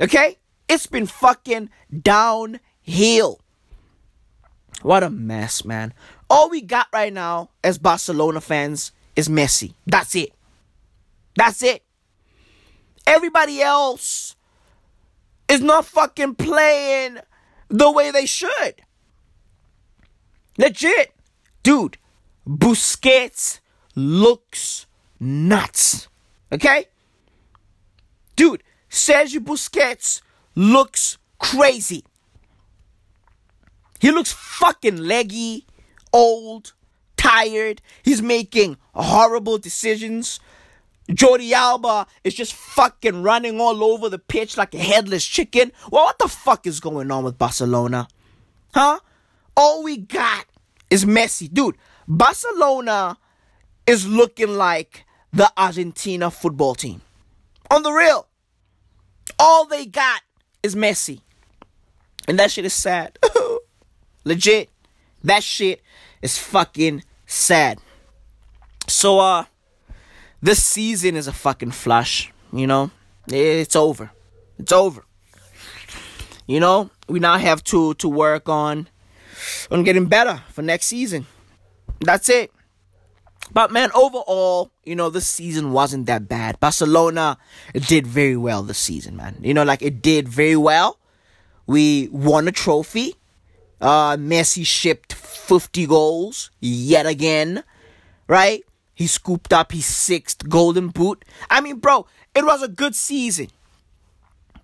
Okay? 0.00 0.36
It's 0.68 0.86
been 0.86 1.06
fucking 1.06 1.70
downhill. 2.02 3.40
What 4.82 5.02
a 5.02 5.10
mess, 5.10 5.64
man. 5.64 5.94
All 6.28 6.50
we 6.50 6.60
got 6.60 6.88
right 6.92 7.12
now 7.12 7.50
as 7.62 7.78
Barcelona 7.78 8.40
fans 8.40 8.92
is 9.14 9.28
Messi. 9.28 9.72
That's 9.86 10.14
it. 10.14 10.32
That's 11.36 11.62
it. 11.62 11.82
Everybody 13.06 13.62
else 13.62 14.34
is 15.48 15.60
not 15.60 15.86
fucking 15.86 16.34
playing 16.34 17.18
the 17.68 17.90
way 17.90 18.10
they 18.10 18.26
should. 18.26 18.74
Legit. 20.58 21.12
Dude, 21.62 21.98
Busquets 22.46 23.60
looks 23.94 24.86
nuts. 25.18 26.08
Okay? 26.52 26.86
Dude, 28.36 28.62
Sergio 28.90 29.40
Busquets 29.40 30.20
looks 30.54 31.18
crazy. 31.38 32.04
He 33.98 34.10
looks 34.10 34.32
fucking 34.32 34.98
leggy, 34.98 35.66
old, 36.12 36.74
tired. 37.16 37.80
He's 38.02 38.22
making 38.22 38.76
horrible 38.94 39.58
decisions. 39.58 40.38
Jordi 41.08 41.52
Alba 41.52 42.06
is 42.24 42.34
just 42.34 42.52
fucking 42.52 43.22
running 43.22 43.60
all 43.60 43.82
over 43.84 44.08
the 44.08 44.18
pitch 44.18 44.56
like 44.56 44.74
a 44.74 44.78
headless 44.78 45.24
chicken. 45.24 45.72
Well, 45.90 46.04
what 46.04 46.18
the 46.18 46.28
fuck 46.28 46.66
is 46.66 46.80
going 46.80 47.10
on 47.10 47.24
with 47.24 47.38
Barcelona? 47.38 48.08
Huh? 48.74 49.00
All 49.56 49.82
we 49.82 49.96
got 49.96 50.46
is 50.90 51.04
Messi. 51.04 51.52
Dude, 51.52 51.76
Barcelona 52.08 53.18
is 53.86 54.06
looking 54.06 54.56
like 54.56 55.04
the 55.32 55.50
Argentina 55.56 56.30
football 56.30 56.74
team. 56.74 57.02
On 57.70 57.82
the 57.82 57.90
real. 57.92 58.26
All 59.38 59.66
they 59.66 59.86
got 59.86 60.22
is 60.62 60.74
Messi. 60.74 61.20
And 62.28 62.38
that 62.38 62.50
shit 62.50 62.64
is 62.64 62.72
sad. 62.72 63.18
Legit. 64.24 64.70
That 65.24 65.42
shit 65.42 65.82
is 66.22 66.38
fucking 66.38 67.02
sad. 67.26 67.78
So, 68.86 69.18
uh, 69.18 69.44
this 70.40 70.62
season 70.62 71.16
is 71.16 71.26
a 71.26 71.32
fucking 71.32 71.72
flush, 71.72 72.32
you 72.52 72.66
know? 72.66 72.90
It's 73.28 73.74
over. 73.74 74.10
It's 74.58 74.72
over. 74.72 75.04
You 76.46 76.60
know, 76.60 76.90
we 77.08 77.18
now 77.18 77.38
have 77.38 77.64
to 77.64 77.94
to 77.94 78.08
work 78.08 78.48
on 78.48 78.88
on 79.70 79.82
getting 79.82 80.06
better 80.06 80.42
for 80.52 80.62
next 80.62 80.86
season. 80.86 81.26
That's 82.00 82.28
it. 82.28 82.52
But 83.52 83.70
man, 83.70 83.90
overall, 83.94 84.70
you 84.84 84.96
know, 84.96 85.08
this 85.08 85.26
season 85.26 85.72
wasn't 85.72 86.06
that 86.06 86.28
bad. 86.28 86.58
Barcelona 86.60 87.38
did 87.74 88.06
very 88.06 88.36
well 88.36 88.62
this 88.62 88.78
season, 88.78 89.16
man. 89.16 89.36
You 89.40 89.54
know, 89.54 89.62
like 89.62 89.82
it 89.82 90.02
did 90.02 90.28
very 90.28 90.56
well. 90.56 90.98
We 91.66 92.08
won 92.10 92.48
a 92.48 92.52
trophy. 92.52 93.14
Uh 93.80 94.16
Messi 94.16 94.66
shipped 94.66 95.12
50 95.12 95.86
goals 95.86 96.50
yet 96.60 97.06
again, 97.06 97.62
right? 98.26 98.64
He 98.94 99.06
scooped 99.06 99.52
up 99.52 99.72
his 99.72 99.84
sixth 99.84 100.48
golden 100.48 100.88
boot. 100.88 101.24
I 101.50 101.60
mean, 101.60 101.78
bro, 101.78 102.06
it 102.34 102.44
was 102.44 102.62
a 102.62 102.68
good 102.68 102.94
season. 102.94 103.48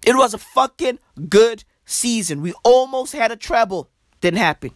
It 0.04 0.16
was 0.16 0.34
a 0.34 0.38
fucking 0.38 0.98
good 1.28 1.64
season. 1.84 2.40
We 2.40 2.54
almost 2.64 3.12
had 3.12 3.30
a 3.30 3.36
treble. 3.36 3.90
Didn't 4.20 4.38
happen. 4.38 4.72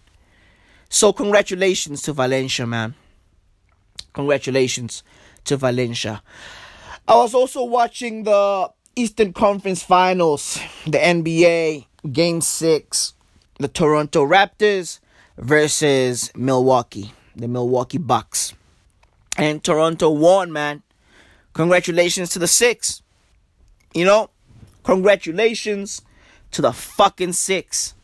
So 0.88 1.12
congratulations 1.12 2.02
to 2.02 2.12
Valencia, 2.12 2.66
man. 2.66 2.94
Congratulations 4.12 5.02
to 5.44 5.56
Valencia. 5.56 6.22
I 7.08 7.16
was 7.16 7.34
also 7.34 7.64
watching 7.64 8.24
the 8.24 8.70
Eastern 8.96 9.32
Conference 9.32 9.82
Finals, 9.82 10.58
the 10.86 10.98
NBA 10.98 11.86
Game 12.12 12.40
6, 12.40 13.14
the 13.58 13.68
Toronto 13.68 14.26
Raptors 14.26 15.00
versus 15.36 16.30
Milwaukee, 16.34 17.12
the 17.34 17.48
Milwaukee 17.48 17.98
Bucks. 17.98 18.54
And 19.36 19.62
Toronto 19.62 20.10
won, 20.10 20.50
man. 20.50 20.82
Congratulations 21.52 22.30
to 22.30 22.38
the 22.38 22.48
Six. 22.48 23.02
You 23.92 24.04
know, 24.04 24.30
congratulations 24.82 26.02
to 26.52 26.62
the 26.62 26.72
fucking 26.72 27.32
Six. 27.34 27.94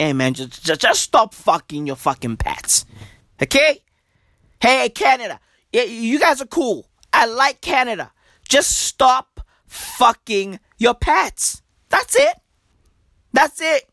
Hey, 0.00 0.14
man, 0.14 0.32
just, 0.32 0.64
just, 0.64 0.80
just 0.80 1.02
stop 1.02 1.34
fucking 1.34 1.86
your 1.86 1.94
fucking 1.94 2.38
pets. 2.38 2.86
Okay? 3.42 3.82
Hey, 4.58 4.88
Canada. 4.88 5.38
Yeah, 5.74 5.82
you 5.82 6.18
guys 6.18 6.40
are 6.40 6.46
cool. 6.46 6.88
I 7.12 7.26
like 7.26 7.60
Canada. 7.60 8.10
Just 8.48 8.70
stop 8.74 9.46
fucking 9.66 10.58
your 10.78 10.94
pets. 10.94 11.60
That's 11.90 12.16
it. 12.16 12.34
That's 13.34 13.60
it. 13.60 13.90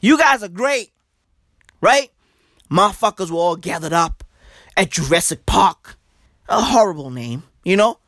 You 0.00 0.16
guys 0.16 0.42
are 0.42 0.48
great. 0.48 0.90
Right? 1.82 2.10
Motherfuckers 2.70 3.30
were 3.30 3.36
all 3.36 3.56
gathered 3.56 3.92
up 3.92 4.24
at 4.74 4.90
Jurassic 4.90 5.44
Park. 5.44 5.98
A 6.48 6.62
horrible 6.62 7.10
name, 7.10 7.42
you 7.62 7.76
know? 7.76 7.98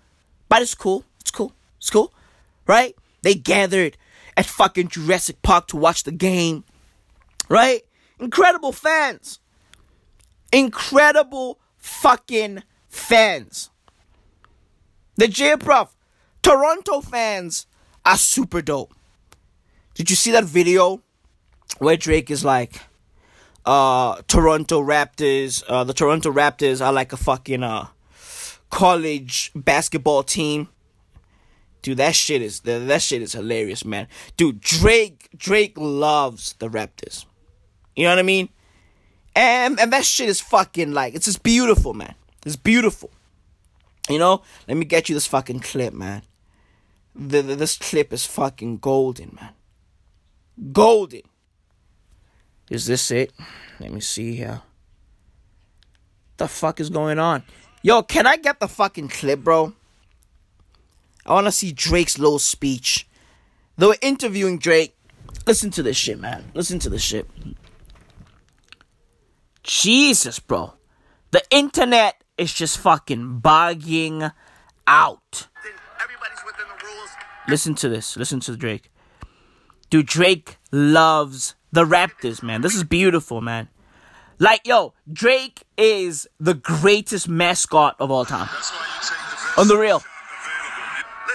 But 0.48 0.62
it's 0.62 0.74
cool. 0.74 1.04
It's 1.20 1.30
cool. 1.30 1.52
It's 1.76 1.90
cool. 1.90 2.14
Right? 2.66 2.96
They 3.20 3.34
gathered 3.34 3.98
at 4.38 4.46
fucking 4.46 4.86
Jurassic 4.86 5.42
Park 5.42 5.66
to 5.66 5.76
watch 5.76 6.04
the 6.04 6.12
game. 6.12 6.64
Right? 7.48 7.82
Incredible 8.20 8.70
fans. 8.70 9.40
Incredible 10.52 11.58
fucking 11.76 12.62
fans. 12.88 13.70
The 15.16 15.26
J 15.26 15.56
Prof. 15.56 15.94
Toronto 16.40 17.00
fans 17.00 17.66
are 18.06 18.16
super 18.16 18.62
dope. 18.62 18.94
Did 19.94 20.08
you 20.08 20.14
see 20.14 20.30
that 20.30 20.44
video 20.44 21.02
where 21.78 21.96
Drake 21.96 22.30
is 22.30 22.44
like, 22.44 22.80
uh, 23.66 24.22
Toronto 24.28 24.80
Raptors, 24.80 25.64
uh, 25.68 25.82
the 25.82 25.92
Toronto 25.92 26.32
Raptors 26.32 26.84
are 26.84 26.92
like 26.92 27.12
a 27.12 27.16
fucking, 27.16 27.64
uh, 27.64 27.88
college 28.70 29.50
basketball 29.56 30.22
team. 30.22 30.68
Dude, 31.82 31.98
that 31.98 32.14
shit 32.14 32.42
is, 32.42 32.60
that 32.60 33.02
shit 33.02 33.22
is 33.22 33.32
hilarious, 33.32 33.84
man. 33.84 34.08
Dude, 34.36 34.60
Drake, 34.60 35.28
Drake 35.36 35.74
loves 35.76 36.54
the 36.58 36.68
Raptors. 36.68 37.24
You 37.94 38.04
know 38.04 38.10
what 38.10 38.18
I 38.18 38.22
mean? 38.22 38.48
And, 39.34 39.78
and 39.78 39.92
that 39.92 40.04
shit 40.04 40.28
is 40.28 40.40
fucking 40.40 40.92
like, 40.92 41.14
it's 41.14 41.26
just 41.26 41.42
beautiful, 41.42 41.94
man. 41.94 42.14
It's 42.44 42.56
beautiful. 42.56 43.10
You 44.08 44.18
know? 44.18 44.42
Let 44.66 44.76
me 44.76 44.84
get 44.84 45.08
you 45.08 45.14
this 45.14 45.26
fucking 45.26 45.60
clip, 45.60 45.94
man. 45.94 46.22
The, 47.14 47.42
the, 47.42 47.56
this 47.56 47.76
clip 47.76 48.12
is 48.12 48.26
fucking 48.26 48.78
golden, 48.78 49.36
man. 49.40 49.52
Golden. 50.72 51.22
Is 52.70 52.86
this 52.86 53.10
it? 53.10 53.32
Let 53.80 53.92
me 53.92 54.00
see 54.00 54.34
here. 54.34 54.62
The 56.36 56.48
fuck 56.48 56.80
is 56.80 56.90
going 56.90 57.18
on? 57.18 57.42
Yo, 57.82 58.02
can 58.02 58.26
I 58.26 58.36
get 58.36 58.60
the 58.60 58.68
fucking 58.68 59.08
clip, 59.08 59.40
bro? 59.44 59.72
I 61.28 61.34
want 61.34 61.46
to 61.46 61.52
see 61.52 61.72
Drake's 61.72 62.18
little 62.18 62.38
speech. 62.38 63.06
They 63.76 63.86
were 63.86 63.96
interviewing 64.00 64.58
Drake. 64.58 64.96
Listen 65.46 65.70
to 65.72 65.82
this 65.82 65.96
shit, 65.96 66.18
man. 66.18 66.50
Listen 66.54 66.78
to 66.78 66.88
this 66.88 67.02
shit. 67.02 67.28
Jesus, 69.62 70.38
bro. 70.40 70.72
The 71.30 71.42
internet 71.50 72.24
is 72.38 72.54
just 72.54 72.78
fucking 72.78 73.40
bugging 73.42 74.32
out. 74.86 75.48
Listen 77.46 77.74
to 77.74 77.88
this. 77.90 78.16
Listen 78.16 78.40
to 78.40 78.56
Drake. 78.56 78.90
Dude, 79.90 80.06
Drake 80.06 80.56
loves 80.72 81.54
the 81.72 81.84
Raptors, 81.84 82.42
man. 82.42 82.62
This 82.62 82.74
is 82.74 82.84
beautiful, 82.84 83.42
man. 83.42 83.68
Like, 84.38 84.66
yo, 84.66 84.94
Drake 85.12 85.64
is 85.76 86.26
the 86.40 86.54
greatest 86.54 87.28
mascot 87.28 87.96
of 87.98 88.10
all 88.10 88.24
time. 88.24 88.48
On 89.58 89.68
the 89.68 89.76
real. 89.76 90.02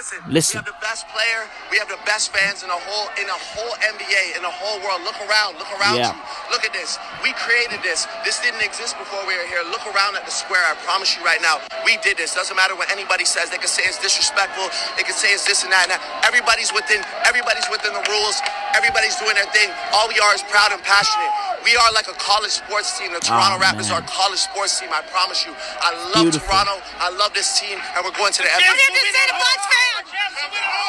Listen, 0.04 0.20
Listen. 0.28 0.60
We 0.60 0.64
have 0.64 0.68
the 0.68 0.80
best 0.84 1.08
player. 1.08 1.40
We 1.72 1.76
have 1.80 1.88
the 1.88 2.00
best 2.04 2.28
fans 2.36 2.60
in 2.62 2.68
the 2.68 2.76
whole 2.76 3.08
in 3.16 3.24
the 3.26 3.40
whole 3.56 3.72
NBA 3.80 4.36
in 4.36 4.42
the 4.44 4.52
whole 4.52 4.76
world. 4.84 5.00
Look 5.08 5.16
around. 5.24 5.56
Look 5.56 5.70
around 5.80 5.96
Yeah. 5.96 6.12
you. 6.12 6.52
Look 6.52 6.64
at 6.64 6.72
this. 6.76 6.98
We 7.24 7.32
created 7.40 7.80
this. 7.82 8.06
This 8.24 8.38
didn't 8.44 8.60
exist 8.62 8.98
before 9.00 9.24
we 9.24 9.32
were 9.36 9.48
here. 9.48 9.62
Look 9.72 9.84
around 9.88 10.16
at 10.16 10.24
the 10.28 10.30
square. 10.34 10.60
I 10.68 10.74
promise 10.84 11.16
you 11.16 11.24
right 11.24 11.40
now, 11.40 11.60
we 11.88 11.96
did 12.04 12.16
this. 12.20 12.34
Doesn't 12.36 12.56
matter 12.56 12.76
what 12.76 12.90
anybody 12.92 13.24
says. 13.24 13.48
They 13.48 13.58
can 13.58 13.68
say 13.72 13.82
it's 13.88 13.98
disrespectful. 13.98 14.68
They 14.96 15.04
can 15.08 15.16
say 15.16 15.32
it's 15.32 15.44
this 15.48 15.64
and 15.64 15.72
that. 15.72 15.88
And 15.88 15.92
that. 15.96 16.02
Everybody's 16.28 16.72
within. 16.72 17.00
Everybody's 17.24 17.66
within 17.72 17.92
the 17.96 18.04
rules. 18.12 18.36
Everybody's 18.76 19.16
doing 19.16 19.34
their 19.34 19.48
thing. 19.56 19.72
All 19.96 20.06
we 20.08 20.20
are 20.20 20.34
is 20.34 20.42
proud 20.52 20.72
and 20.72 20.82
passionate. 20.84 21.32
We 21.64 21.76
are 21.80 21.90
like 21.96 22.08
a 22.12 22.16
college 22.20 22.52
sports 22.52 22.92
team. 23.00 23.12
The 23.16 23.20
Toronto 23.24 23.56
Oh, 23.56 23.64
Raptors 23.64 23.88
are 23.88 24.00
a 24.04 24.06
college 24.06 24.40
sports 24.40 24.78
team. 24.78 24.90
I 24.92 25.00
promise 25.08 25.46
you. 25.46 25.56
I 25.80 25.94
love 26.12 26.28
Beautiful. 26.28 26.44
Toronto. 26.52 26.76
I 27.00 27.08
love 27.16 27.32
this 27.32 27.58
team, 27.58 27.80
and 27.96 28.04
we're 28.04 28.12
going 28.12 28.32
to 28.36 28.42
the 28.42 28.48
NBA. 28.52 28.68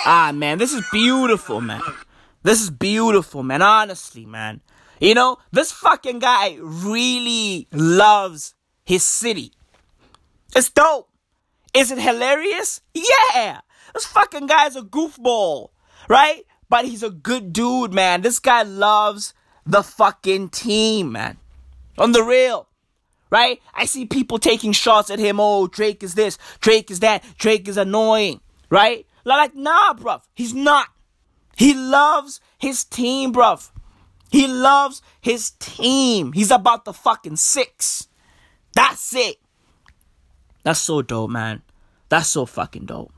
Ah, 0.07 0.31
man, 0.33 0.57
this 0.57 0.73
is 0.73 0.83
beautiful, 0.91 1.61
man. 1.61 1.81
This 2.43 2.61
is 2.61 2.69
beautiful, 2.69 3.41
man. 3.41 3.61
Honestly, 3.61 4.25
man. 4.25 4.61
You 4.99 5.15
know, 5.15 5.37
this 5.51 5.71
fucking 5.71 6.19
guy 6.19 6.57
really 6.61 7.67
loves 7.71 8.53
his 8.85 9.03
city. 9.03 9.51
It's 10.55 10.69
dope. 10.69 11.09
Is 11.73 11.91
it 11.91 11.97
hilarious? 11.99 12.81
Yeah. 12.93 13.61
This 13.93 14.05
fucking 14.05 14.47
guy's 14.47 14.75
a 14.75 14.81
goofball, 14.81 15.69
right? 16.07 16.43
But 16.69 16.85
he's 16.85 17.03
a 17.03 17.09
good 17.09 17.51
dude, 17.51 17.93
man. 17.93 18.21
This 18.21 18.39
guy 18.39 18.63
loves 18.63 19.33
the 19.65 19.83
fucking 19.83 20.49
team, 20.49 21.11
man. 21.13 21.37
On 21.97 22.11
the 22.11 22.23
real. 22.23 22.67
Right? 23.31 23.59
I 23.73 23.85
see 23.85 24.05
people 24.05 24.37
taking 24.37 24.71
shots 24.71 25.09
at 25.09 25.19
him. 25.19 25.39
Oh, 25.39 25.67
Drake 25.67 26.03
is 26.03 26.13
this, 26.13 26.37
Drake 26.61 26.91
is 26.91 26.99
that, 27.01 27.23
Drake 27.37 27.67
is 27.67 27.75
annoying. 27.75 28.39
Right? 28.69 29.05
Like, 29.23 29.55
nah, 29.55 29.93
bruv. 29.93 30.21
He's 30.33 30.53
not. 30.53 30.87
He 31.55 31.73
loves 31.73 32.41
his 32.57 32.83
team, 32.83 33.33
bruv. 33.33 33.71
He 34.29 34.47
loves 34.47 35.01
his 35.21 35.51
team. 35.51 36.33
He's 36.33 36.51
about 36.51 36.85
the 36.85 36.93
fucking 36.93 37.37
six. 37.37 38.07
That's 38.75 39.15
it. 39.15 39.37
That's 40.63 40.79
so 40.79 41.01
dope, 41.01 41.29
man. 41.29 41.61
That's 42.09 42.27
so 42.27 42.45
fucking 42.45 42.85
dope. 42.85 43.13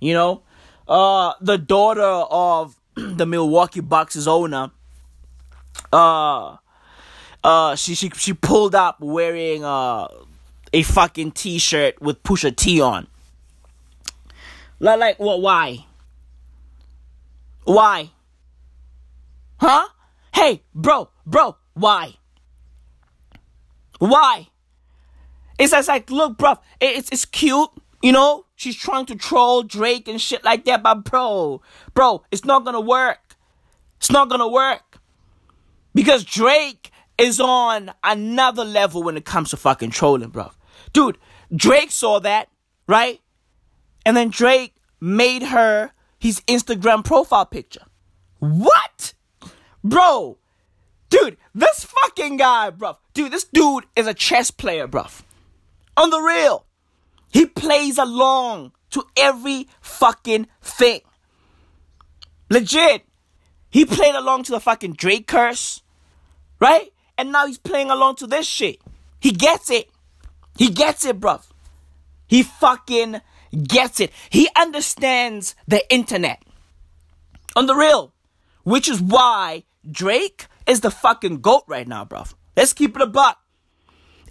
You 0.00 0.14
know? 0.14 0.42
Uh 0.88 1.34
the 1.40 1.58
daughter 1.58 2.02
of 2.02 2.76
the 2.94 3.26
Milwaukee 3.26 3.80
Bucks' 3.80 4.26
owner, 4.26 4.70
uh 5.92 6.56
uh 7.44 7.74
she 7.76 7.94
she 7.94 8.10
she 8.10 8.32
pulled 8.32 8.74
up 8.74 9.00
wearing 9.00 9.64
uh 9.64 10.08
a 10.72 10.82
fucking 10.82 11.32
t-shirt 11.32 12.00
with 12.00 12.22
Pusha 12.22 12.54
T 12.54 12.80
on. 12.80 13.06
Like, 14.82 14.98
like 14.98 15.18
what 15.20 15.40
why? 15.40 15.86
Why? 17.64 18.10
Huh? 19.58 19.86
Hey, 20.34 20.64
bro, 20.74 21.08
bro, 21.24 21.56
why? 21.74 22.16
Why? 24.00 24.48
It's 25.56 25.70
just 25.70 25.86
like, 25.86 26.10
look, 26.10 26.36
bro, 26.36 26.56
it's 26.80 27.08
it's 27.12 27.24
cute, 27.24 27.70
you 28.02 28.10
know. 28.10 28.46
She's 28.56 28.74
trying 28.76 29.06
to 29.06 29.14
troll 29.14 29.62
Drake 29.62 30.08
and 30.08 30.20
shit 30.20 30.42
like 30.42 30.64
that, 30.64 30.82
but 30.82 31.04
bro, 31.04 31.62
bro, 31.94 32.24
it's 32.32 32.44
not 32.44 32.64
gonna 32.64 32.80
work. 32.80 33.36
It's 33.98 34.10
not 34.10 34.28
gonna 34.28 34.48
work 34.48 34.98
because 35.94 36.24
Drake 36.24 36.90
is 37.18 37.38
on 37.38 37.92
another 38.02 38.64
level 38.64 39.04
when 39.04 39.16
it 39.16 39.24
comes 39.24 39.50
to 39.50 39.56
fucking 39.56 39.90
trolling, 39.90 40.30
bro. 40.30 40.50
Dude, 40.92 41.18
Drake 41.54 41.92
saw 41.92 42.18
that, 42.18 42.48
right? 42.88 43.20
And 44.04 44.16
then 44.16 44.30
Drake 44.30 44.74
made 45.00 45.42
her 45.42 45.92
his 46.18 46.40
Instagram 46.42 47.04
profile 47.04 47.46
picture. 47.46 47.84
What? 48.38 49.14
Bro, 49.84 50.38
dude, 51.10 51.36
this 51.54 51.84
fucking 51.84 52.36
guy, 52.36 52.70
bro. 52.70 52.96
Dude, 53.14 53.32
this 53.32 53.44
dude 53.44 53.84
is 53.96 54.06
a 54.06 54.14
chess 54.14 54.50
player, 54.50 54.86
bro. 54.86 55.06
On 55.96 56.10
the 56.10 56.20
real. 56.20 56.64
He 57.30 57.46
plays 57.46 57.98
along 57.98 58.72
to 58.90 59.04
every 59.16 59.68
fucking 59.80 60.46
thing. 60.60 61.00
Legit. 62.50 63.04
He 63.70 63.86
played 63.86 64.14
along 64.14 64.44
to 64.44 64.52
the 64.52 64.60
fucking 64.60 64.92
Drake 64.92 65.26
curse, 65.26 65.82
right? 66.60 66.92
And 67.16 67.32
now 67.32 67.46
he's 67.46 67.58
playing 67.58 67.90
along 67.90 68.16
to 68.16 68.26
this 68.26 68.46
shit. 68.46 68.80
He 69.18 69.30
gets 69.30 69.70
it. 69.70 69.88
He 70.58 70.68
gets 70.68 71.04
it, 71.06 71.18
bruv. 71.18 71.42
He 72.26 72.42
fucking 72.42 73.22
gets 73.52 74.00
it. 74.00 74.10
He 74.30 74.48
understands 74.56 75.54
the 75.68 75.82
internet. 75.92 76.42
On 77.54 77.66
the 77.66 77.74
real. 77.74 78.12
Which 78.64 78.88
is 78.88 79.00
why 79.00 79.64
Drake 79.90 80.46
is 80.66 80.80
the 80.80 80.90
fucking 80.90 81.40
GOAT 81.40 81.64
right 81.66 81.86
now, 81.86 82.04
bruv. 82.04 82.34
Let's 82.56 82.72
keep 82.72 82.96
it 82.96 83.02
a 83.02 83.06
buck. 83.06 83.38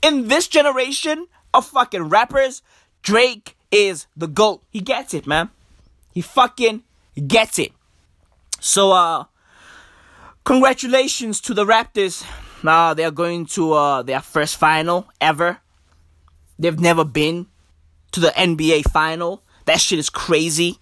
In 0.02 0.28
this 0.28 0.48
generation 0.48 1.28
of 1.54 1.66
fucking 1.66 2.10
rappers, 2.10 2.62
Drake 3.04 3.58
is 3.72 4.08
the 4.16 4.28
GOAT. 4.28 4.64
He 4.70 4.80
gets 4.80 5.14
it, 5.14 5.28
man. 5.28 5.50
He 6.14 6.22
fucking 6.22 6.84
gets 7.28 7.60
it. 7.60 7.74
So, 8.60 8.92
uh, 8.92 9.26
congratulations 10.44 11.42
to 11.42 11.54
the 11.54 11.66
Raptors. 11.66 12.26
Uh, 12.64 12.94
they're 12.94 13.12
going 13.12 13.46
to, 13.48 13.74
uh, 13.74 14.02
their 14.04 14.22
first 14.22 14.58
final 14.58 15.08
ever. 15.20 15.60
They've 16.60 16.80
never 16.80 17.04
been 17.04 17.48
to 18.12 18.20
the 18.20 18.30
NBA 18.30 18.90
final. 18.90 19.44
That 19.66 19.80
shit 19.80 20.00
is 20.00 20.10
crazy, 20.10 20.80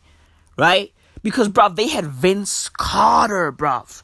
right? 0.58 0.92
Because, 1.22 1.50
bruv, 1.50 1.76
they 1.76 1.88
had 1.88 2.06
Vince 2.06 2.70
Carter, 2.70 3.52
bruv. 3.52 4.04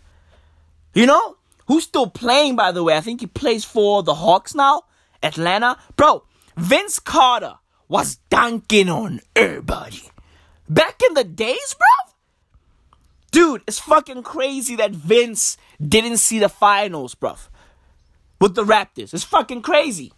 You 0.93 1.05
know? 1.05 1.37
Who's 1.67 1.83
still 1.83 2.07
playing, 2.07 2.55
by 2.55 2.71
the 2.71 2.83
way? 2.83 2.95
I 2.95 3.01
think 3.01 3.21
he 3.21 3.27
plays 3.27 3.65
for 3.65 4.03
the 4.03 4.15
Hawks 4.15 4.53
now, 4.53 4.83
Atlanta. 5.23 5.77
Bro, 5.95 6.23
Vince 6.55 6.99
Carter 6.99 7.55
was 7.87 8.17
dunking 8.29 8.89
on 8.89 9.21
everybody. 9.35 10.03
Back 10.69 11.01
in 11.01 11.15
the 11.15 11.23
days, 11.23 11.75
bruv? 11.75 12.13
Dude, 13.31 13.63
it's 13.67 13.79
fucking 13.79 14.23
crazy 14.23 14.75
that 14.75 14.91
Vince 14.91 15.57
didn't 15.85 16.17
see 16.17 16.39
the 16.39 16.49
finals, 16.49 17.15
bruv. 17.15 17.47
With 18.39 18.55
the 18.55 18.63
Raptors. 18.63 19.13
It's 19.13 19.23
fucking 19.23 19.61
crazy. 19.61 20.13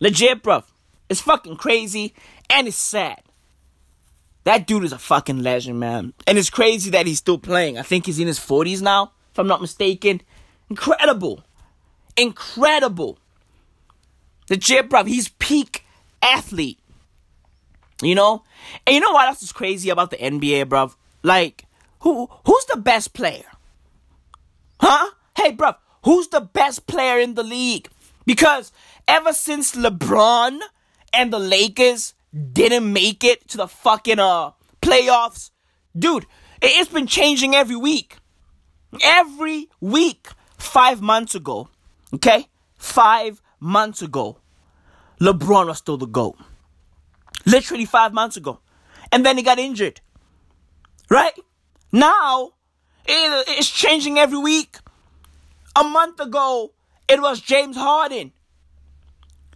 Legit, 0.00 0.42
bruv. 0.42 0.64
It's 1.12 1.20
fucking 1.20 1.56
crazy 1.56 2.14
and 2.48 2.66
it's 2.66 2.76
sad. 2.78 3.20
That 4.44 4.66
dude 4.66 4.82
is 4.82 4.92
a 4.92 4.98
fucking 4.98 5.42
legend, 5.42 5.78
man. 5.78 6.14
And 6.26 6.38
it's 6.38 6.48
crazy 6.48 6.88
that 6.88 7.06
he's 7.06 7.18
still 7.18 7.36
playing. 7.36 7.76
I 7.76 7.82
think 7.82 8.06
he's 8.06 8.18
in 8.18 8.26
his 8.26 8.38
40s 8.38 8.80
now, 8.80 9.12
if 9.30 9.38
I'm 9.38 9.46
not 9.46 9.60
mistaken. 9.60 10.22
Incredible. 10.70 11.44
Incredible. 12.16 13.18
The 14.48 14.54
Legit, 14.54 14.88
bruv. 14.88 15.06
He's 15.06 15.28
peak 15.28 15.84
athlete. 16.22 16.78
You 18.02 18.14
know? 18.14 18.42
And 18.86 18.94
you 18.94 19.00
know 19.00 19.12
what 19.12 19.28
else 19.28 19.42
is 19.42 19.52
crazy 19.52 19.90
about 19.90 20.10
the 20.10 20.16
NBA, 20.16 20.64
bruv? 20.64 20.94
Like, 21.22 21.66
who 22.00 22.26
who's 22.46 22.64
the 22.64 22.78
best 22.78 23.12
player? 23.12 23.44
Huh? 24.80 25.10
Hey, 25.36 25.52
bruv, 25.52 25.76
who's 26.06 26.28
the 26.28 26.40
best 26.40 26.86
player 26.86 27.18
in 27.20 27.34
the 27.34 27.42
league? 27.42 27.90
Because 28.24 28.72
ever 29.06 29.34
since 29.34 29.76
LeBron 29.76 30.60
and 31.12 31.32
the 31.32 31.38
Lakers 31.38 32.14
didn't 32.52 32.92
make 32.92 33.24
it 33.24 33.48
to 33.48 33.56
the 33.58 33.68
fucking 33.68 34.18
uh 34.18 34.52
playoffs, 34.80 35.50
dude, 35.96 36.24
it- 36.60 36.72
it's 36.78 36.90
been 36.90 37.06
changing 37.06 37.54
every 37.54 37.76
week. 37.76 38.16
Every 39.02 39.68
week. 39.80 40.28
Five 40.58 41.02
months 41.02 41.34
ago, 41.34 41.68
okay? 42.14 42.46
Five 42.78 43.42
months 43.58 44.00
ago, 44.00 44.38
LeBron 45.20 45.66
was 45.66 45.78
still 45.78 45.96
the 45.98 46.06
GOAT. 46.06 46.36
Literally 47.44 47.84
five 47.84 48.12
months 48.12 48.36
ago. 48.36 48.60
And 49.10 49.26
then 49.26 49.36
he 49.36 49.42
got 49.42 49.58
injured. 49.58 50.00
Right? 51.10 51.36
Now, 51.90 52.52
it- 53.04 53.48
it's 53.58 53.68
changing 53.68 54.18
every 54.18 54.38
week. 54.38 54.78
A 55.74 55.82
month 55.84 56.20
ago, 56.20 56.72
it 57.08 57.20
was 57.20 57.40
James 57.40 57.76
Harden. 57.76 58.32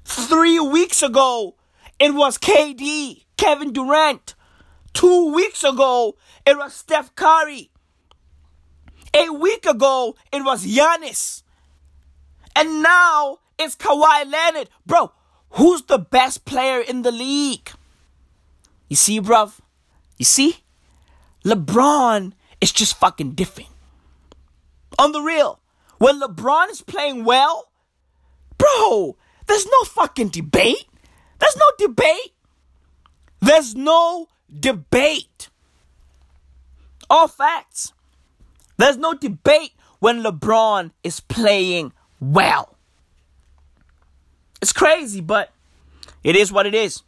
Three 0.06 0.60
weeks 0.60 1.02
ago, 1.02 1.56
it 1.98 2.14
was 2.14 2.38
KD, 2.38 3.24
Kevin 3.36 3.72
Durant. 3.72 4.36
Two 4.94 5.34
weeks 5.34 5.64
ago, 5.64 6.14
it 6.46 6.56
was 6.56 6.74
Steph 6.74 7.12
Curry. 7.16 7.70
A 9.12 9.30
week 9.30 9.66
ago, 9.66 10.14
it 10.32 10.44
was 10.44 10.64
Giannis. 10.64 11.42
And 12.54 12.84
now 12.84 13.38
it's 13.58 13.74
Kawhi 13.74 14.30
Leonard. 14.30 14.68
Bro, 14.86 15.10
who's 15.50 15.82
the 15.82 15.98
best 15.98 16.44
player 16.44 16.80
in 16.80 17.02
the 17.02 17.10
league? 17.10 17.68
You 18.88 18.94
see, 18.94 19.20
bruv? 19.20 19.58
You 20.18 20.24
see? 20.24 20.58
LeBron 21.44 22.32
is 22.60 22.70
just 22.70 22.96
fucking 22.96 23.32
different. 23.32 23.70
On 25.00 25.10
the 25.10 25.20
real, 25.20 25.58
when 25.98 26.20
LeBron 26.20 26.70
is 26.70 26.80
playing 26.80 27.24
well, 27.24 27.72
bro, 28.56 29.16
there's 29.46 29.66
no 29.66 29.84
fucking 29.84 30.28
debate. 30.28 30.86
There's 31.38 31.56
no 31.56 31.86
debate. 31.86 32.32
There's 33.40 33.74
no 33.74 34.28
debate. 34.60 35.48
All 37.08 37.28
facts. 37.28 37.92
There's 38.76 38.96
no 38.96 39.14
debate 39.14 39.72
when 40.00 40.22
LeBron 40.22 40.90
is 41.02 41.20
playing 41.20 41.92
well. 42.20 42.76
It's 44.60 44.72
crazy, 44.72 45.20
but 45.20 45.52
it 46.24 46.36
is 46.36 46.50
what 46.50 46.66
it 46.66 46.74
is. 46.74 47.02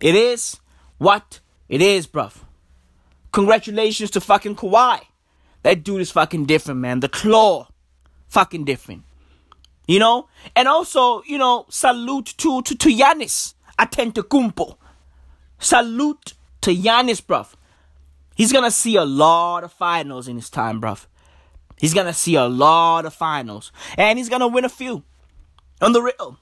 It 0.00 0.14
is 0.14 0.58
what 0.98 1.40
it 1.68 1.82
is, 1.82 2.06
bruv. 2.06 2.34
Congratulations 3.32 4.10
to 4.12 4.20
fucking 4.20 4.56
Kawhi. 4.56 5.00
That 5.62 5.84
dude 5.84 6.00
is 6.00 6.10
fucking 6.10 6.46
different, 6.46 6.80
man. 6.80 7.00
The 7.00 7.08
claw, 7.08 7.68
fucking 8.28 8.64
different. 8.64 9.04
You 9.92 9.98
know? 9.98 10.26
And 10.56 10.68
also, 10.68 11.22
you 11.24 11.36
know, 11.36 11.66
salute 11.68 12.32
to, 12.38 12.62
to, 12.62 12.74
to 12.74 12.88
Giannis 12.88 13.52
Antetokounmpo. 13.78 14.78
Salute 15.58 16.32
to 16.62 16.74
Giannis, 16.74 17.20
bruv. 17.20 17.52
He's 18.34 18.54
gonna 18.54 18.70
see 18.70 18.96
a 18.96 19.04
lot 19.04 19.64
of 19.64 19.72
finals 19.72 20.28
in 20.28 20.36
his 20.36 20.48
time, 20.48 20.80
bruv. 20.80 21.04
He's 21.76 21.92
gonna 21.92 22.14
see 22.14 22.36
a 22.36 22.46
lot 22.46 23.04
of 23.04 23.12
finals. 23.12 23.70
And 23.98 24.18
he's 24.18 24.30
gonna 24.30 24.48
win 24.48 24.64
a 24.64 24.70
few. 24.70 25.02
On 25.82 25.92
the 25.92 26.00
real. 26.00 26.38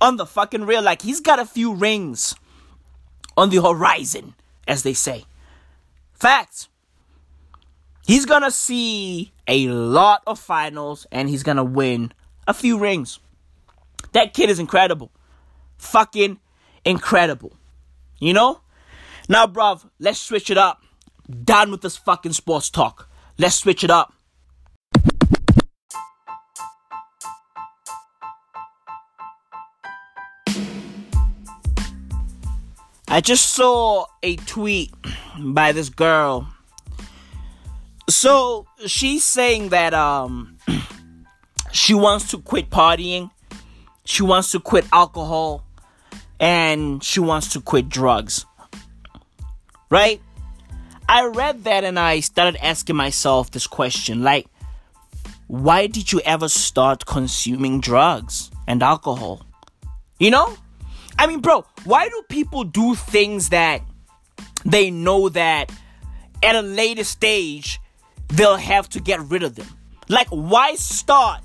On 0.00 0.16
the 0.16 0.24
fucking 0.24 0.62
real. 0.62 0.82
Like, 0.82 1.02
he's 1.02 1.20
got 1.20 1.40
a 1.40 1.44
few 1.44 1.74
rings 1.74 2.36
on 3.36 3.50
the 3.50 3.60
horizon, 3.60 4.36
as 4.68 4.84
they 4.84 4.94
say. 4.94 5.24
Facts. 6.12 6.68
He's 8.06 8.26
gonna 8.26 8.52
see 8.52 9.32
a 9.48 9.66
lot 9.66 10.22
of 10.24 10.38
finals 10.38 11.04
and 11.10 11.28
he's 11.28 11.42
gonna 11.42 11.64
win 11.64 12.12
a 12.46 12.54
few 12.54 12.78
rings. 12.78 13.18
That 14.12 14.34
kid 14.34 14.50
is 14.50 14.58
incredible. 14.58 15.10
Fucking 15.78 16.38
incredible. 16.84 17.56
You 18.18 18.32
know? 18.32 18.60
Now, 19.28 19.46
bruv, 19.46 19.88
let's 19.98 20.18
switch 20.18 20.50
it 20.50 20.58
up. 20.58 20.82
Done 21.44 21.70
with 21.70 21.82
this 21.82 21.96
fucking 21.96 22.32
sports 22.32 22.70
talk. 22.70 23.08
Let's 23.38 23.56
switch 23.56 23.82
it 23.82 23.90
up. 23.90 24.12
I 33.08 33.20
just 33.20 33.50
saw 33.50 34.06
a 34.22 34.36
tweet 34.36 34.92
by 35.38 35.72
this 35.72 35.88
girl. 35.88 36.48
So 38.08 38.66
she's 38.86 39.24
saying 39.24 39.70
that 39.70 39.94
um 39.94 40.58
she 41.76 41.94
wants 41.94 42.30
to 42.30 42.38
quit 42.38 42.70
partying, 42.70 43.30
she 44.04 44.22
wants 44.22 44.50
to 44.52 44.60
quit 44.60 44.86
alcohol, 44.92 45.62
and 46.40 47.04
she 47.04 47.20
wants 47.20 47.52
to 47.52 47.60
quit 47.60 47.88
drugs. 47.88 48.46
Right? 49.90 50.20
I 51.08 51.26
read 51.26 51.64
that 51.64 51.84
and 51.84 51.98
I 51.98 52.20
started 52.20 52.56
asking 52.64 52.96
myself 52.96 53.50
this 53.50 53.66
question 53.66 54.22
like, 54.22 54.46
why 55.46 55.86
did 55.86 56.10
you 56.10 56.20
ever 56.24 56.48
start 56.48 57.06
consuming 57.06 57.80
drugs 57.80 58.50
and 58.66 58.82
alcohol? 58.82 59.46
You 60.18 60.30
know? 60.30 60.56
I 61.18 61.26
mean, 61.26 61.40
bro, 61.40 61.64
why 61.84 62.08
do 62.08 62.22
people 62.28 62.64
do 62.64 62.94
things 62.94 63.50
that 63.50 63.82
they 64.64 64.90
know 64.90 65.28
that 65.28 65.70
at 66.42 66.56
a 66.56 66.62
later 66.62 67.04
stage 67.04 67.78
they'll 68.28 68.56
have 68.56 68.88
to 68.90 69.00
get 69.00 69.20
rid 69.20 69.44
of 69.44 69.54
them? 69.54 69.68
Like, 70.08 70.28
why 70.28 70.74
start 70.74 71.42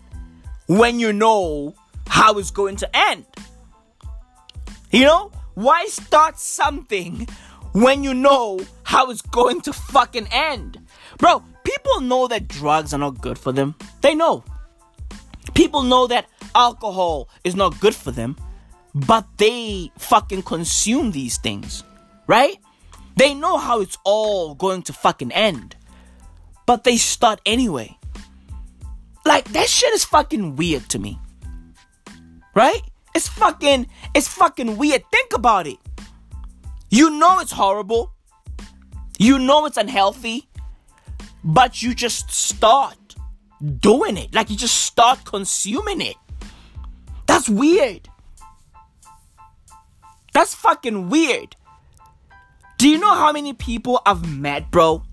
when 0.78 1.00
you 1.00 1.14
know 1.14 1.76
how 2.08 2.38
it's 2.38 2.52
going 2.52 2.76
to 2.78 2.90
end? 2.96 3.26
You 4.92 5.06
know? 5.06 5.32
Why 5.54 5.86
start 5.88 6.40
something 6.40 7.28
when 7.74 8.04
you 8.04 8.14
know 8.14 8.60
how 8.84 9.12
it's 9.12 9.22
going 9.22 9.62
to 9.62 9.74
fucking 9.74 10.28
end? 10.32 10.80
Bro, 11.18 11.44
people 11.64 12.02
know 12.02 12.28
that 12.28 12.48
drugs 12.48 12.94
are 12.94 12.98
not 12.98 13.22
good 13.22 13.38
for 13.38 13.52
them. 13.52 13.76
They 14.02 14.16
know. 14.16 14.44
People 15.54 15.84
know 15.84 16.08
that 16.08 16.28
alcohol 16.56 17.28
is 17.44 17.56
not 17.56 17.80
good 17.80 17.96
for 17.96 18.12
them 18.12 18.36
but 18.94 19.26
they 19.38 19.92
fucking 19.98 20.44
consume 20.44 21.12
these 21.12 21.38
things, 21.38 21.84
right? 22.28 22.58
They 23.16 23.34
know 23.34 23.58
how 23.58 23.82
it's 23.82 23.98
all 24.04 24.56
going 24.56 24.84
to 24.84 24.94
fucking 24.94 25.32
end, 25.32 25.76
but 26.66 26.84
they 26.84 26.98
start 26.98 27.42
anyway. 27.46 27.98
Like, 29.26 29.46
that 29.52 29.68
shit 29.68 29.94
is 29.94 30.04
fucking 30.04 30.56
weird 30.56 30.90
to 30.90 31.00
me, 31.00 31.20
right? 32.56 32.82
It's 33.14 33.28
fucking, 33.28 33.88
it's 34.16 34.28
fucking 34.28 34.78
weird. 34.78 35.04
Think 35.12 35.34
about 35.34 35.68
it. 35.68 35.78
You 36.90 37.10
know 37.10 37.40
it's 37.40 37.52
horrible, 37.52 38.14
you 39.20 39.38
know 39.38 39.66
it's 39.66 39.78
unhealthy, 39.78 40.50
but 41.44 41.82
you 41.82 41.94
just 41.94 42.32
start 42.32 42.98
doing 43.80 44.18
it. 44.18 44.34
Like, 44.34 44.50
you 44.50 44.58
just 44.58 44.82
start 44.82 45.24
consuming 45.24 46.02
it. 46.02 46.16
That's 47.28 47.48
weird. 47.48 48.10
That's 50.34 50.56
fucking 50.56 51.10
weird. 51.10 51.56
Do 52.78 52.90
you 52.90 52.98
know 52.98 53.14
how 53.14 53.32
many 53.32 53.54
people 53.54 54.02
I've 54.06 54.28
met, 54.28 54.72
bro, 54.72 55.04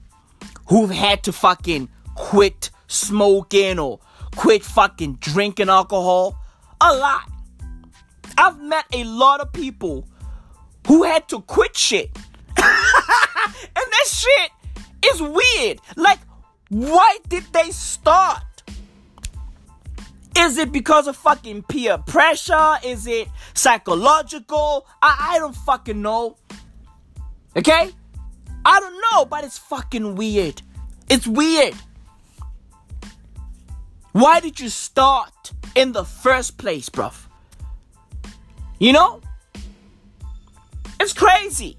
who've 0.68 0.90
had 0.90 1.22
to 1.24 1.32
fucking 1.32 1.88
quit 2.14 2.70
smoking 2.88 3.78
or 3.78 4.00
quit 4.34 4.64
fucking 4.64 5.14
drinking 5.20 5.68
alcohol? 5.68 6.36
A 6.80 6.94
lot. 6.96 7.30
I've 8.36 8.60
met 8.60 8.84
a 8.92 9.04
lot 9.04 9.40
of 9.40 9.52
people 9.52 10.08
who 10.86 11.04
had 11.04 11.28
to 11.28 11.40
quit 11.42 11.76
shit. 11.76 12.10
and 12.56 12.56
that 12.56 14.06
shit 14.06 14.50
is 15.04 15.22
weird. 15.22 15.80
Like, 15.96 16.18
why 16.68 17.18
did 17.28 17.44
they 17.52 17.70
start? 17.70 18.42
Is 20.36 20.56
it 20.56 20.70
because 20.70 21.08
of 21.08 21.16
fucking 21.16 21.64
peer 21.64 21.98
pressure? 21.98 22.76
Is 22.84 23.06
it 23.06 23.28
psychological? 23.54 24.86
I, 25.02 25.32
I 25.32 25.38
don't 25.38 25.56
fucking 25.56 26.00
know. 26.00 26.36
Okay? 27.56 27.90
I 28.64 28.80
don't 28.80 29.02
know, 29.12 29.24
but 29.24 29.44
it's 29.44 29.58
fucking 29.58 30.14
weird. 30.14 30.62
It's 31.08 31.26
weird. 31.26 31.74
Why 34.12 34.40
did 34.40 34.58
you 34.58 34.68
start 34.68 35.52
in 35.74 35.92
the 35.92 36.04
first 36.04 36.58
place, 36.58 36.88
bruv? 36.88 37.14
You 38.78 38.92
know? 38.92 39.20
It's 41.00 41.12
crazy. 41.12 41.78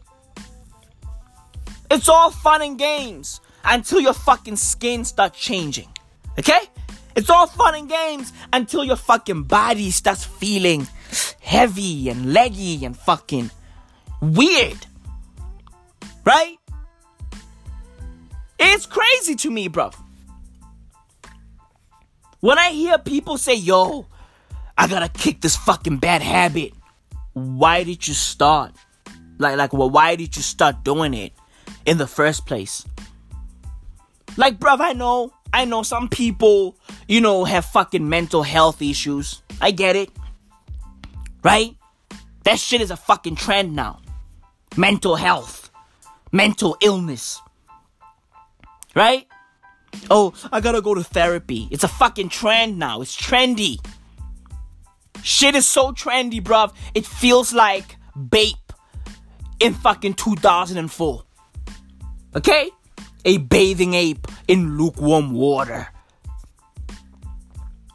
It's 1.91 2.07
all 2.07 2.31
fun 2.31 2.61
and 2.61 2.77
games 2.77 3.41
until 3.65 3.99
your 3.99 4.13
fucking 4.13 4.55
skin 4.55 5.03
starts 5.03 5.39
changing. 5.39 5.89
Okay? 6.37 6.61
It's 7.15 7.29
all 7.29 7.47
fun 7.47 7.75
and 7.75 7.89
games 7.89 8.31
until 8.53 8.83
your 8.83 8.95
fucking 8.95 9.43
body 9.43 9.91
starts 9.91 10.23
feeling 10.23 10.87
heavy 11.41 12.09
and 12.09 12.31
leggy 12.31 12.85
and 12.85 12.95
fucking 12.95 13.49
weird. 14.21 14.85
Right? 16.23 16.57
It's 18.59 18.85
crazy 18.85 19.35
to 19.35 19.49
me, 19.49 19.67
bro. 19.67 19.91
When 22.39 22.57
I 22.57 22.69
hear 22.71 22.97
people 22.97 23.37
say, 23.37 23.55
yo, 23.55 24.07
I 24.77 24.87
gotta 24.87 25.09
kick 25.09 25.41
this 25.41 25.57
fucking 25.57 25.97
bad 25.97 26.21
habit, 26.21 26.73
why 27.33 27.83
did 27.83 28.07
you 28.07 28.13
start? 28.13 28.71
Like, 29.37 29.57
like, 29.57 29.73
well, 29.73 29.89
why 29.89 30.15
did 30.15 30.35
you 30.35 30.41
start 30.41 30.83
doing 30.83 31.13
it 31.13 31.33
in 31.85 31.97
the 31.97 32.07
first 32.07 32.45
place? 32.45 32.85
Like, 34.37 34.59
bruv, 34.59 34.79
I 34.79 34.93
know 34.93 35.33
I 35.51 35.65
know 35.65 35.83
some 35.83 36.09
people, 36.09 36.77
you 37.07 37.21
know, 37.21 37.43
have 37.43 37.65
fucking 37.65 38.07
mental 38.07 38.43
health 38.43 38.81
issues. 38.81 39.41
I 39.59 39.71
get 39.71 39.95
it. 39.95 40.09
Right? 41.43 41.75
That 42.43 42.59
shit 42.59 42.81
is 42.81 42.91
a 42.91 42.97
fucking 42.97 43.35
trend 43.35 43.75
now. 43.75 43.99
Mental 44.77 45.15
health, 45.15 45.71
mental 46.31 46.77
illness. 46.81 47.41
Right? 48.95 49.27
Oh, 50.09 50.33
I 50.51 50.61
gotta 50.61 50.81
go 50.81 50.93
to 50.93 51.03
therapy. 51.03 51.67
It's 51.71 51.83
a 51.83 51.87
fucking 51.87 52.29
trend 52.29 52.77
now. 52.77 53.01
It's 53.01 53.15
trendy. 53.15 53.77
Shit 55.23 55.55
is 55.55 55.67
so 55.67 55.91
trendy, 55.91 56.41
bruv. 56.41 56.73
It 56.93 57.05
feels 57.05 57.53
like 57.53 57.97
Bape 58.29 58.55
in 59.59 59.73
fucking 59.73 60.13
2004. 60.15 61.23
Okay? 62.35 62.71
a 63.25 63.37
bathing 63.37 63.93
ape 63.93 64.27
in 64.47 64.77
lukewarm 64.77 65.31
water. 65.31 65.87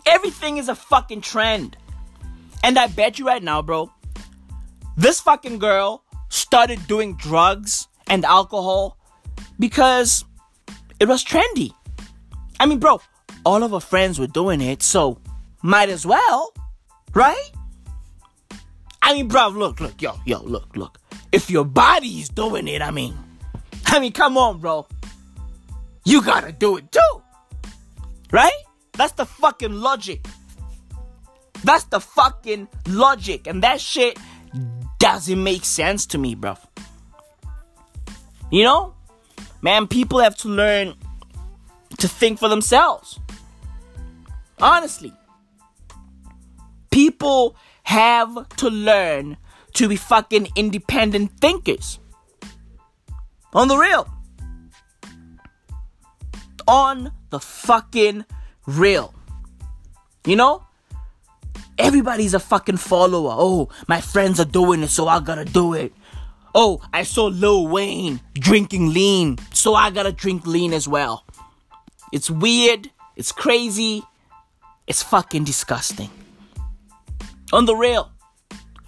Everything 0.07 0.59
is 0.59 0.69
a 0.69 0.75
fucking 0.75 1.23
trend. 1.23 1.77
And 2.63 2.79
I 2.79 2.87
bet 2.89 3.19
you 3.19 3.27
right 3.27 3.43
now, 3.43 3.63
bro, 3.63 3.91
this 4.97 5.21
fucking 5.21 5.59
girl 5.59 6.05
started 6.29 6.87
doing 6.87 7.17
drugs 7.17 7.89
and 8.07 8.25
alcohol 8.25 8.99
because 9.59 10.25
it 11.01 11.09
was 11.09 11.25
trendy. 11.25 11.73
I 12.61 12.67
mean, 12.67 12.79
bro, 12.79 13.01
all 13.45 13.63
of 13.63 13.75
our 13.75 13.81
friends 13.81 14.19
were 14.19 14.27
doing 14.27 14.61
it, 14.61 14.83
so 14.83 15.19
might 15.63 15.89
as 15.89 16.07
well, 16.07 16.53
right? 17.15 17.51
I 19.03 19.13
mean, 19.15 19.29
bro, 19.29 19.49
look, 19.49 19.81
look, 19.81 20.01
yo, 20.01 20.19
yo, 20.25 20.41
look, 20.43 20.77
look. 20.77 20.99
if 21.35 21.51
your 21.51 21.65
body's 21.65 22.29
doing 22.29 22.69
it, 22.69 22.81
I 22.81 22.91
mean, 22.91 23.17
I 23.87 23.99
mean, 23.99 24.13
come 24.13 24.39
on, 24.39 24.61
bro. 24.61 24.87
You 26.05 26.23
gotta 26.23 26.53
do 26.53 26.77
it 26.77 26.91
too. 26.93 27.23
Right? 28.31 28.53
That's 28.93 29.13
the 29.13 29.27
fucking 29.27 29.73
logic. 29.73 30.27
That's 31.65 31.85
the 31.85 32.01
fucking 32.01 32.69
logic. 32.89 33.47
And 33.47 33.63
that 33.63 33.81
shit 33.81 34.19
doesn't 34.99 35.43
make 35.43 35.65
sense 35.65 36.07
to 36.07 36.19
me, 36.19 36.35
bro. 36.35 36.57
You 38.51 38.65
know? 38.65 38.95
Man, 39.63 39.87
people 39.89 40.21
have 40.21 40.37
to 40.39 40.49
learn 40.49 40.95
to 41.99 42.09
think 42.09 42.39
for 42.39 42.49
themselves. 42.49 43.21
Honestly. 44.61 45.13
People 46.91 47.57
have 47.85 48.49
to 48.57 48.69
learn 48.69 49.37
to 49.75 49.89
be 49.89 49.97
fucking 49.97 50.49
independent 50.57 51.33
thinkers. 51.41 51.99
On 53.53 53.69
the 53.69 53.77
real. 53.77 54.09
On 56.67 57.13
the 57.31 57.41
fucking 57.41 58.25
real. 58.67 59.15
You 60.27 60.37
know? 60.37 60.65
Everybody's 61.77 62.35
a 62.35 62.39
fucking 62.39 62.77
follower. 62.77 63.35
Oh, 63.37 63.69
my 63.89 64.01
friends 64.01 64.39
are 64.39 64.45
doing 64.45 64.83
it, 64.83 64.91
so 64.91 65.09
I 65.09 65.21
gotta 65.21 65.45
do 65.45 65.75
it. 65.75 65.93
Oh, 66.55 66.81
I 66.93 67.03
saw 67.03 67.27
Lil 67.27 67.67
Wayne 67.67 68.21
drinking 68.35 68.93
lean, 68.93 69.39
so 69.53 69.75
I 69.75 69.91
gotta 69.91 70.13
drink 70.13 70.47
lean 70.47 70.73
as 70.73 70.87
well. 70.87 71.27
It's 72.15 72.31
weird, 72.31 72.91
it's 73.17 73.33
crazy, 73.33 74.05
it's 74.87 75.03
fucking 75.03 75.43
disgusting. 75.43 76.11
On 77.53 77.67
the 77.67 77.75
real, 77.75 78.09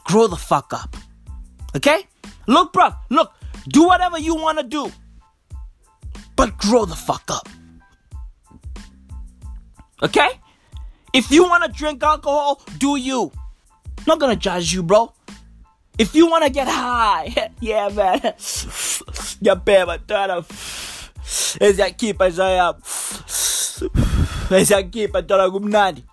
grow 0.04 0.28
the 0.28 0.36
fuck 0.36 0.72
up. 0.72 0.94
Okay? 1.74 2.06
Look, 2.46 2.72
bro, 2.72 2.90
look, 3.10 3.32
do 3.66 3.82
whatever 3.82 4.16
you 4.16 4.36
wanna 4.36 4.62
do, 4.62 4.92
but 6.36 6.56
grow 6.56 6.84
the 6.84 6.94
fuck 6.94 7.24
up. 7.28 7.48
Okay? 10.04 10.38
If 11.12 11.28
you 11.32 11.48
wanna 11.48 11.66
drink 11.66 12.04
alcohol, 12.04 12.62
do 12.78 12.94
you. 12.94 13.32
Not 14.06 14.20
gonna 14.20 14.36
judge 14.36 14.72
you, 14.72 14.84
bro. 14.84 15.12
If 15.98 16.14
you 16.14 16.30
wanna 16.30 16.48
get 16.48 16.68
high, 16.68 17.50
yeah, 17.60 17.88
man. 17.88 18.20
Ya 19.42 19.56
peba, 19.56 19.98
toda. 19.98 20.46
Esse 21.60 21.82
aqui, 21.82 22.14
pai, 22.14 22.30
já 22.30 22.48
é. 22.48 22.60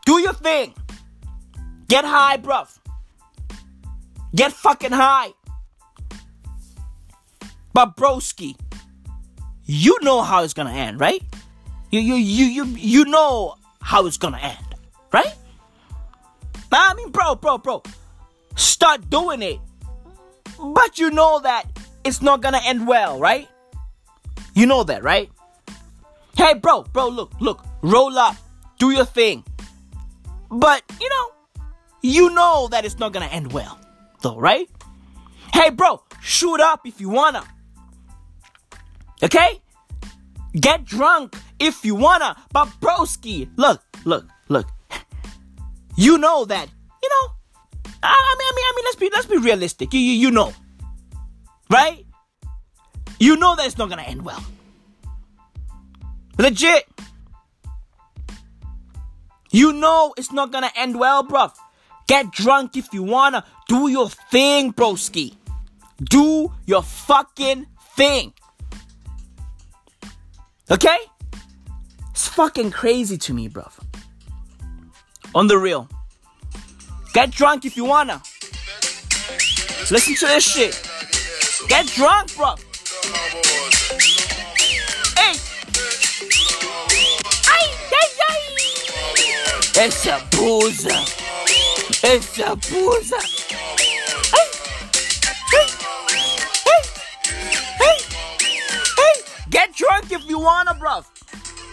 Do 0.06 0.20
your 0.20 0.34
thing. 0.34 0.74
Get 1.88 2.06
high, 2.06 2.38
bruv. 2.38 2.78
Get 4.36 4.52
fucking 4.52 4.92
high. 4.92 5.34
But 7.74 7.96
broski, 7.98 8.56
you 9.66 9.98
know 10.02 10.22
how 10.22 10.44
it's 10.44 10.54
gonna 10.54 10.74
end, 10.74 11.00
right? 11.00 11.24
You 11.92 12.00
you 12.00 12.16
you 12.16 12.46
you 12.46 12.66
you 12.66 13.06
know 13.06 13.56
how 13.82 14.06
it's 14.06 14.18
gonna 14.18 14.40
end, 14.42 14.76
right? 15.12 15.34
I 16.72 16.94
mean, 16.96 17.12
bro, 17.12 17.36
bro, 17.36 17.60
bro, 17.60 17.84
start 18.56 19.10
doing 19.10 19.42
it. 19.42 19.60
But 20.60 20.98
you 20.98 21.12
know 21.12 21.40
that 21.40 21.66
it's 22.04 22.22
not 22.22 22.42
gonna 22.42 22.62
end 22.64 22.88
well, 22.88 23.20
right? 23.20 23.48
You 24.56 24.66
know 24.66 24.84
that, 24.84 25.04
right? 25.04 25.30
Hey, 26.36 26.56
bro, 26.56 26.84
bro, 26.84 27.08
look, 27.10 27.32
look, 27.40 27.64
roll 27.82 28.18
up, 28.18 28.36
do 28.80 28.92
your 28.92 29.06
thing. 29.06 29.44
But, 30.50 30.84
you 31.00 31.10
know, 31.10 31.64
you 32.02 32.30
know 32.32 32.68
that 32.72 32.86
it's 32.86 33.00
not 33.00 33.14
gonna 33.14 33.28
end 33.28 33.54
well, 33.54 33.80
though, 34.22 34.38
right? 34.38 34.70
Hey, 35.54 35.70
bro, 35.70 36.04
shoot 36.22 36.60
up 36.60 36.82
if 36.86 37.00
you 37.00 37.10
wanna. 37.10 37.44
Okay? 39.22 39.62
Get 40.60 40.86
drunk 40.86 41.36
if 41.60 41.86
you 41.86 41.96
wanna. 41.96 42.36
But, 42.52 42.68
broski, 42.82 43.50
look, 43.56 43.82
look, 44.06 44.28
look. 44.50 44.68
You 45.96 46.18
know 46.18 46.46
that, 46.46 46.68
you 47.02 47.10
know, 47.10 47.34
I 48.02 48.36
mean, 48.40 48.48
I 48.48 48.54
mean, 48.56 48.66
I 48.66 48.74
mean, 48.76 48.86
let's 48.86 48.96
be, 48.96 49.10
let's 49.14 49.28
be 49.28 49.38
realistic. 49.38 49.94
You, 49.94 50.00
you, 50.00 50.14
you 50.14 50.32
know, 50.32 50.54
right? 51.70 52.06
You 53.20 53.38
know 53.38 53.56
that 53.56 53.66
it's 53.66 53.78
not 53.78 53.90
gonna 53.90 54.02
end 54.02 54.26
well. 54.26 54.44
Legit. 56.38 56.88
You 59.52 59.72
know 59.72 60.14
it's 60.18 60.32
not 60.32 60.52
gonna 60.52 60.72
end 60.76 61.00
well, 61.00 61.24
bruv. 61.24 61.54
Get 62.08 62.32
drunk 62.32 62.76
if 62.76 62.92
you 62.92 63.04
wanna. 63.04 63.46
Do 63.68 63.88
your 63.88 64.10
thing, 64.10 64.74
broski. 64.74 65.36
Do 66.04 66.52
your 66.66 66.82
fucking 66.82 67.68
thing. 67.96 68.34
Okay? 70.72 70.98
It's 72.10 72.28
fucking 72.28 72.72
crazy 72.72 73.18
to 73.18 73.34
me, 73.34 73.48
bruv. 73.48 73.74
On 75.36 75.48
the 75.48 75.58
real. 75.58 75.88
Get 77.14 77.30
drunk 77.32 77.66
if 77.66 77.78
you 77.78 77.86
wanna. 77.86 78.22
Listen 79.92 80.16
to 80.16 80.26
this 80.26 80.44
shit. 80.44 80.90
Get 81.68 81.86
drunk, 81.88 82.36
bro. 82.36 82.56
Essa 89.76 90.20
buza. 90.30 90.94
Essa. 92.04 92.56
Hey. 97.80 99.24
Get 99.50 99.76
drunk 99.76 100.12
if 100.12 100.30
you 100.30 100.40
wanna, 100.40 100.76
bro. 100.76 101.02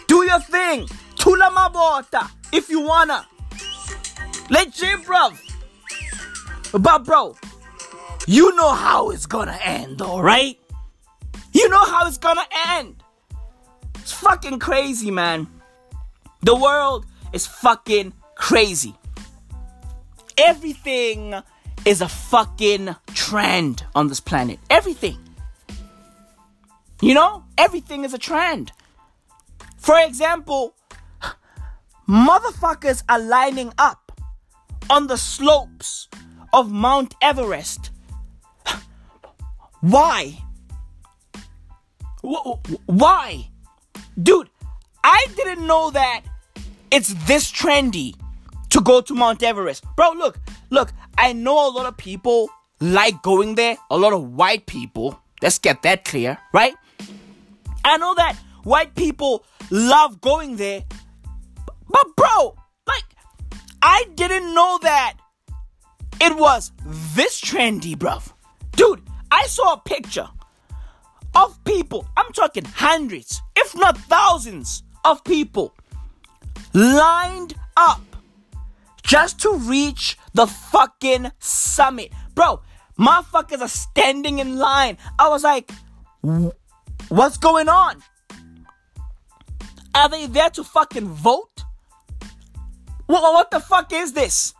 Do 0.06 0.24
your 0.24 0.40
thing. 0.40 0.88
Tula 1.16 1.50
mabota 1.50 2.30
if 2.52 2.70
you 2.70 2.80
wanna. 2.80 3.26
Legit, 4.48 5.04
bro. 5.04 5.30
But, 6.72 7.04
bro, 7.04 7.36
you 8.26 8.56
know 8.56 8.72
how 8.72 9.10
it's 9.10 9.26
gonna 9.26 9.58
end, 9.62 10.00
alright? 10.00 10.58
You 11.52 11.68
know 11.68 11.84
how 11.84 12.06
it's 12.06 12.18
gonna 12.18 12.46
end. 12.68 13.02
It's 13.96 14.12
fucking 14.12 14.58
crazy, 14.58 15.10
man. 15.10 15.46
The 16.42 16.54
world 16.54 17.04
is 17.32 17.46
fucking 17.46 18.12
crazy. 18.34 18.94
Everything 20.38 21.34
is 21.84 22.00
a 22.00 22.08
fucking 22.08 22.94
trend 23.14 23.84
on 23.94 24.08
this 24.08 24.20
planet. 24.20 24.58
Everything. 24.68 25.18
You 27.00 27.14
know? 27.14 27.44
Everything 27.56 28.04
is 28.04 28.14
a 28.14 28.18
trend. 28.18 28.72
For 29.78 29.98
example, 30.00 30.74
motherfuckers 32.08 33.02
are 33.08 33.18
lining 33.18 33.72
up 33.78 34.12
on 34.88 35.06
the 35.06 35.16
slopes 35.16 36.08
of 36.52 36.70
Mount 36.70 37.14
Everest. 37.22 37.90
Why? 39.80 40.38
Why? 42.22 43.48
Dude, 44.22 44.50
I 45.02 45.26
didn't 45.36 45.66
know 45.66 45.90
that 45.90 46.22
it's 46.90 47.14
this 47.26 47.50
trendy 47.50 48.14
to 48.70 48.80
go 48.80 49.00
to 49.00 49.14
Mount 49.14 49.42
Everest. 49.42 49.84
Bro, 49.96 50.12
look, 50.12 50.38
look, 50.70 50.92
I 51.18 51.32
know 51.32 51.68
a 51.68 51.70
lot 51.70 51.86
of 51.86 51.96
people 51.96 52.48
like 52.80 53.22
going 53.22 53.54
there, 53.54 53.76
a 53.90 53.96
lot 53.96 54.12
of 54.12 54.32
white 54.32 54.66
people. 54.66 55.20
Let's 55.42 55.58
get 55.58 55.82
that 55.82 56.04
clear, 56.04 56.38
right? 56.52 56.74
I 57.84 57.96
know 57.96 58.14
that 58.14 58.36
white 58.64 58.94
people 58.94 59.44
love 59.70 60.20
going 60.20 60.56
there. 60.56 60.84
But, 61.88 62.16
bro, 62.16 62.56
like, 62.86 63.04
I 63.82 64.04
didn't 64.14 64.54
know 64.54 64.78
that 64.82 65.14
it 66.20 66.36
was 66.36 66.72
this 67.14 67.40
trendy, 67.40 67.96
bruv. 67.96 68.32
Dude, 68.72 69.02
I 69.30 69.46
saw 69.46 69.74
a 69.74 69.80
picture 69.80 70.28
of 71.34 71.62
people, 71.64 72.06
I'm 72.16 72.32
talking 72.32 72.64
hundreds, 72.64 73.40
if 73.56 73.74
not 73.76 73.96
thousands 73.96 74.82
of 75.04 75.24
people 75.24 75.74
lined 76.72 77.54
up 77.76 78.00
just 79.02 79.40
to 79.40 79.54
reach 79.56 80.16
the 80.34 80.46
fucking 80.46 81.32
summit. 81.38 82.12
Bro, 82.34 82.60
motherfuckers 82.98 83.60
are 83.60 83.68
standing 83.68 84.38
in 84.38 84.58
line. 84.58 84.98
I 85.18 85.28
was 85.28 85.42
like, 85.42 85.70
what's 87.08 87.36
going 87.36 87.68
on? 87.68 88.02
Are 89.94 90.08
they 90.08 90.26
there 90.26 90.50
to 90.50 90.64
fucking 90.64 91.08
vote? 91.08 91.64
What, 93.06 93.22
what 93.22 93.50
the 93.50 93.60
fuck 93.60 93.92
is 93.92 94.12
this? 94.12 94.54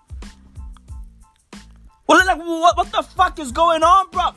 Like, 2.09 2.39
what, 2.39 2.77
what 2.77 2.93
the 2.93 3.03
fuck 3.03 3.39
is 3.39 3.53
going 3.53 3.83
on, 3.83 4.11
bro? 4.11 4.31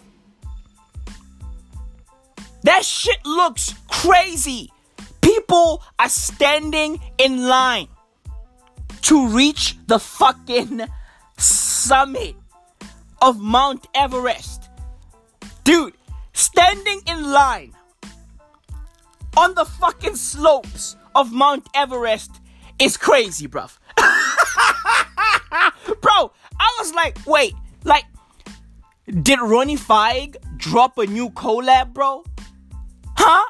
That 2.63 2.85
shit 2.85 3.25
looks 3.25 3.73
crazy. 3.89 4.71
People 5.23 5.81
are 5.97 6.09
standing 6.09 6.99
in 7.17 7.47
line 7.47 7.87
to 9.03 9.27
reach 9.29 9.77
the 9.87 9.97
fucking 9.99 10.81
summit 11.37 12.35
of 13.21 13.39
Mount 13.39 13.87
Everest. 13.95 14.69
Dude, 15.63 15.93
standing 16.33 17.01
in 17.07 17.31
line 17.31 17.73
on 19.37 19.55
the 19.55 19.65
fucking 19.65 20.15
slopes 20.15 20.95
of 21.15 21.31
Mount 21.31 21.67
Everest 21.73 22.41
is 22.79 22.97
crazy, 22.97 23.47
bruv. 23.47 23.77
Bro, 26.01 26.31
I 26.59 26.75
was 26.79 26.93
like, 26.93 27.17
wait, 27.25 27.53
like, 27.83 28.05
did 29.21 29.39
Ronnie 29.39 29.75
Fieg 29.75 30.37
drop 30.57 30.97
a 30.97 31.05
new 31.05 31.29
collab, 31.29 31.93
bro? 31.93 32.23
Huh? 33.17 33.43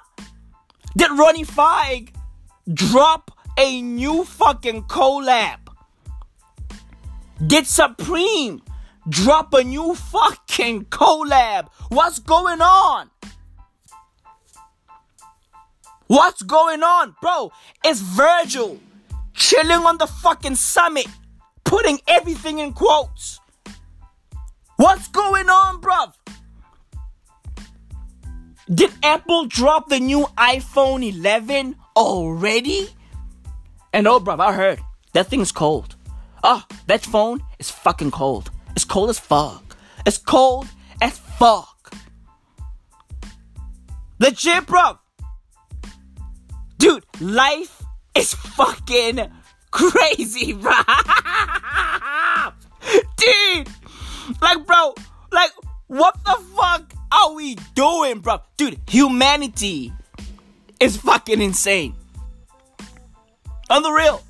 Did 0.96 1.12
Ronnie 1.12 1.44
Fieg 1.44 2.14
drop 2.72 3.32
a 3.58 3.82
new 3.82 4.24
fucking 4.24 4.84
collab? 4.84 5.60
Did 7.46 7.66
Supreme 7.66 8.62
drop 9.10 9.54
a 9.54 9.64
new 9.64 9.96
fucking 9.96 10.86
collab? 10.86 11.68
What's 11.90 12.20
going 12.20 12.62
on? 12.62 13.10
What's 16.08 16.44
going 16.44 16.84
on, 16.84 17.16
bro? 17.22 17.52
It's 17.84 18.00
Virgil 18.00 18.80
chilling 19.34 19.86
on 19.86 19.98
the 19.98 20.06
fucking 20.06 20.56
summit, 20.56 21.08
putting 21.64 22.00
everything 22.08 22.60
in 22.60 22.74
quotes. 22.74 23.40
What's 24.76 25.08
going 25.08 25.50
on, 25.50 25.82
bruv? 25.82 26.14
Did 28.72 28.92
Apple 29.04 29.46
drop 29.46 29.90
the 29.90 30.00
new 30.00 30.26
iPhone 30.38 31.04
11 31.08 31.76
already? 31.98 32.88
And 33.92 34.08
oh, 34.08 34.20
bruv, 34.22 34.40
I 34.40 34.54
heard 34.54 34.80
that 35.12 35.28
thing's 35.28 35.52
cold. 35.52 35.96
Oh, 36.44 36.64
that 36.88 37.02
phone 37.04 37.44
is 37.60 37.70
fucking 37.70 38.12
cold. 38.12 38.52
It's 38.76 38.86
cold 38.86 39.10
as 39.10 39.20
fuck. 39.20 39.76
It's 40.06 40.18
cold 40.18 40.68
as 41.02 41.18
fuck. 41.18 41.94
Legit, 44.20 44.66
bruv. 44.66 45.00
Dude, 46.78 47.04
life 47.20 47.84
is 48.16 48.34
fucking 48.34 49.30
crazy, 49.72 50.54
bruv. 50.56 50.86
Dude, 53.18 53.70
like, 54.42 54.66
bro, 54.66 54.96
like, 55.32 55.52
what 55.88 56.16
the 56.24 56.42
fuck 56.56 56.94
are 57.14 57.34
we 57.34 57.56
doing, 57.76 58.20
bro? 58.20 58.40
Dude, 58.58 58.80
humanity 58.88 59.94
is 60.80 60.98
fucking 60.98 61.42
insane. 61.42 61.96
On 63.70 63.82
the 63.82 63.92
real, 63.92 64.22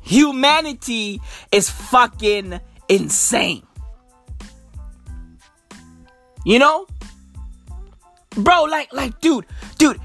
humanity 0.00 1.20
is 1.50 1.68
fucking 1.68 2.60
insane. 2.88 3.66
You 6.44 6.58
know? 6.58 6.86
Bro, 8.36 8.64
like, 8.64 8.92
like, 8.92 9.20
dude, 9.20 9.46
dude, 9.78 10.00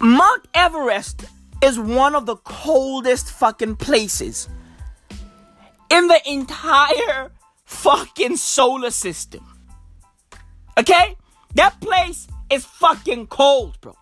Mount 0.00 0.48
Everest 0.54 1.26
is 1.62 1.78
one 1.78 2.14
of 2.14 2.26
the 2.26 2.36
coldest 2.36 3.32
fucking 3.32 3.76
places 3.76 4.48
in 5.90 6.08
the 6.08 6.20
entire 6.26 7.30
fucking 7.64 8.36
solar 8.36 8.90
system. 8.90 9.44
Okay? 10.78 11.16
That 11.54 11.80
place 11.80 12.28
is 12.50 12.64
fucking 12.64 13.26
cold, 13.26 13.80
bro. 13.80 13.96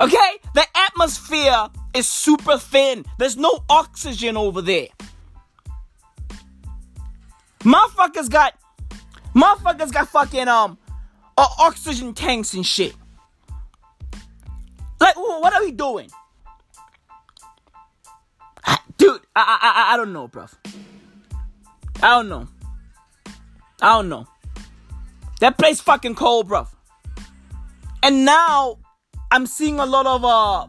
Okay? 0.00 0.38
The 0.54 0.64
atmosphere 0.74 1.68
is 1.94 2.06
super 2.06 2.58
thin. 2.58 3.04
There's 3.18 3.36
no 3.36 3.64
oxygen 3.68 4.36
over 4.36 4.62
there. 4.62 4.88
Motherfuckers 7.60 8.28
got 8.30 8.54
motherfuckers 9.34 9.92
got 9.92 10.08
fucking 10.08 10.48
um 10.48 10.78
uh, 11.36 11.46
oxygen 11.60 12.12
tanks 12.12 12.54
and 12.54 12.66
shit. 12.66 12.94
Like, 15.00 15.16
what 15.16 15.52
are 15.52 15.62
we 15.62 15.72
doing? 15.72 16.10
Dude, 18.98 19.20
I 19.34 19.58
I 19.62 19.90
I, 19.90 19.94
I 19.94 19.96
don't 19.96 20.12
know, 20.12 20.28
bro. 20.28 20.46
I 22.02 22.10
don't 22.16 22.28
know. 22.28 22.48
I 23.80 23.94
don't 23.96 24.08
know. 24.08 24.26
That 25.42 25.58
place 25.58 25.80
fucking 25.80 26.14
cold, 26.14 26.48
bruv. 26.48 26.68
And 28.00 28.24
now 28.24 28.78
I'm 29.32 29.46
seeing 29.46 29.80
a 29.80 29.86
lot 29.86 30.06
of 30.06 30.24
uh 30.24 30.68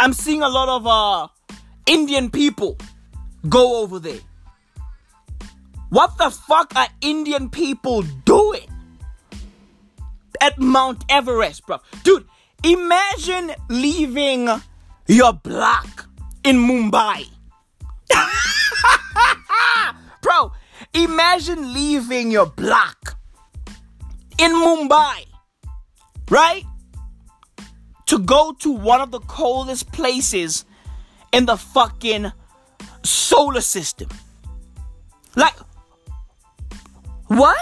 I'm 0.00 0.12
seeing 0.12 0.42
a 0.42 0.48
lot 0.48 0.68
of 0.68 0.84
uh 0.88 1.28
Indian 1.86 2.30
people 2.32 2.76
go 3.48 3.80
over 3.80 4.00
there. 4.00 4.18
What 5.90 6.18
the 6.18 6.30
fuck 6.30 6.74
are 6.74 6.88
Indian 7.00 7.48
people 7.48 8.02
doing 8.24 8.68
at 10.40 10.58
Mount 10.58 11.04
Everest, 11.08 11.64
bro? 11.64 11.78
Dude, 12.02 12.26
imagine 12.64 13.52
leaving 13.68 14.48
your 15.06 15.32
block 15.32 16.08
in 16.42 16.56
Mumbai. 16.56 17.28
Bro, 20.22 20.52
imagine 20.94 21.72
leaving 21.72 22.30
your 22.30 22.46
block 22.46 23.18
in 24.38 24.52
Mumbai, 24.52 25.26
right? 26.30 26.64
To 28.06 28.18
go 28.18 28.52
to 28.60 28.70
one 28.70 29.00
of 29.00 29.10
the 29.10 29.20
coldest 29.20 29.90
places 29.92 30.64
in 31.32 31.46
the 31.46 31.56
fucking 31.56 32.32
solar 33.02 33.60
system. 33.60 34.08
Like, 35.34 35.54
what? 37.28 37.58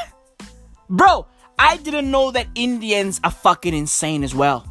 Bro, 0.89 1.27
I 1.59 1.77
didn't 1.77 2.11
know 2.11 2.33
that 2.33 2.49
Indians 2.55 3.21
are 3.23 3.31
fucking 3.31 3.75
insane 3.75 4.25
as 4.25 4.35
well. 4.35 4.67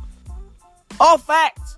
All 1.00 1.18
facts. 1.18 1.78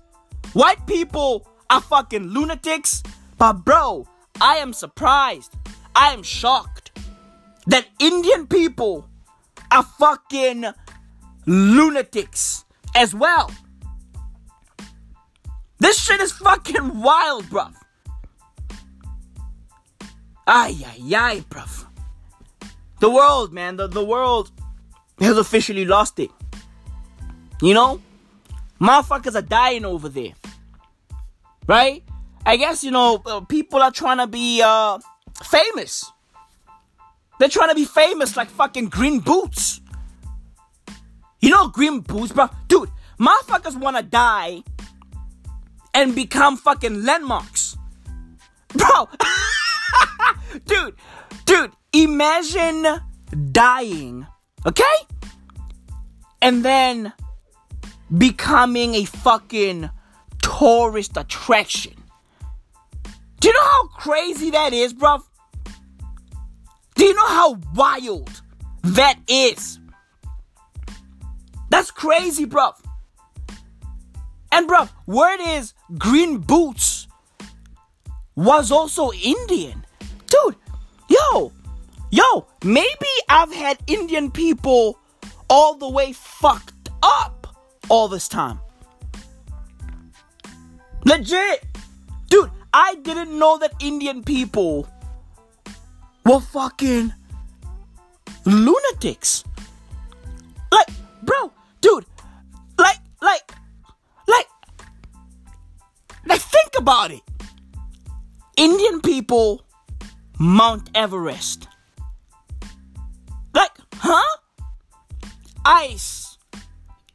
White 0.52 0.84
people 0.86 1.46
are 1.70 1.80
fucking 1.80 2.24
lunatics, 2.24 3.02
but 3.38 3.64
bro, 3.64 4.06
I 4.40 4.56
am 4.56 4.72
surprised. 4.72 5.54
I 5.94 6.12
am 6.12 6.22
shocked 6.22 7.00
that 7.66 7.86
Indian 7.98 8.46
people 8.46 9.08
are 9.70 9.82
fucking 9.82 10.66
lunatics 11.46 12.64
as 12.94 13.14
well. 13.14 13.50
This 15.78 15.98
shit 15.98 16.20
is 16.20 16.32
fucking 16.32 17.00
wild, 17.00 17.44
bruv. 17.46 17.74
Ay, 20.46 20.76
ay, 20.86 21.14
ay, 21.16 21.44
bruv. 21.48 21.86
The 23.00 23.10
world, 23.10 23.52
man, 23.52 23.76
the, 23.76 23.88
the 23.88 24.04
world 24.04 24.52
has 25.18 25.36
officially 25.36 25.84
lost 25.84 26.18
it. 26.20 26.30
You 27.60 27.74
know? 27.74 28.00
Motherfuckers 28.80 29.34
are 29.34 29.42
dying 29.42 29.84
over 29.84 30.08
there. 30.08 30.32
Right? 31.66 32.04
I 32.44 32.56
guess, 32.56 32.82
you 32.82 32.90
know, 32.90 33.22
uh, 33.26 33.40
people 33.40 33.80
are 33.80 33.92
trying 33.92 34.18
to 34.18 34.26
be 34.26 34.62
uh, 34.62 34.98
famous. 35.44 36.10
They're 37.38 37.48
trying 37.48 37.70
to 37.70 37.74
be 37.74 37.84
famous 37.84 38.36
like 38.36 38.48
fucking 38.48 38.88
green 38.88 39.20
boots. 39.20 39.80
You 41.40 41.50
know 41.50 41.68
green 41.68 42.00
boots, 42.00 42.32
bro? 42.32 42.48
Dude, 42.68 42.90
motherfuckers 43.18 43.76
want 43.76 43.96
to 43.96 44.02
die 44.02 44.62
and 45.94 46.14
become 46.14 46.56
fucking 46.56 47.04
landmarks. 47.04 47.76
Bro, 48.68 49.08
dude, 50.66 50.94
dude, 51.44 51.72
imagine 51.92 52.86
dying, 53.50 54.26
okay? 54.64 54.84
And 56.40 56.64
then 56.64 57.12
becoming 58.16 58.94
a 58.94 59.04
fucking 59.04 59.90
tourist 60.40 61.16
attraction. 61.16 61.94
Do 63.40 63.48
you 63.48 63.54
know 63.54 63.60
how 63.62 63.86
crazy 63.88 64.50
that 64.50 64.72
is, 64.72 64.94
bruv? 64.94 65.22
Do 67.02 67.08
you 67.08 67.14
know 67.14 67.26
how 67.26 67.58
wild 67.74 68.42
that 68.84 69.18
is? 69.26 69.80
That's 71.68 71.90
crazy, 71.90 72.46
bruv. 72.46 72.74
And 74.52 74.68
bruv, 74.68 74.88
word 75.08 75.40
is 75.40 75.74
Green 75.98 76.38
Boots 76.38 77.08
was 78.36 78.70
also 78.70 79.10
Indian. 79.14 79.84
Dude, 80.28 80.54
yo, 81.08 81.50
yo, 82.12 82.46
maybe 82.62 83.12
I've 83.28 83.52
had 83.52 83.78
Indian 83.88 84.30
people 84.30 84.96
all 85.50 85.74
the 85.74 85.88
way 85.88 86.12
fucked 86.12 86.90
up 87.02 87.48
all 87.88 88.06
this 88.06 88.28
time. 88.28 88.60
Legit. 91.04 91.64
Dude, 92.28 92.52
I 92.72 92.94
didn't 93.02 93.36
know 93.36 93.58
that 93.58 93.72
Indian 93.80 94.22
people 94.22 94.86
were 96.24 96.40
fucking 96.40 97.12
lunatics. 98.44 99.44
Like, 100.70 100.88
bro, 101.22 101.52
dude, 101.80 102.06
like, 102.78 102.98
like, 103.20 103.52
like, 104.28 104.48
like, 106.26 106.40
think 106.40 106.72
about 106.78 107.10
it. 107.10 107.22
Indian 108.56 109.00
people, 109.00 109.62
Mount 110.38 110.90
Everest. 110.94 111.68
Like, 113.54 113.72
huh? 113.94 114.38
ice 115.64 116.38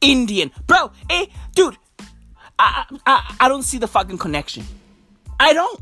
Indian. 0.02 0.52
Bro, 0.68 0.92
eh, 1.10 1.26
dude, 1.54 1.78
I, 2.60 2.86
I, 3.06 3.36
I 3.40 3.48
don't 3.48 3.64
see 3.64 3.78
the 3.78 3.88
fucking 3.88 4.18
connection. 4.18 4.66
I 5.40 5.54
don't. 5.54 5.80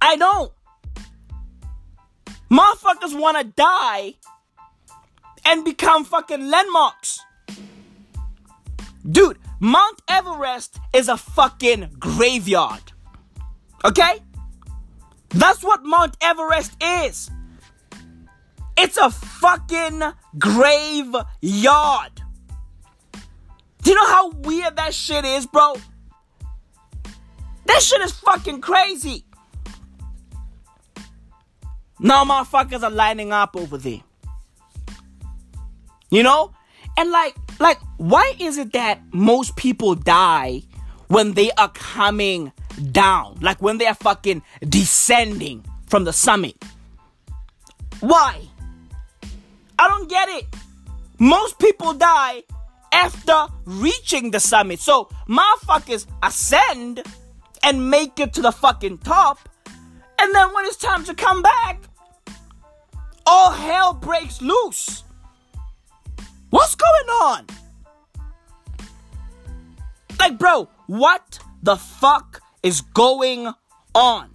I 0.00 0.16
don't. 0.16 0.52
Motherfuckers 2.52 3.18
wanna 3.18 3.44
die 3.44 4.16
and 5.46 5.64
become 5.64 6.04
fucking 6.04 6.50
landmarks. 6.50 7.20
Dude, 9.10 9.38
Mount 9.58 10.02
Everest 10.06 10.78
is 10.92 11.08
a 11.08 11.16
fucking 11.16 11.96
graveyard. 11.98 12.92
Okay? 13.86 14.22
That's 15.30 15.64
what 15.64 15.82
Mount 15.82 16.18
Everest 16.20 16.72
is. 16.82 17.30
It's 18.76 18.98
a 18.98 19.08
fucking 19.08 20.02
graveyard. 20.38 22.12
Do 23.82 23.90
you 23.90 23.96
know 23.96 24.06
how 24.06 24.30
weird 24.30 24.76
that 24.76 24.92
shit 24.92 25.24
is, 25.24 25.46
bro? 25.46 25.76
That 27.64 27.80
shit 27.80 28.02
is 28.02 28.12
fucking 28.12 28.60
crazy. 28.60 29.24
Now 32.02 32.24
motherfuckers 32.24 32.82
are 32.82 32.90
lining 32.90 33.32
up 33.32 33.56
over 33.56 33.78
there. 33.78 34.00
You 36.10 36.24
know? 36.24 36.52
And 36.98 37.10
like, 37.10 37.36
like, 37.60 37.78
why 37.96 38.34
is 38.40 38.58
it 38.58 38.72
that 38.72 39.00
most 39.12 39.56
people 39.56 39.94
die 39.94 40.62
when 41.06 41.34
they 41.34 41.52
are 41.52 41.70
coming 41.70 42.52
down? 42.90 43.38
Like 43.40 43.62
when 43.62 43.78
they 43.78 43.86
are 43.86 43.94
fucking 43.94 44.42
descending 44.68 45.64
from 45.86 46.02
the 46.02 46.12
summit? 46.12 46.56
Why? 48.00 48.40
I 49.78 49.88
don't 49.88 50.10
get 50.10 50.28
it. 50.28 50.46
Most 51.20 51.60
people 51.60 51.94
die 51.94 52.42
after 52.90 53.46
reaching 53.64 54.32
the 54.32 54.40
summit. 54.40 54.80
So 54.80 55.08
motherfuckers 55.28 56.06
ascend 56.20 57.04
and 57.62 57.90
make 57.90 58.18
it 58.18 58.32
to 58.34 58.42
the 58.42 58.50
fucking 58.50 58.98
top. 58.98 59.38
And 60.18 60.34
then 60.34 60.52
when 60.52 60.64
it's 60.66 60.76
time 60.76 61.04
to 61.04 61.14
come 61.14 61.42
back, 61.42 61.80
all 63.26 63.50
hell 63.52 63.94
breaks 63.94 64.40
loose. 64.42 65.04
What's 66.50 66.74
going 66.74 67.08
on? 67.08 67.46
Like, 70.18 70.38
bro, 70.38 70.68
what 70.86 71.38
the 71.62 71.76
fuck 71.76 72.42
is 72.62 72.80
going 72.80 73.52
on? 73.94 74.30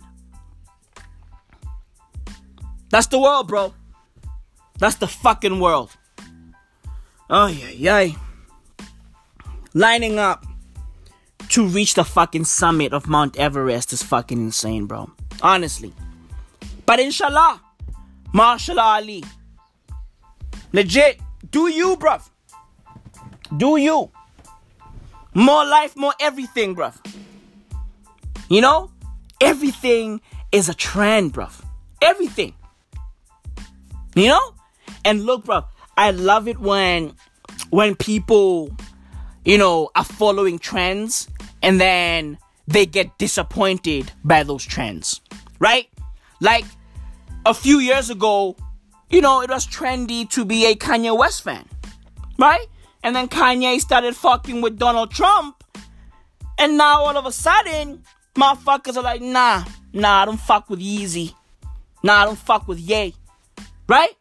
That's 2.89 3.07
the 3.07 3.19
world, 3.19 3.47
bro. 3.47 3.73
That's 4.79 4.95
the 4.95 5.07
fucking 5.07 5.59
world. 5.59 5.95
Oh, 7.29 7.47
yeah, 7.47 7.69
yeah. 7.69 8.15
Lining 9.73 10.17
up 10.17 10.45
to 11.49 11.67
reach 11.67 11.93
the 11.93 12.03
fucking 12.03 12.45
summit 12.45 12.93
of 12.93 13.07
Mount 13.07 13.37
Everest 13.37 13.93
is 13.93 14.03
fucking 14.03 14.37
insane, 14.37 14.85
bro. 14.85 15.11
Honestly. 15.41 15.93
But 16.85 16.99
inshallah, 16.99 17.61
Marshall 18.33 18.79
Ali. 18.79 19.23
Legit, 20.73 21.19
do 21.49 21.67
you, 21.69 21.95
bruv. 21.97 22.29
Do 23.55 23.77
you. 23.77 24.11
More 25.33 25.65
life, 25.65 25.95
more 25.95 26.13
everything, 26.19 26.75
bruv. 26.75 26.95
You 28.49 28.61
know? 28.61 28.91
Everything 29.39 30.21
is 30.51 30.67
a 30.67 30.73
trend, 30.73 31.33
bruv. 31.33 31.63
Everything. 32.01 32.53
You 34.15 34.27
know? 34.27 34.53
And 35.05 35.25
look, 35.25 35.45
bruv, 35.45 35.65
I 35.95 36.11
love 36.11 36.47
it 36.47 36.59
when 36.59 37.13
when 37.69 37.95
people, 37.95 38.75
you 39.45 39.57
know, 39.57 39.89
are 39.95 40.03
following 40.03 40.59
trends 40.59 41.27
and 41.61 41.79
then 41.79 42.37
they 42.67 42.85
get 42.85 43.17
disappointed 43.17 44.11
by 44.23 44.43
those 44.43 44.65
trends. 44.65 45.21
Right? 45.59 45.87
Like 46.39 46.65
a 47.47 47.53
few 47.53 47.79
years 47.79 48.09
ago, 48.09 48.57
you 49.09 49.21
know, 49.21 49.41
it 49.41 49.49
was 49.49 49.65
trendy 49.65 50.29
to 50.31 50.43
be 50.43 50.65
a 50.65 50.75
Kanye 50.75 51.17
West 51.17 51.43
fan, 51.43 51.65
right? 52.37 52.67
And 53.03 53.15
then 53.15 53.29
Kanye 53.29 53.79
started 53.79 54.17
fucking 54.17 54.59
with 54.59 54.77
Donald 54.77 55.11
Trump, 55.11 55.63
and 56.57 56.77
now 56.77 57.03
all 57.03 57.15
of 57.15 57.25
a 57.25 57.31
sudden, 57.31 58.03
motherfuckers 58.35 58.97
are 58.97 59.03
like, 59.03 59.21
nah, 59.21 59.63
nah, 59.93 60.23
I 60.23 60.25
don't 60.25 60.39
fuck 60.39 60.69
with 60.69 60.81
Yeezy. 60.81 61.33
Nah, 62.03 62.23
I 62.23 62.25
don't 62.25 62.37
fuck 62.37 62.67
with 62.67 62.79
Ye. 62.79 63.15
Right? 63.87 64.15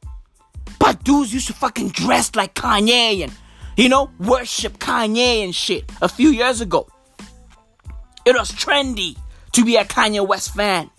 But 0.79 1.03
dudes 1.03 1.35
used 1.35 1.49
to 1.49 1.53
fucking 1.53 1.89
dress 1.89 2.35
like 2.37 2.55
Kanye 2.55 3.25
and, 3.25 3.33
you 3.77 3.89
know, 3.89 4.11
worship 4.21 4.79
Kanye 4.79 5.43
and 5.43 5.53
shit 5.53 5.91
a 6.01 6.09
few 6.09 6.29
years 6.29 6.61
ago. 6.61 6.87
It 8.25 8.37
was 8.37 8.53
trendy 8.53 9.17
to 9.53 9.65
be 9.65 9.77
a 9.77 9.85
Kanye 9.85 10.27
West 10.27 10.55
fan. 10.55 10.91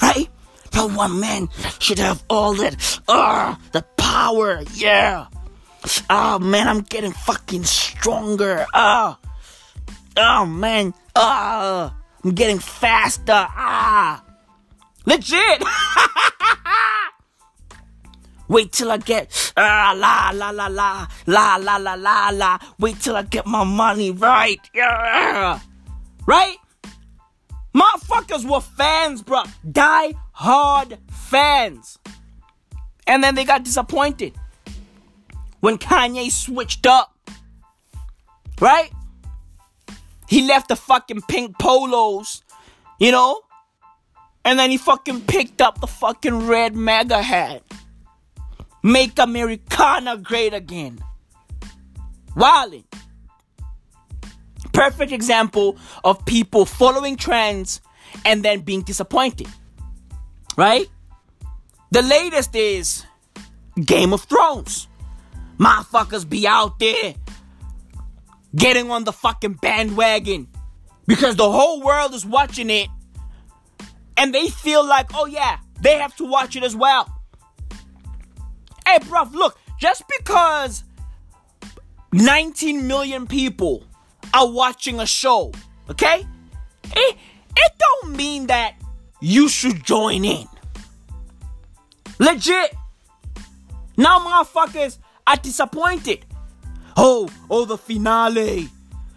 Right? 0.00 0.30
No 0.74 0.88
one 0.88 1.20
man 1.20 1.48
should 1.78 1.98
have 1.98 2.22
all 2.28 2.54
that, 2.54 3.00
uh, 3.08 3.56
the 3.72 3.82
power, 3.96 4.62
yeah. 4.74 5.26
Oh 6.08 6.38
man, 6.38 6.68
I'm 6.68 6.80
getting 6.82 7.12
fucking 7.12 7.64
stronger. 7.64 8.66
Ah. 8.74 9.18
Oh 10.16 10.46
man. 10.46 10.94
Ah. 11.16 11.94
I'm 12.22 12.32
getting 12.32 12.58
faster. 12.58 13.32
Ah. 13.32 14.22
Legit. 15.06 15.62
Wait 18.48 18.72
till 18.72 18.90
I 18.90 18.96
get 18.98 19.52
ah 19.56 19.94
la 19.96 20.30
la 20.34 20.50
la 20.50 20.66
la 20.66 21.06
la 21.26 21.56
la 21.56 21.76
la 21.76 21.94
la 21.94 22.30
la. 22.30 22.58
Wait 22.78 23.00
till 23.00 23.16
I 23.16 23.22
get 23.22 23.46
my 23.46 23.64
money 23.64 24.10
right. 24.10 24.60
Yeah. 24.74 25.60
Right? 26.26 26.56
Motherfuckers 27.72 28.44
were 28.44 28.60
fans, 28.60 29.22
bro. 29.22 29.44
Die 29.70 30.12
hard 30.40 30.96
fans. 31.10 31.98
And 33.06 33.22
then 33.22 33.34
they 33.34 33.44
got 33.44 33.62
disappointed 33.62 34.32
when 35.60 35.76
Kanye 35.76 36.30
switched 36.30 36.86
up. 36.86 37.14
Right? 38.58 38.90
He 40.28 40.46
left 40.46 40.68
the 40.68 40.76
fucking 40.76 41.22
pink 41.28 41.58
polos, 41.58 42.42
you 42.98 43.12
know? 43.12 43.42
And 44.44 44.58
then 44.58 44.70
he 44.70 44.78
fucking 44.78 45.22
picked 45.22 45.60
up 45.60 45.80
the 45.82 45.86
fucking 45.86 46.46
red 46.46 46.74
MAGA 46.74 47.20
hat. 47.20 47.62
Make 48.82 49.18
Americana 49.18 50.16
great 50.16 50.54
again. 50.54 51.00
Wildin'. 52.34 52.84
Perfect 54.72 55.12
example 55.12 55.76
of 56.02 56.24
people 56.24 56.64
following 56.64 57.16
trends 57.16 57.82
and 58.24 58.42
then 58.42 58.60
being 58.60 58.80
disappointed. 58.80 59.48
Right? 60.56 60.86
The 61.90 62.02
latest 62.02 62.54
is 62.54 63.04
Game 63.84 64.12
of 64.12 64.22
Thrones. 64.22 64.88
Motherfuckers 65.58 66.28
be 66.28 66.46
out 66.46 66.78
there 66.78 67.14
getting 68.56 68.90
on 68.90 69.04
the 69.04 69.12
fucking 69.12 69.54
bandwagon 69.54 70.48
because 71.06 71.36
the 71.36 71.50
whole 71.50 71.82
world 71.82 72.14
is 72.14 72.24
watching 72.24 72.70
it 72.70 72.88
and 74.16 74.34
they 74.34 74.48
feel 74.48 74.86
like, 74.86 75.10
oh 75.14 75.26
yeah, 75.26 75.58
they 75.80 75.98
have 75.98 76.14
to 76.16 76.24
watch 76.24 76.56
it 76.56 76.62
as 76.62 76.76
well. 76.76 77.08
Hey, 78.86 78.98
bruv, 78.98 79.32
look, 79.32 79.58
just 79.78 80.04
because 80.18 80.84
19 82.12 82.86
million 82.86 83.26
people 83.26 83.84
are 84.34 84.50
watching 84.50 85.00
a 85.00 85.06
show, 85.06 85.52
okay? 85.88 86.26
It, 86.84 87.16
it 87.56 87.72
don't 87.78 88.16
mean 88.16 88.46
that 88.48 88.74
you 89.20 89.48
should 89.48 89.84
join 89.84 90.24
in. 90.24 90.46
Legit. 92.18 92.74
Now 93.96 94.18
motherfuckers 94.18 94.98
are 95.26 95.36
disappointed. 95.36 96.24
Oh, 96.96 97.28
oh, 97.48 97.64
the 97.64 97.78
finale. 97.78 98.68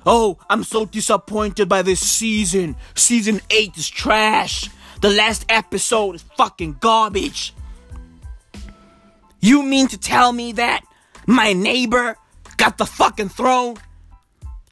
Oh, 0.06 0.38
I'm 0.50 0.64
so 0.64 0.86
disappointed 0.86 1.70
by 1.70 1.82
this 1.82 2.00
season. 2.00 2.76
Season 2.96 3.40
8 3.50 3.78
is 3.78 3.90
trash. 3.90 4.70
The 5.02 5.10
last 5.10 5.46
episode 5.50 6.16
is 6.16 6.22
fucking 6.38 6.78
garbage. 6.80 7.54
You 9.40 9.64
mean 9.64 9.88
to 9.90 9.98
tell 9.98 10.32
me 10.32 10.54
that 10.54 10.84
my 11.28 11.54
neighbor 11.54 12.18
got 12.58 12.78
the 12.78 12.86
fucking 12.86 13.30
throne? 13.30 13.78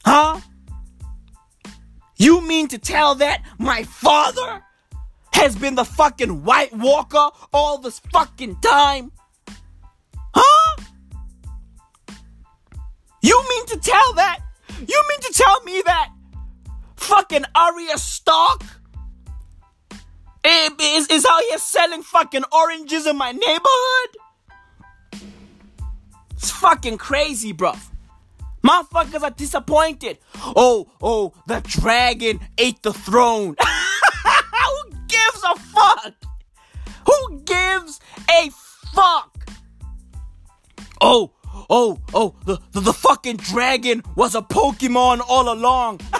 Huh? 0.06 0.40
You 2.18 2.41
mean 2.41 2.68
to 2.70 2.78
tell 2.78 3.16
that 3.16 3.44
my 3.58 3.84
father 3.84 4.64
has 5.34 5.56
been 5.56 5.76
the 5.76 5.86
fucking 5.86 6.44
White 6.44 6.74
Walker 6.74 7.30
all 7.53 7.78
this 7.78 7.99
fucking 8.12 8.58
time? 8.62 9.12
Huh? 10.34 10.84
You 13.22 13.44
mean 13.49 13.66
to 13.68 13.80
tell 13.80 14.14
that? 14.14 14.40
You 14.80 15.03
mean 15.10 15.20
to 15.22 15.34
tell 15.34 15.64
me 15.64 15.82
that 15.86 16.10
fucking 16.95 17.44
Arya 17.56 17.98
Stark 17.98 18.64
is, 20.44 21.08
is 21.08 21.26
out 21.26 21.41
here 21.49 21.58
selling 21.58 22.03
fucking 22.03 22.44
oranges 22.52 23.06
in 23.06 23.18
my 23.18 23.32
neighborhood? 23.32 24.18
It's 26.32 26.52
fucking 26.52 26.98
crazy, 26.98 27.53
bruv. 27.53 27.80
Motherfuckers 28.64 29.24
are 29.24 29.32
disappointed. 29.32 30.20
Oh, 30.36 30.88
oh, 31.02 31.34
the 31.48 31.62
dragon 31.66 32.40
ate 32.58 32.82
the 32.84 32.94
throne. 32.94 33.56
Fuck? 35.73 36.14
Who 37.06 37.41
gives 37.41 37.99
a 38.30 38.49
fuck? 38.93 39.49
Oh, 40.99 41.31
oh, 41.69 41.99
oh, 42.14 42.35
the, 42.45 42.60
the, 42.72 42.81
the 42.81 42.93
fucking 42.93 43.38
dragon 43.38 44.03
was 44.15 44.35
a 44.35 44.41
Pokemon 44.41 45.22
all 45.27 45.52
along. 45.52 45.99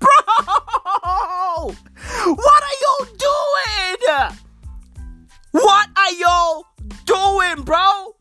Bro! 0.00 1.74
What 2.34 2.62
are 2.62 2.78
y'all 2.82 3.06
doing? 3.18 4.36
What 5.52 5.88
are 5.96 6.12
y'all 6.12 6.66
doing, 7.04 7.64
bro? 7.64 8.14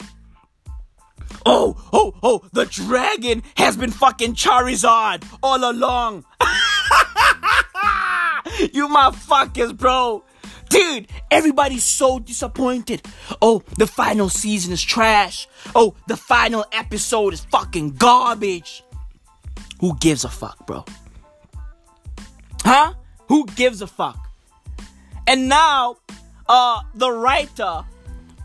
Oh, 1.50 1.78
oh, 1.94 2.14
oh, 2.22 2.42
the 2.52 2.66
dragon 2.66 3.42
has 3.56 3.78
been 3.78 3.92
fucking 3.92 4.36
Charizard 4.36 5.24
all 5.42 5.72
along. 5.72 6.26
you 8.74 8.90
motherfuckers, 8.90 9.78
bro. 9.78 10.26
Dude, 10.70 11.08
everybody's 11.32 11.86
so 11.86 12.20
disappointed. 12.20 13.02
Oh, 13.42 13.64
the 13.78 13.88
final 13.88 14.28
season 14.28 14.74
is 14.74 14.84
trash. 14.84 15.48
Oh, 15.74 15.96
the 16.08 16.18
final 16.18 16.66
episode 16.74 17.34
is 17.34 17.46
fucking 17.46 17.92
garbage. 17.92 18.84
Who 19.80 19.96
gives 20.00 20.26
a 20.26 20.30
fuck, 20.30 20.68
bro? 20.68 20.84
Huh? 22.64 22.94
Who 23.30 23.46
gives 23.56 23.82
a 23.82 23.88
fuck? 23.88 24.20
And 25.26 25.48
now, 25.48 25.96
uh, 26.50 26.82
the 26.94 27.10
writer 27.10 27.86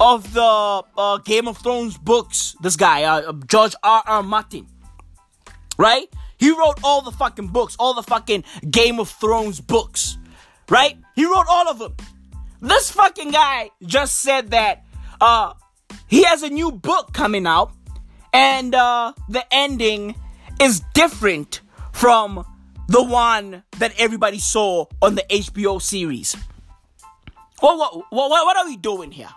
of 0.01 0.32
the 0.32 0.82
uh, 0.97 1.19
Game 1.19 1.48
of 1.48 1.59
Thrones 1.59 1.97
books, 1.97 2.56
this 2.60 2.77
guy, 2.77 3.05
uh, 3.05 3.32
George 3.47 3.74
R. 3.82 4.02
R. 4.06 4.23
Martin, 4.23 4.66
right? 5.78 6.09
He 6.39 6.51
wrote 6.51 6.81
all 6.82 7.02
the 7.02 7.12
fucking 7.12 7.48
books, 7.48 7.77
all 7.78 7.94
the 7.94 8.02
fucking 8.02 8.44
Game 8.69 8.98
of 8.98 9.09
Thrones 9.09 9.60
books, 9.60 10.19
right? 10.69 10.97
He 11.14 11.24
wrote 11.24 11.47
all 11.48 11.69
of 11.69 11.78
them. 11.78 11.97
This 12.60 12.90
fucking 12.90 13.31
guy 13.31 13.70
just 13.85 14.20
said 14.20 14.51
that 14.51 14.85
uh, 15.20 15.55
he 16.09 16.24
has 16.24 16.43
a 16.43 16.48
new 16.48 16.73
book 16.73 17.12
coming 17.12 17.47
out, 17.47 17.73
and 18.32 18.74
uh, 18.74 19.12
the 19.28 19.44
ending 19.52 20.16
is 20.60 20.81
different 20.94 21.60
from 21.93 22.44
the 22.89 23.02
one 23.02 23.62
that 23.78 23.93
everybody 23.98 24.39
saw 24.39 24.86
on 25.01 25.14
the 25.14 25.24
HBO 25.31 25.81
series. 25.81 26.36
What, 27.60 27.78
what, 27.78 27.94
what, 28.10 28.31
what 28.31 28.56
are 28.56 28.66
we 28.66 28.77
doing 28.77 29.12
here? 29.12 29.31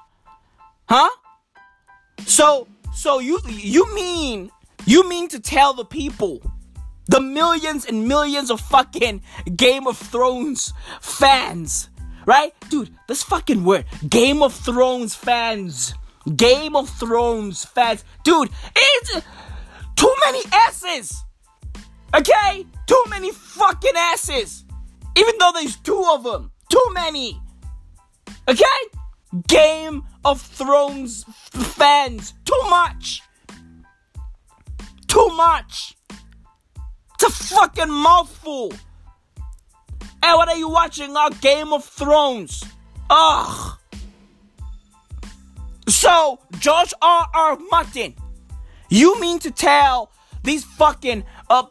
Huh? 0.87 1.09
So, 2.25 2.67
so 2.93 3.19
you, 3.19 3.39
you 3.47 3.93
mean, 3.93 4.51
you 4.85 5.07
mean 5.07 5.27
to 5.29 5.39
tell 5.39 5.73
the 5.73 5.85
people, 5.85 6.41
the 7.07 7.19
millions 7.19 7.85
and 7.85 8.07
millions 8.07 8.49
of 8.49 8.61
fucking 8.61 9.21
Game 9.55 9.87
of 9.87 9.97
Thrones 9.97 10.73
fans, 11.01 11.89
right? 12.25 12.53
Dude, 12.69 12.95
this 13.07 13.23
fucking 13.23 13.63
word, 13.63 13.85
Game 14.09 14.41
of 14.41 14.53
Thrones 14.53 15.15
fans, 15.15 15.93
Game 16.35 16.75
of 16.75 16.89
Thrones 16.89 17.65
fans, 17.65 18.03
dude, 18.23 18.49
it's 18.75 19.25
too 19.95 20.13
many 20.25 20.41
S's. 20.51 21.25
Okay? 22.15 22.65
Too 22.87 23.03
many 23.09 23.31
fucking 23.31 23.95
asses. 23.95 24.63
Even 25.17 25.35
though 25.39 25.51
there's 25.53 25.75
two 25.77 26.03
of 26.11 26.23
them. 26.23 26.51
Too 26.69 26.85
many. 26.93 27.39
Okay? 28.47 28.63
Game 29.47 30.03
of 30.23 30.41
Thrones 30.41 31.23
fans. 31.51 32.33
Too 32.45 32.61
much. 32.69 33.21
Too 35.07 35.27
much. 35.29 35.97
It's 37.15 37.23
a 37.23 37.29
fucking 37.29 37.89
mouthful. 37.89 38.73
And 40.23 40.37
what 40.37 40.49
are 40.49 40.57
you 40.57 40.69
watching? 40.69 41.15
Our 41.15 41.29
Game 41.29 41.73
of 41.73 41.83
Thrones. 41.83 42.63
Ugh. 43.09 43.77
So, 45.87 46.39
George 46.59 46.93
R. 47.01 47.27
R. 47.33 47.57
Martin, 47.69 48.15
you 48.89 49.19
mean 49.19 49.39
to 49.39 49.51
tell 49.51 50.11
these 50.43 50.63
fucking 50.63 51.23
uh, 51.49 51.63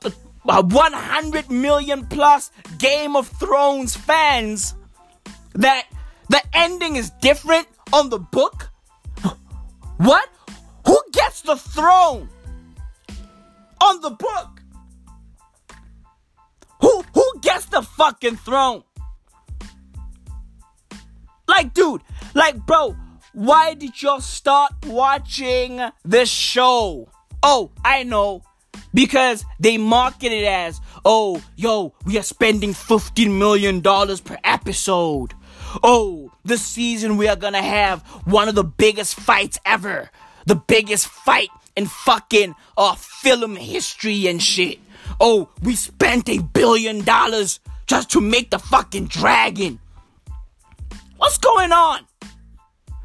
uh, 0.49 0.63
100 0.63 1.51
million 1.51 2.07
plus 2.07 2.51
Game 2.79 3.17
of 3.17 3.27
Thrones 3.27 3.97
fans 3.97 4.75
that 5.55 5.87
the 6.29 6.43
ending 6.53 6.97
is 6.97 7.11
different 7.21 7.67
on 7.93 8.11
the 8.11 8.19
book? 8.19 8.71
What? 9.99 10.29
Who 10.87 10.99
gets 11.13 11.43
the 11.43 11.57
throne 11.57 12.29
on 13.81 14.01
the 14.01 14.11
book? 14.11 14.61
Who 16.81 17.03
who 17.15 17.27
gets 17.41 17.67
the 17.67 17.83
fucking 17.83 18.37
throne? 18.37 18.83
Like 21.47 21.75
dude, 21.75 22.03
like 22.35 22.57
bro, 22.67 22.97
why 23.33 23.75
did 23.75 24.03
y'all 24.03 24.21
start 24.21 24.73
watching 24.87 25.81
this 26.05 26.29
show? 26.29 27.09
Oh, 27.43 27.71
I 27.85 28.03
know 28.03 28.43
because 28.95 29.45
they 29.59 29.77
market 29.77 30.33
it 30.33 30.45
as, 30.45 30.81
oh, 31.05 31.43
yo, 31.57 31.93
we 32.07 32.17
are 32.17 32.23
spending 32.23 32.71
$15 32.71 33.37
million 33.37 33.83
per 33.83 34.39
episode. 34.45 35.35
Oh, 35.83 36.33
this 36.45 36.65
season 36.65 37.17
we 37.17 37.29
are 37.29 37.37
gonna 37.37 37.63
have 37.63 38.03
one 38.25 38.49
of 38.49 38.55
the 38.55 38.65
biggest 38.65 39.19
fights 39.19 39.59
ever. 39.65 40.11
The 40.47 40.55
biggest 40.55 41.07
fight 41.07 41.49
in 41.77 41.87
fucking 41.87 42.55
uh, 42.77 42.95
film 42.95 43.57
history 43.57 44.27
and 44.27 44.43
shit. 44.43 44.79
Oh, 45.21 45.49
we 45.63 45.75
spent 45.75 46.29
a 46.29 46.39
billion 46.39 47.05
dollars 47.05 47.61
just 47.87 48.11
to 48.11 48.21
make 48.21 48.51
the 48.51 48.59
fucking 48.59 49.07
dragon. 49.07 49.79
What's 51.17 51.39
going 51.39 51.73
on? 51.73 52.01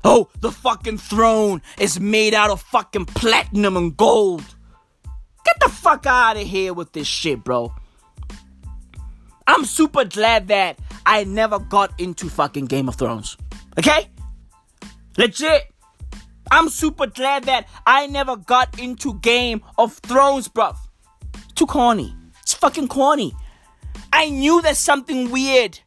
Oh, 0.04 0.30
the 0.40 0.52
fucking 0.52 0.98
throne 0.98 1.62
is 1.78 2.00
made 2.00 2.34
out 2.34 2.50
of 2.50 2.62
fucking 2.62 3.06
platinum 3.06 3.76
and 3.76 3.96
gold. 3.96 4.44
Get 5.46 5.60
the 5.60 5.70
fuck 5.70 6.06
out 6.06 6.38
of 6.38 6.48
here 6.48 6.74
with 6.74 6.94
this 6.94 7.08
shit, 7.08 7.44
bro. 7.44 7.74
I'm 9.48 9.66
super 9.66 10.06
glad 10.06 10.48
that 10.50 10.80
I 11.10 11.24
never 11.24 11.58
got 11.58 12.00
into 12.00 12.30
fucking 12.30 12.66
Game 12.66 12.88
of 12.88 12.94
Thrones. 12.94 13.36
Okay? 13.80 14.12
Legit. 15.18 15.64
I'm 16.52 16.70
super 16.70 17.08
glad 17.08 17.46
that 17.46 17.68
I 17.88 18.06
never 18.06 18.36
got 18.36 18.80
into 18.80 19.16
Game 19.16 19.64
of 19.80 19.94
Thrones, 19.94 20.48
bro. 20.48 20.74
Too 21.56 21.66
corny. 21.66 22.16
It's 22.44 22.54
fucking 22.54 22.90
corny. 22.90 23.34
I 24.14 24.30
knew 24.30 24.62
there's 24.62 24.78
something 24.78 25.32
weird. 25.32 25.80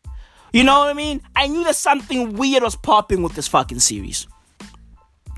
You 0.52 0.64
know 0.64 0.80
what 0.80 0.88
I 0.88 0.92
mean? 0.92 1.22
I 1.36 1.46
knew 1.46 1.62
that 1.64 1.76
something 1.76 2.32
weird 2.32 2.64
was 2.64 2.74
popping 2.74 3.22
with 3.22 3.36
this 3.36 3.46
fucking 3.46 3.78
series. 3.78 4.26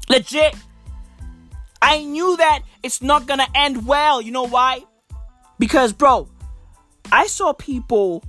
Legit. 0.08 0.56
I 1.82 2.02
knew 2.04 2.38
that 2.38 2.62
it's 2.82 3.02
not 3.02 3.26
gonna 3.26 3.48
end 3.54 3.86
well. 3.86 4.22
You 4.22 4.32
know 4.32 4.46
why? 4.46 4.82
Because, 5.58 5.92
bro, 5.92 6.26
I 7.12 7.26
saw 7.26 7.52
people 7.52 8.24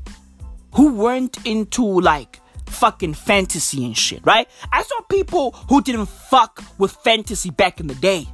who 0.75 0.93
weren't 0.93 1.37
into 1.45 1.83
like 1.83 2.39
fucking 2.67 3.13
fantasy 3.13 3.85
and 3.85 3.97
shit, 3.97 4.21
right? 4.25 4.47
I 4.71 4.83
saw 4.83 5.01
people 5.09 5.51
who 5.69 5.81
didn't 5.81 6.07
fuck 6.07 6.63
with 6.77 6.91
fantasy 6.91 7.49
back 7.49 7.79
in 7.79 7.87
the 7.87 7.95
day, 7.95 8.27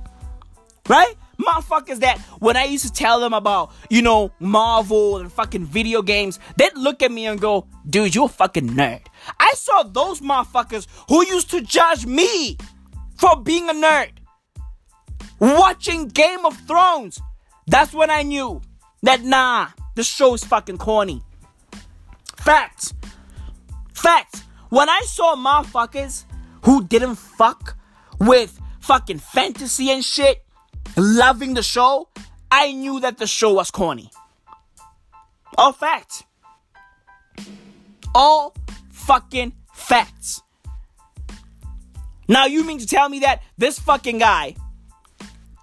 right? 0.90 1.16
Motherfuckers 1.40 2.00
that 2.00 2.20
when 2.40 2.56
I 2.56 2.66
used 2.66 2.86
to 2.86 2.94
tell 2.94 3.20
them 3.20 3.34
about, 3.34 3.72
you 3.90 4.02
know, 4.02 4.32
Marvel 4.40 5.18
and 5.18 5.32
fucking 5.32 5.66
video 5.66 6.02
games, 6.02 6.40
they'd 6.58 6.76
look 6.76 7.02
at 7.02 7.12
me 7.12 7.26
and 7.26 7.40
go, 7.40 7.68
dude, 7.90 8.14
you're 8.14 8.26
a 8.26 8.30
fucking 8.30 8.70
nerd. 8.70 9.06
I 9.40 9.54
saw 9.56 9.84
those 9.84 10.22
motherfuckers 10.22 10.88
who 11.10 11.26
used 11.26 11.50
to 11.52 11.62
judge 11.62 12.06
me 12.06 12.58
for 13.18 13.42
being 13.42 13.70
a 13.70 13.74
nerd 13.74 14.12
watching 15.40 16.08
Game 16.08 16.46
of 16.46 16.56
Thrones. 16.68 17.20
That's 17.68 17.94
when 17.94 18.10
I 18.10 18.24
knew 18.24 18.62
that 19.04 19.24
nah, 19.24 19.70
this 19.96 20.08
show 20.08 20.34
is 20.34 20.44
fucking 20.44 20.78
corny. 20.78 21.24
Facts. 22.42 22.94
Facts. 23.94 24.44
When 24.70 24.90
I 24.90 25.02
saw 25.06 25.36
motherfuckers 25.36 26.26
who 26.64 26.84
didn't 26.84 27.16
fuck 27.16 27.78
with 28.20 28.60
fucking 28.80 29.20
fantasy 29.20 29.92
and 29.92 30.04
shit, 30.04 30.44
loving 30.98 31.54
the 31.54 31.64
show, 31.64 32.10
I 32.52 32.72
knew 32.72 33.00
that 33.02 33.18
the 33.18 33.28
show 33.28 33.54
was 33.54 33.70
corny. 33.70 34.10
All 35.58 35.72
facts. 35.72 36.24
All 38.16 38.56
fucking 38.92 39.54
facts. 39.74 40.42
Now 42.28 42.46
you 42.46 42.64
mean 42.64 42.80
to 42.80 42.88
tell 42.88 43.08
me 43.08 43.20
that 43.20 43.44
this 43.58 43.78
fucking 43.78 44.18
guy 44.18 44.56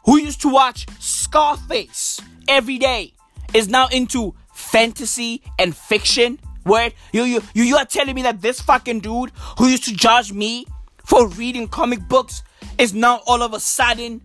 who 0.04 0.18
used 0.18 0.42
to 0.42 0.48
watch 0.48 0.86
Scarface 1.00 2.20
every 2.46 2.78
day 2.78 3.14
is 3.52 3.68
now 3.68 3.88
into 3.88 4.34
fantasy 4.54 5.42
and 5.58 5.76
fiction. 5.76 6.38
Where 6.68 6.92
you 7.12 7.24
you 7.24 7.42
you 7.54 7.64
you 7.64 7.76
are 7.76 7.84
telling 7.86 8.14
me 8.14 8.22
that 8.22 8.40
this 8.42 8.60
fucking 8.60 9.00
dude 9.00 9.32
who 9.58 9.68
used 9.68 9.84
to 9.84 9.94
judge 9.94 10.32
me 10.32 10.66
for 11.04 11.26
reading 11.28 11.66
comic 11.66 12.06
books 12.08 12.42
is 12.76 12.92
now 12.94 13.22
all 13.26 13.42
of 13.42 13.54
a 13.54 13.60
sudden 13.60 14.20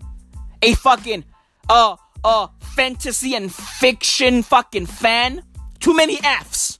a 0.62 0.74
fucking 0.76 1.24
uh 1.70 1.96
uh 2.24 2.48
fantasy 2.76 3.36
and 3.36 3.54
fiction 3.54 4.44
fucking 4.44 4.86
fan. 4.86 5.44
Too 5.80 5.96
many 5.96 6.20
F's. 6.24 6.80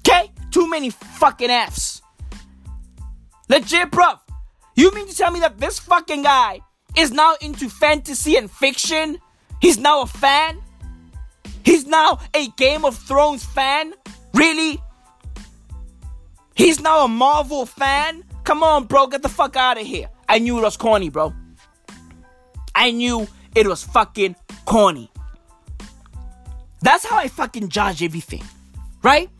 Okay? 0.00 0.32
Too 0.50 0.68
many 0.68 0.90
fucking 0.90 1.50
F's. 1.50 2.02
Legit, 3.48 3.90
bruv. 3.90 4.20
You 4.76 4.90
mean 4.92 5.06
to 5.06 5.16
tell 5.16 5.30
me 5.30 5.40
that 5.40 5.58
this 5.58 5.78
fucking 5.78 6.22
guy 6.22 6.60
is 6.96 7.10
now 7.12 7.36
into 7.40 7.68
fantasy 7.68 8.36
and 8.36 8.50
fiction? 8.50 9.18
He's 9.60 9.78
now 9.78 10.02
a 10.02 10.06
fan? 10.06 10.60
He's 11.64 11.86
now 11.86 12.20
a 12.34 12.48
Game 12.56 12.84
of 12.84 12.96
Thrones 12.96 13.44
fan? 13.44 13.94
Really? 14.34 14.80
He's 16.54 16.80
now 16.80 17.04
a 17.04 17.08
Marvel 17.08 17.66
fan? 17.66 18.24
Come 18.44 18.62
on, 18.62 18.84
bro, 18.84 19.06
get 19.06 19.22
the 19.22 19.28
fuck 19.28 19.56
out 19.56 19.80
of 19.80 19.86
here. 19.86 20.08
I 20.28 20.38
knew 20.38 20.58
it 20.58 20.62
was 20.62 20.76
corny, 20.76 21.08
bro. 21.08 21.32
I 22.74 22.90
knew 22.90 23.26
it 23.54 23.66
was 23.66 23.84
fucking 23.84 24.36
corny. 24.64 25.10
That's 26.82 27.06
how 27.06 27.16
I 27.16 27.28
fucking 27.28 27.70
judge 27.70 28.02
everything, 28.02 28.42
right? 29.02 29.30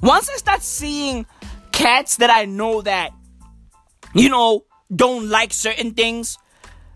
Once 0.00 0.28
I 0.28 0.36
start 0.36 0.62
seeing 0.62 1.24
cats 1.72 2.16
that 2.16 2.30
I 2.30 2.46
know 2.46 2.82
that, 2.82 3.12
you 4.14 4.28
know, 4.28 4.64
don't 4.94 5.28
like 5.28 5.52
certain 5.52 5.92
things, 5.92 6.38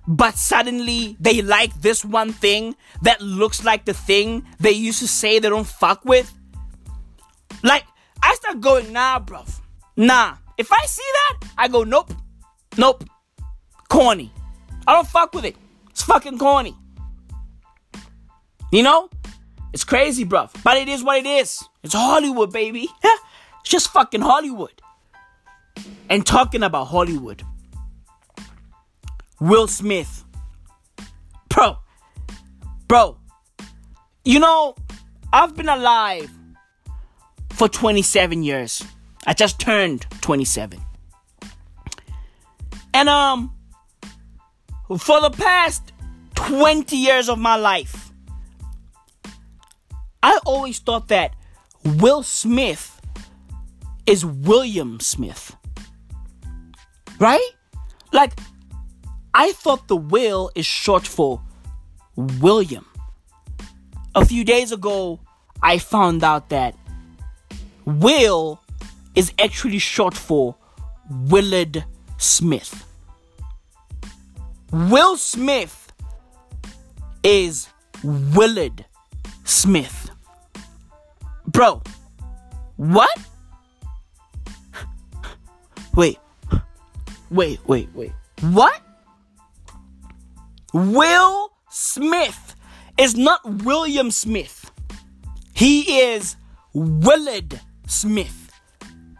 but 0.06 0.34
suddenly 0.36 1.16
they 1.20 1.42
like 1.42 1.80
this 1.80 2.04
one 2.04 2.32
thing 2.32 2.74
that 3.02 3.20
looks 3.20 3.64
like 3.64 3.84
the 3.84 3.94
thing 3.94 4.44
they 4.58 4.72
used 4.72 5.00
to 5.00 5.08
say 5.08 5.38
they 5.38 5.48
don't 5.48 5.66
fuck 5.66 6.04
with. 6.04 6.32
Like, 7.62 7.84
I 8.22 8.34
start 8.34 8.60
going, 8.60 8.92
nah, 8.92 9.20
bruv. 9.20 9.60
Nah. 9.96 10.36
If 10.56 10.72
I 10.72 10.84
see 10.86 11.02
that, 11.12 11.48
I 11.56 11.68
go, 11.68 11.84
nope. 11.84 12.12
Nope. 12.76 13.04
Corny. 13.88 14.32
I 14.86 14.92
don't 14.92 15.06
fuck 15.06 15.34
with 15.34 15.44
it. 15.44 15.56
It's 15.90 16.02
fucking 16.02 16.38
corny. 16.38 16.74
You 18.72 18.82
know? 18.82 19.08
It's 19.72 19.84
crazy, 19.84 20.24
bruv. 20.24 20.50
But 20.62 20.76
it 20.76 20.88
is 20.88 21.02
what 21.02 21.18
it 21.18 21.26
is. 21.26 21.62
It's 21.82 21.94
Hollywood, 21.94 22.52
baby. 22.52 22.88
it's 23.04 23.22
just 23.64 23.90
fucking 23.92 24.20
Hollywood. 24.20 24.82
And 26.08 26.26
talking 26.26 26.62
about 26.62 26.86
Hollywood. 26.86 27.42
Will 29.40 29.68
Smith. 29.68 30.24
Bro. 31.48 31.78
Bro. 32.88 33.18
You 34.24 34.40
know, 34.40 34.74
I've 35.32 35.54
been 35.56 35.68
alive 35.68 36.30
for 37.58 37.68
27 37.68 38.44
years. 38.44 38.84
I 39.26 39.34
just 39.34 39.58
turned 39.58 40.06
27. 40.20 40.80
And 42.94 43.08
um 43.08 43.52
for 44.96 45.20
the 45.20 45.30
past 45.30 45.92
20 46.36 46.96
years 46.96 47.28
of 47.28 47.38
my 47.38 47.56
life, 47.56 48.12
I 50.22 50.38
always 50.46 50.78
thought 50.78 51.08
that 51.08 51.34
Will 51.84 52.22
Smith 52.22 53.00
is 54.06 54.24
William 54.24 55.00
Smith. 55.00 55.56
Right? 57.18 57.50
Like 58.12 58.38
I 59.34 59.50
thought 59.50 59.88
the 59.88 59.96
Will 59.96 60.52
is 60.54 60.64
short 60.64 61.08
for 61.08 61.42
William. 62.14 62.86
A 64.14 64.24
few 64.24 64.44
days 64.44 64.70
ago, 64.70 65.18
I 65.60 65.78
found 65.78 66.22
out 66.22 66.50
that 66.50 66.77
Will 67.88 68.60
is 69.14 69.32
actually 69.38 69.78
short 69.78 70.12
for 70.12 70.54
Willard 71.10 71.86
Smith. 72.18 72.84
Will 74.70 75.16
Smith 75.16 75.90
is 77.22 77.70
Willard 78.04 78.84
Smith. 79.44 80.10
Bro, 81.46 81.80
what? 82.76 83.18
Wait, 85.94 86.18
wait, 87.30 87.58
wait, 87.66 87.88
wait. 87.94 88.12
What? 88.42 88.82
Will 90.74 91.52
Smith 91.70 92.54
is 92.98 93.16
not 93.16 93.40
William 93.64 94.10
Smith. 94.10 94.70
He 95.54 96.02
is 96.02 96.36
Willard 96.74 97.62
Smith. 97.88 98.50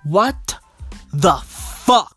What 0.04 0.58
the 1.12 1.36
fuck? 1.44 2.16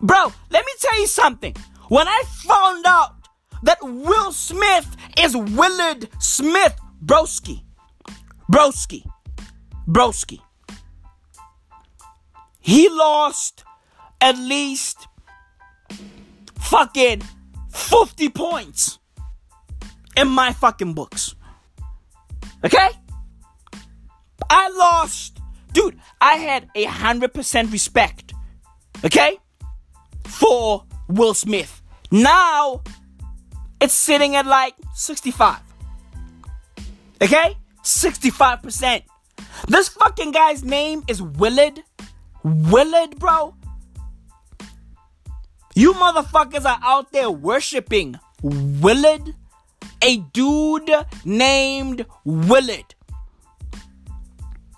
Bro, 0.00 0.32
let 0.50 0.64
me 0.64 0.72
tell 0.78 1.00
you 1.00 1.06
something. 1.06 1.54
When 1.88 2.06
I 2.06 2.22
found 2.26 2.84
out 2.86 3.14
that 3.62 3.78
Will 3.82 4.32
Smith 4.32 4.96
is 5.18 5.36
Willard 5.36 6.08
Smith, 6.22 6.78
broski, 7.04 7.62
broski, 8.50 9.04
broski, 9.86 10.40
he 12.60 12.88
lost 12.88 13.64
at 14.20 14.36
least 14.38 15.08
fucking 16.58 17.22
50 17.70 18.28
points 18.30 18.98
in 20.16 20.28
my 20.28 20.52
fucking 20.52 20.94
books. 20.94 21.34
Okay? 22.64 22.88
I 24.50 24.68
lost. 24.70 25.40
Dude, 25.72 25.98
I 26.20 26.34
had 26.34 26.68
a 26.74 26.84
hundred 26.84 27.32
percent 27.32 27.70
respect. 27.72 28.34
Okay? 29.04 29.38
For 30.24 30.84
Will 31.08 31.34
Smith. 31.34 31.80
Now 32.10 32.82
it's 33.80 33.94
sitting 33.94 34.36
at 34.36 34.46
like 34.46 34.74
65. 34.94 35.58
Okay? 37.22 37.56
65%. 37.82 39.02
This 39.68 39.88
fucking 39.88 40.32
guy's 40.32 40.64
name 40.64 41.04
is 41.08 41.22
Willard. 41.22 41.82
Willard, 42.42 43.18
bro. 43.18 43.54
You 45.74 45.94
motherfuckers 45.94 46.64
are 46.64 46.80
out 46.82 47.12
there 47.12 47.30
worshiping 47.30 48.16
Willard, 48.42 49.34
a 50.02 50.16
dude 50.18 50.90
named 51.24 52.06
Willard. 52.24 52.94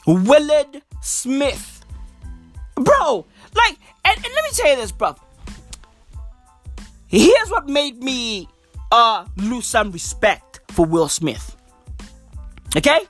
Willard 0.07 0.83
Smith. 1.01 1.85
Bro, 2.75 3.27
like, 3.55 3.77
and, 4.05 4.17
and 4.17 4.35
let 4.35 4.45
me 4.45 4.51
tell 4.53 4.71
you 4.71 4.77
this, 4.77 4.93
bro. 4.93 5.15
Here's 7.07 7.51
what 7.51 7.69
made 7.69 8.03
me 8.03 8.49
uh 8.91 9.27
lose 9.37 9.67
some 9.67 9.93
respect 9.93 10.61
for 10.73 10.87
Will 10.87 11.09
Smith. 11.09 11.57
Okay? 12.77 13.01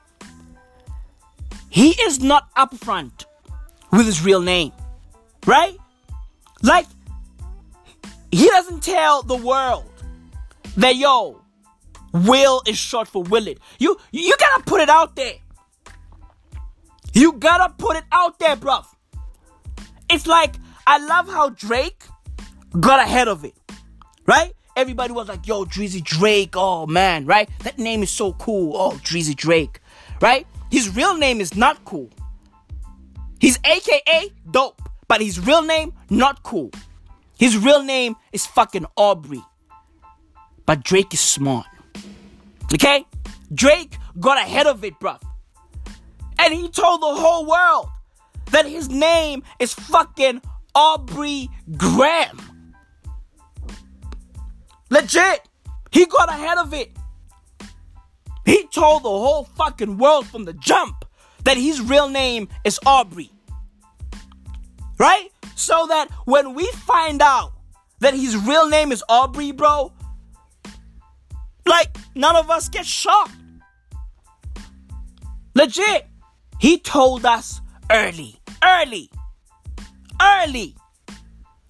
He 1.69 1.89
is 2.01 2.19
not 2.19 2.53
upfront 2.55 3.25
with 3.91 4.05
his 4.05 4.23
real 4.23 4.41
name. 4.41 4.71
Right? 5.47 5.77
Like, 6.61 6.85
he 8.31 8.47
doesn't 8.47 8.83
tell 8.83 9.23
the 9.23 9.35
world 9.35 9.89
that 10.77 10.95
yo, 10.95 11.41
Will 12.13 12.61
is 12.67 12.77
short 12.77 13.07
for 13.07 13.23
Willard. 13.23 13.59
You 13.79 13.97
you 14.11 14.35
gotta 14.37 14.63
put 14.63 14.81
it 14.81 14.89
out 14.89 15.15
there. 15.15 15.35
You 17.13 17.33
gotta 17.33 17.73
put 17.77 17.95
it 17.97 18.03
out 18.11 18.39
there, 18.39 18.55
bruv. 18.55 18.85
It's 20.09 20.27
like 20.27 20.55
I 20.85 20.97
love 20.97 21.27
how 21.27 21.49
Drake 21.49 22.03
got 22.79 22.99
ahead 22.99 23.27
of 23.27 23.45
it, 23.45 23.53
right? 24.25 24.53
Everybody 24.75 25.13
was 25.13 25.27
like, 25.27 25.47
"Yo, 25.47 25.65
Drizzy 25.65 26.03
Drake, 26.03 26.55
oh 26.55 26.87
man, 26.87 27.25
right? 27.25 27.49
That 27.59 27.77
name 27.77 28.01
is 28.03 28.11
so 28.11 28.33
cool. 28.33 28.75
Oh, 28.75 28.91
Drizzy 29.03 29.35
Drake, 29.35 29.79
right? 30.21 30.47
His 30.71 30.95
real 30.95 31.15
name 31.15 31.39
is 31.39 31.55
not 31.55 31.85
cool. 31.85 32.09
He's 33.39 33.59
AKA 33.63 34.31
dope, 34.49 34.81
but 35.07 35.21
his 35.21 35.39
real 35.39 35.61
name 35.61 35.93
not 36.09 36.41
cool. 36.43 36.71
His 37.37 37.57
real 37.57 37.83
name 37.83 38.15
is 38.31 38.45
fucking 38.45 38.85
Aubrey. 38.95 39.43
But 40.65 40.83
Drake 40.83 41.13
is 41.13 41.19
smart. 41.19 41.67
Okay? 42.73 43.05
Drake 43.53 43.97
got 44.19 44.37
ahead 44.37 44.65
of 44.65 44.83
it, 44.83 44.99
bruv. 44.99 45.21
And 46.43 46.53
he 46.53 46.67
told 46.67 47.01
the 47.01 47.15
whole 47.15 47.45
world 47.45 47.87
that 48.51 48.65
his 48.65 48.89
name 48.89 49.43
is 49.59 49.73
fucking 49.73 50.41
Aubrey 50.75 51.49
Graham. 51.77 52.37
Legit. 54.89 55.47
He 55.89 56.05
got 56.05 56.27
ahead 56.27 56.57
of 56.57 56.73
it. 56.73 56.91
He 58.45 58.67
told 58.67 59.03
the 59.03 59.09
whole 59.09 59.45
fucking 59.55 59.97
world 59.97 60.27
from 60.27 60.43
the 60.43 60.51
jump 60.51 61.05
that 61.45 61.55
his 61.55 61.79
real 61.79 62.09
name 62.09 62.49
is 62.65 62.77
Aubrey. 62.85 63.31
Right? 64.99 65.29
So 65.55 65.87
that 65.87 66.09
when 66.25 66.55
we 66.55 66.65
find 66.73 67.21
out 67.21 67.53
that 68.01 68.13
his 68.13 68.35
real 68.35 68.67
name 68.67 68.91
is 68.91 69.01
Aubrey, 69.07 69.53
bro, 69.53 69.93
like 71.65 71.95
none 72.15 72.35
of 72.35 72.49
us 72.49 72.67
get 72.67 72.85
shocked. 72.85 73.31
Legit. 75.55 76.09
He 76.63 76.77
told 76.77 77.25
us 77.25 77.59
early, 77.91 78.39
early. 78.63 79.09
early. 80.21 80.77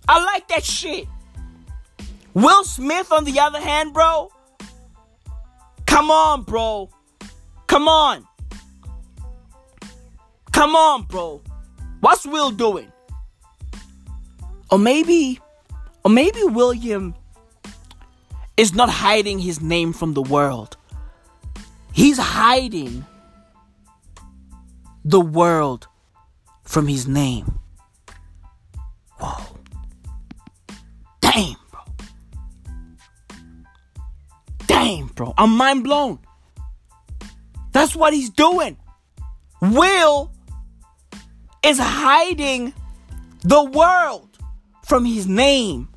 I 0.07 0.23
like 0.23 0.47
that 0.49 0.63
shit. 0.63 1.07
Will 2.35 2.63
Smith, 2.63 3.11
on 3.11 3.23
the 3.23 3.39
other 3.39 3.59
hand, 3.59 3.91
bro. 3.91 4.31
Come 5.87 6.11
on, 6.11 6.43
bro. 6.43 6.91
Come 7.65 7.87
on. 7.87 8.27
Come 10.51 10.75
on, 10.75 11.05
bro. 11.05 11.41
What's 12.01 12.27
Will 12.27 12.51
doing? 12.51 12.91
Or 14.69 14.77
maybe, 14.77 15.39
or 16.05 16.11
maybe 16.11 16.43
William 16.43 17.15
is 18.57 18.75
not 18.75 18.91
hiding 18.91 19.39
his 19.39 19.59
name 19.59 19.91
from 19.91 20.13
the 20.13 20.21
world. 20.21 20.77
He's 21.93 22.19
hiding 22.19 23.03
the 25.03 25.21
world 25.21 25.87
from 26.63 26.87
his 26.87 27.07
name. 27.07 27.59
Whoa. 29.19 29.57
Damn, 31.21 31.55
bro. 31.71 31.81
Damn, 34.67 35.07
bro. 35.07 35.33
I'm 35.37 35.57
mind 35.57 35.83
blown. 35.83 36.19
That's 37.71 37.95
what 37.95 38.13
he's 38.13 38.29
doing. 38.29 38.77
Will 39.61 40.31
is 41.63 41.79
hiding 41.79 42.73
the 43.41 43.63
world 43.63 44.37
from 44.85 45.05
his 45.05 45.27
name. 45.27 45.89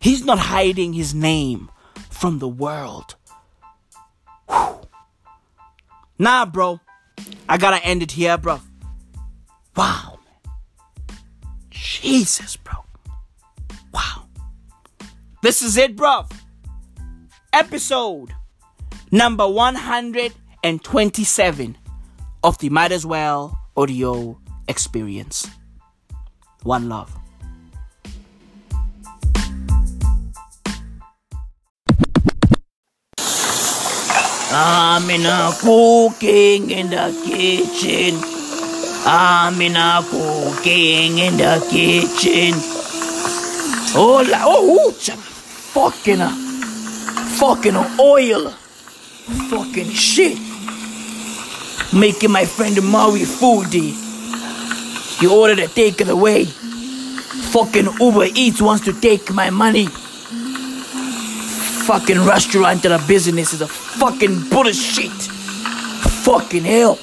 He's 0.00 0.24
not 0.24 0.38
hiding 0.38 0.92
his 0.92 1.14
name 1.14 1.70
from 2.10 2.38
the 2.38 2.48
world. 2.48 3.14
Whew. 4.48 4.80
Nah, 6.18 6.46
bro. 6.46 6.80
I 7.48 7.56
gotta 7.58 7.84
end 7.84 8.02
it 8.02 8.12
here, 8.12 8.38
bro. 8.38 8.60
Wow. 9.76 10.18
Man. 11.08 11.18
Jesus, 11.70 12.56
bro. 12.56 12.84
Wow. 13.92 14.26
This 15.42 15.60
is 15.62 15.76
it, 15.76 15.96
bro. 15.96 16.26
Episode 17.52 18.32
number 19.10 19.46
127 19.46 21.76
of 22.42 22.58
the 22.58 22.70
Might 22.70 22.92
As 22.92 23.04
Well 23.06 23.58
audio 23.76 24.38
experience. 24.68 25.46
One 26.62 26.88
love. 26.88 27.14
I'm 34.56 35.10
in 35.10 35.26
a 35.26 35.50
cooking 35.58 36.70
in 36.70 36.90
the 36.90 37.10
kitchen. 37.26 38.20
I'm 39.04 39.60
in 39.60 39.74
a 39.74 40.00
cooking 40.00 41.18
in 41.18 41.36
the 41.36 41.58
kitchen. 41.68 42.54
Oh, 43.96 44.24
la, 44.30 44.44
oh, 44.44 44.88
ooh, 44.88 44.92
fucking, 44.92 46.20
uh, 46.20 46.30
fucking 47.36 47.74
oil. 47.98 48.50
Fucking 49.50 49.90
shit. 49.90 50.38
Making 51.92 52.30
my 52.30 52.44
friend 52.44 52.80
Maui 52.80 53.22
foodie. 53.22 54.00
You 55.20 55.34
ordered 55.34 55.58
a 55.58 55.66
takeaway. 55.66 56.46
Fucking 57.50 57.88
Uber 57.98 58.26
Eats 58.36 58.62
wants 58.62 58.84
to 58.84 58.92
take 59.00 59.32
my 59.32 59.50
money. 59.50 59.88
Fucking 61.86 62.24
restaurant 62.24 62.82
and 62.86 62.94
a 62.94 63.06
business 63.06 63.52
is 63.52 63.60
a 63.60 63.66
fucking 63.68 64.48
bullshit. 64.48 65.12
Fucking 66.24 66.64
hell. 66.64 66.98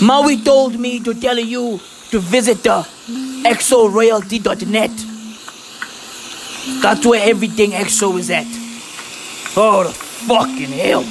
Maui 0.00 0.36
told 0.40 0.78
me 0.78 1.00
to 1.00 1.14
tell 1.14 1.38
you 1.38 1.80
to 2.10 2.20
visit 2.20 2.62
the 2.62 2.86
exoroyalty.net. 3.44 4.90
That's 6.80 7.04
where 7.04 7.28
everything 7.28 7.72
EXO 7.72 8.18
is 8.20 8.30
at. 8.30 8.46
Oh, 9.56 9.82
the 9.82 9.92
fucking 9.92 10.70
hell. 10.70 11.02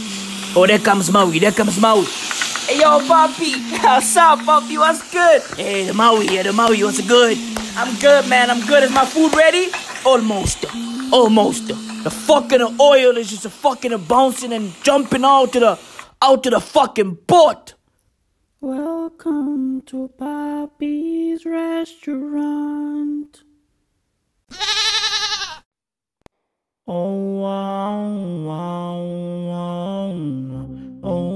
Oh, 0.55 0.65
there 0.65 0.79
comes 0.79 1.11
Maui. 1.11 1.39
There 1.39 1.51
comes 1.51 1.77
Maui. 1.77 2.05
Hey, 2.05 2.79
yo, 2.79 3.05
Poppy. 3.05 3.53
What's 3.83 4.15
up, 4.15 4.39
Poppy? 4.45 4.77
What's 4.77 5.11
good? 5.11 5.41
Hey, 5.57 5.85
the 5.85 5.93
Maui 5.93 6.27
here. 6.27 6.43
The 6.43 6.53
Maui. 6.53 6.81
What's 6.85 7.05
good? 7.05 7.37
I'm 7.75 7.99
good, 7.99 8.29
man. 8.29 8.49
I'm 8.49 8.65
good. 8.65 8.83
Is 8.83 8.91
my 8.91 9.05
food 9.05 9.35
ready? 9.35 9.67
Almost. 10.05 10.65
Almost. 11.11 11.92
The 12.03 12.11
fucking 12.11 12.61
oil 12.81 13.15
is 13.15 13.29
just 13.29 13.45
a 13.45 13.49
fucking 13.49 13.97
bouncing 14.09 14.51
and 14.51 14.73
jumping 14.83 15.23
out 15.23 15.53
to 15.53 15.59
the 15.61 15.79
out 16.21 16.43
to 16.43 16.49
the 16.49 16.59
fucking 16.59 17.19
boat. 17.25 17.75
Welcome 18.59 19.83
to 19.83 20.09
Poppy's 20.09 21.45
restaurant. 21.45 23.43
Oh 26.85 27.39
wow 27.39 28.09
wow 28.49 28.99
wow 29.47 30.11
oh, 31.03 31.32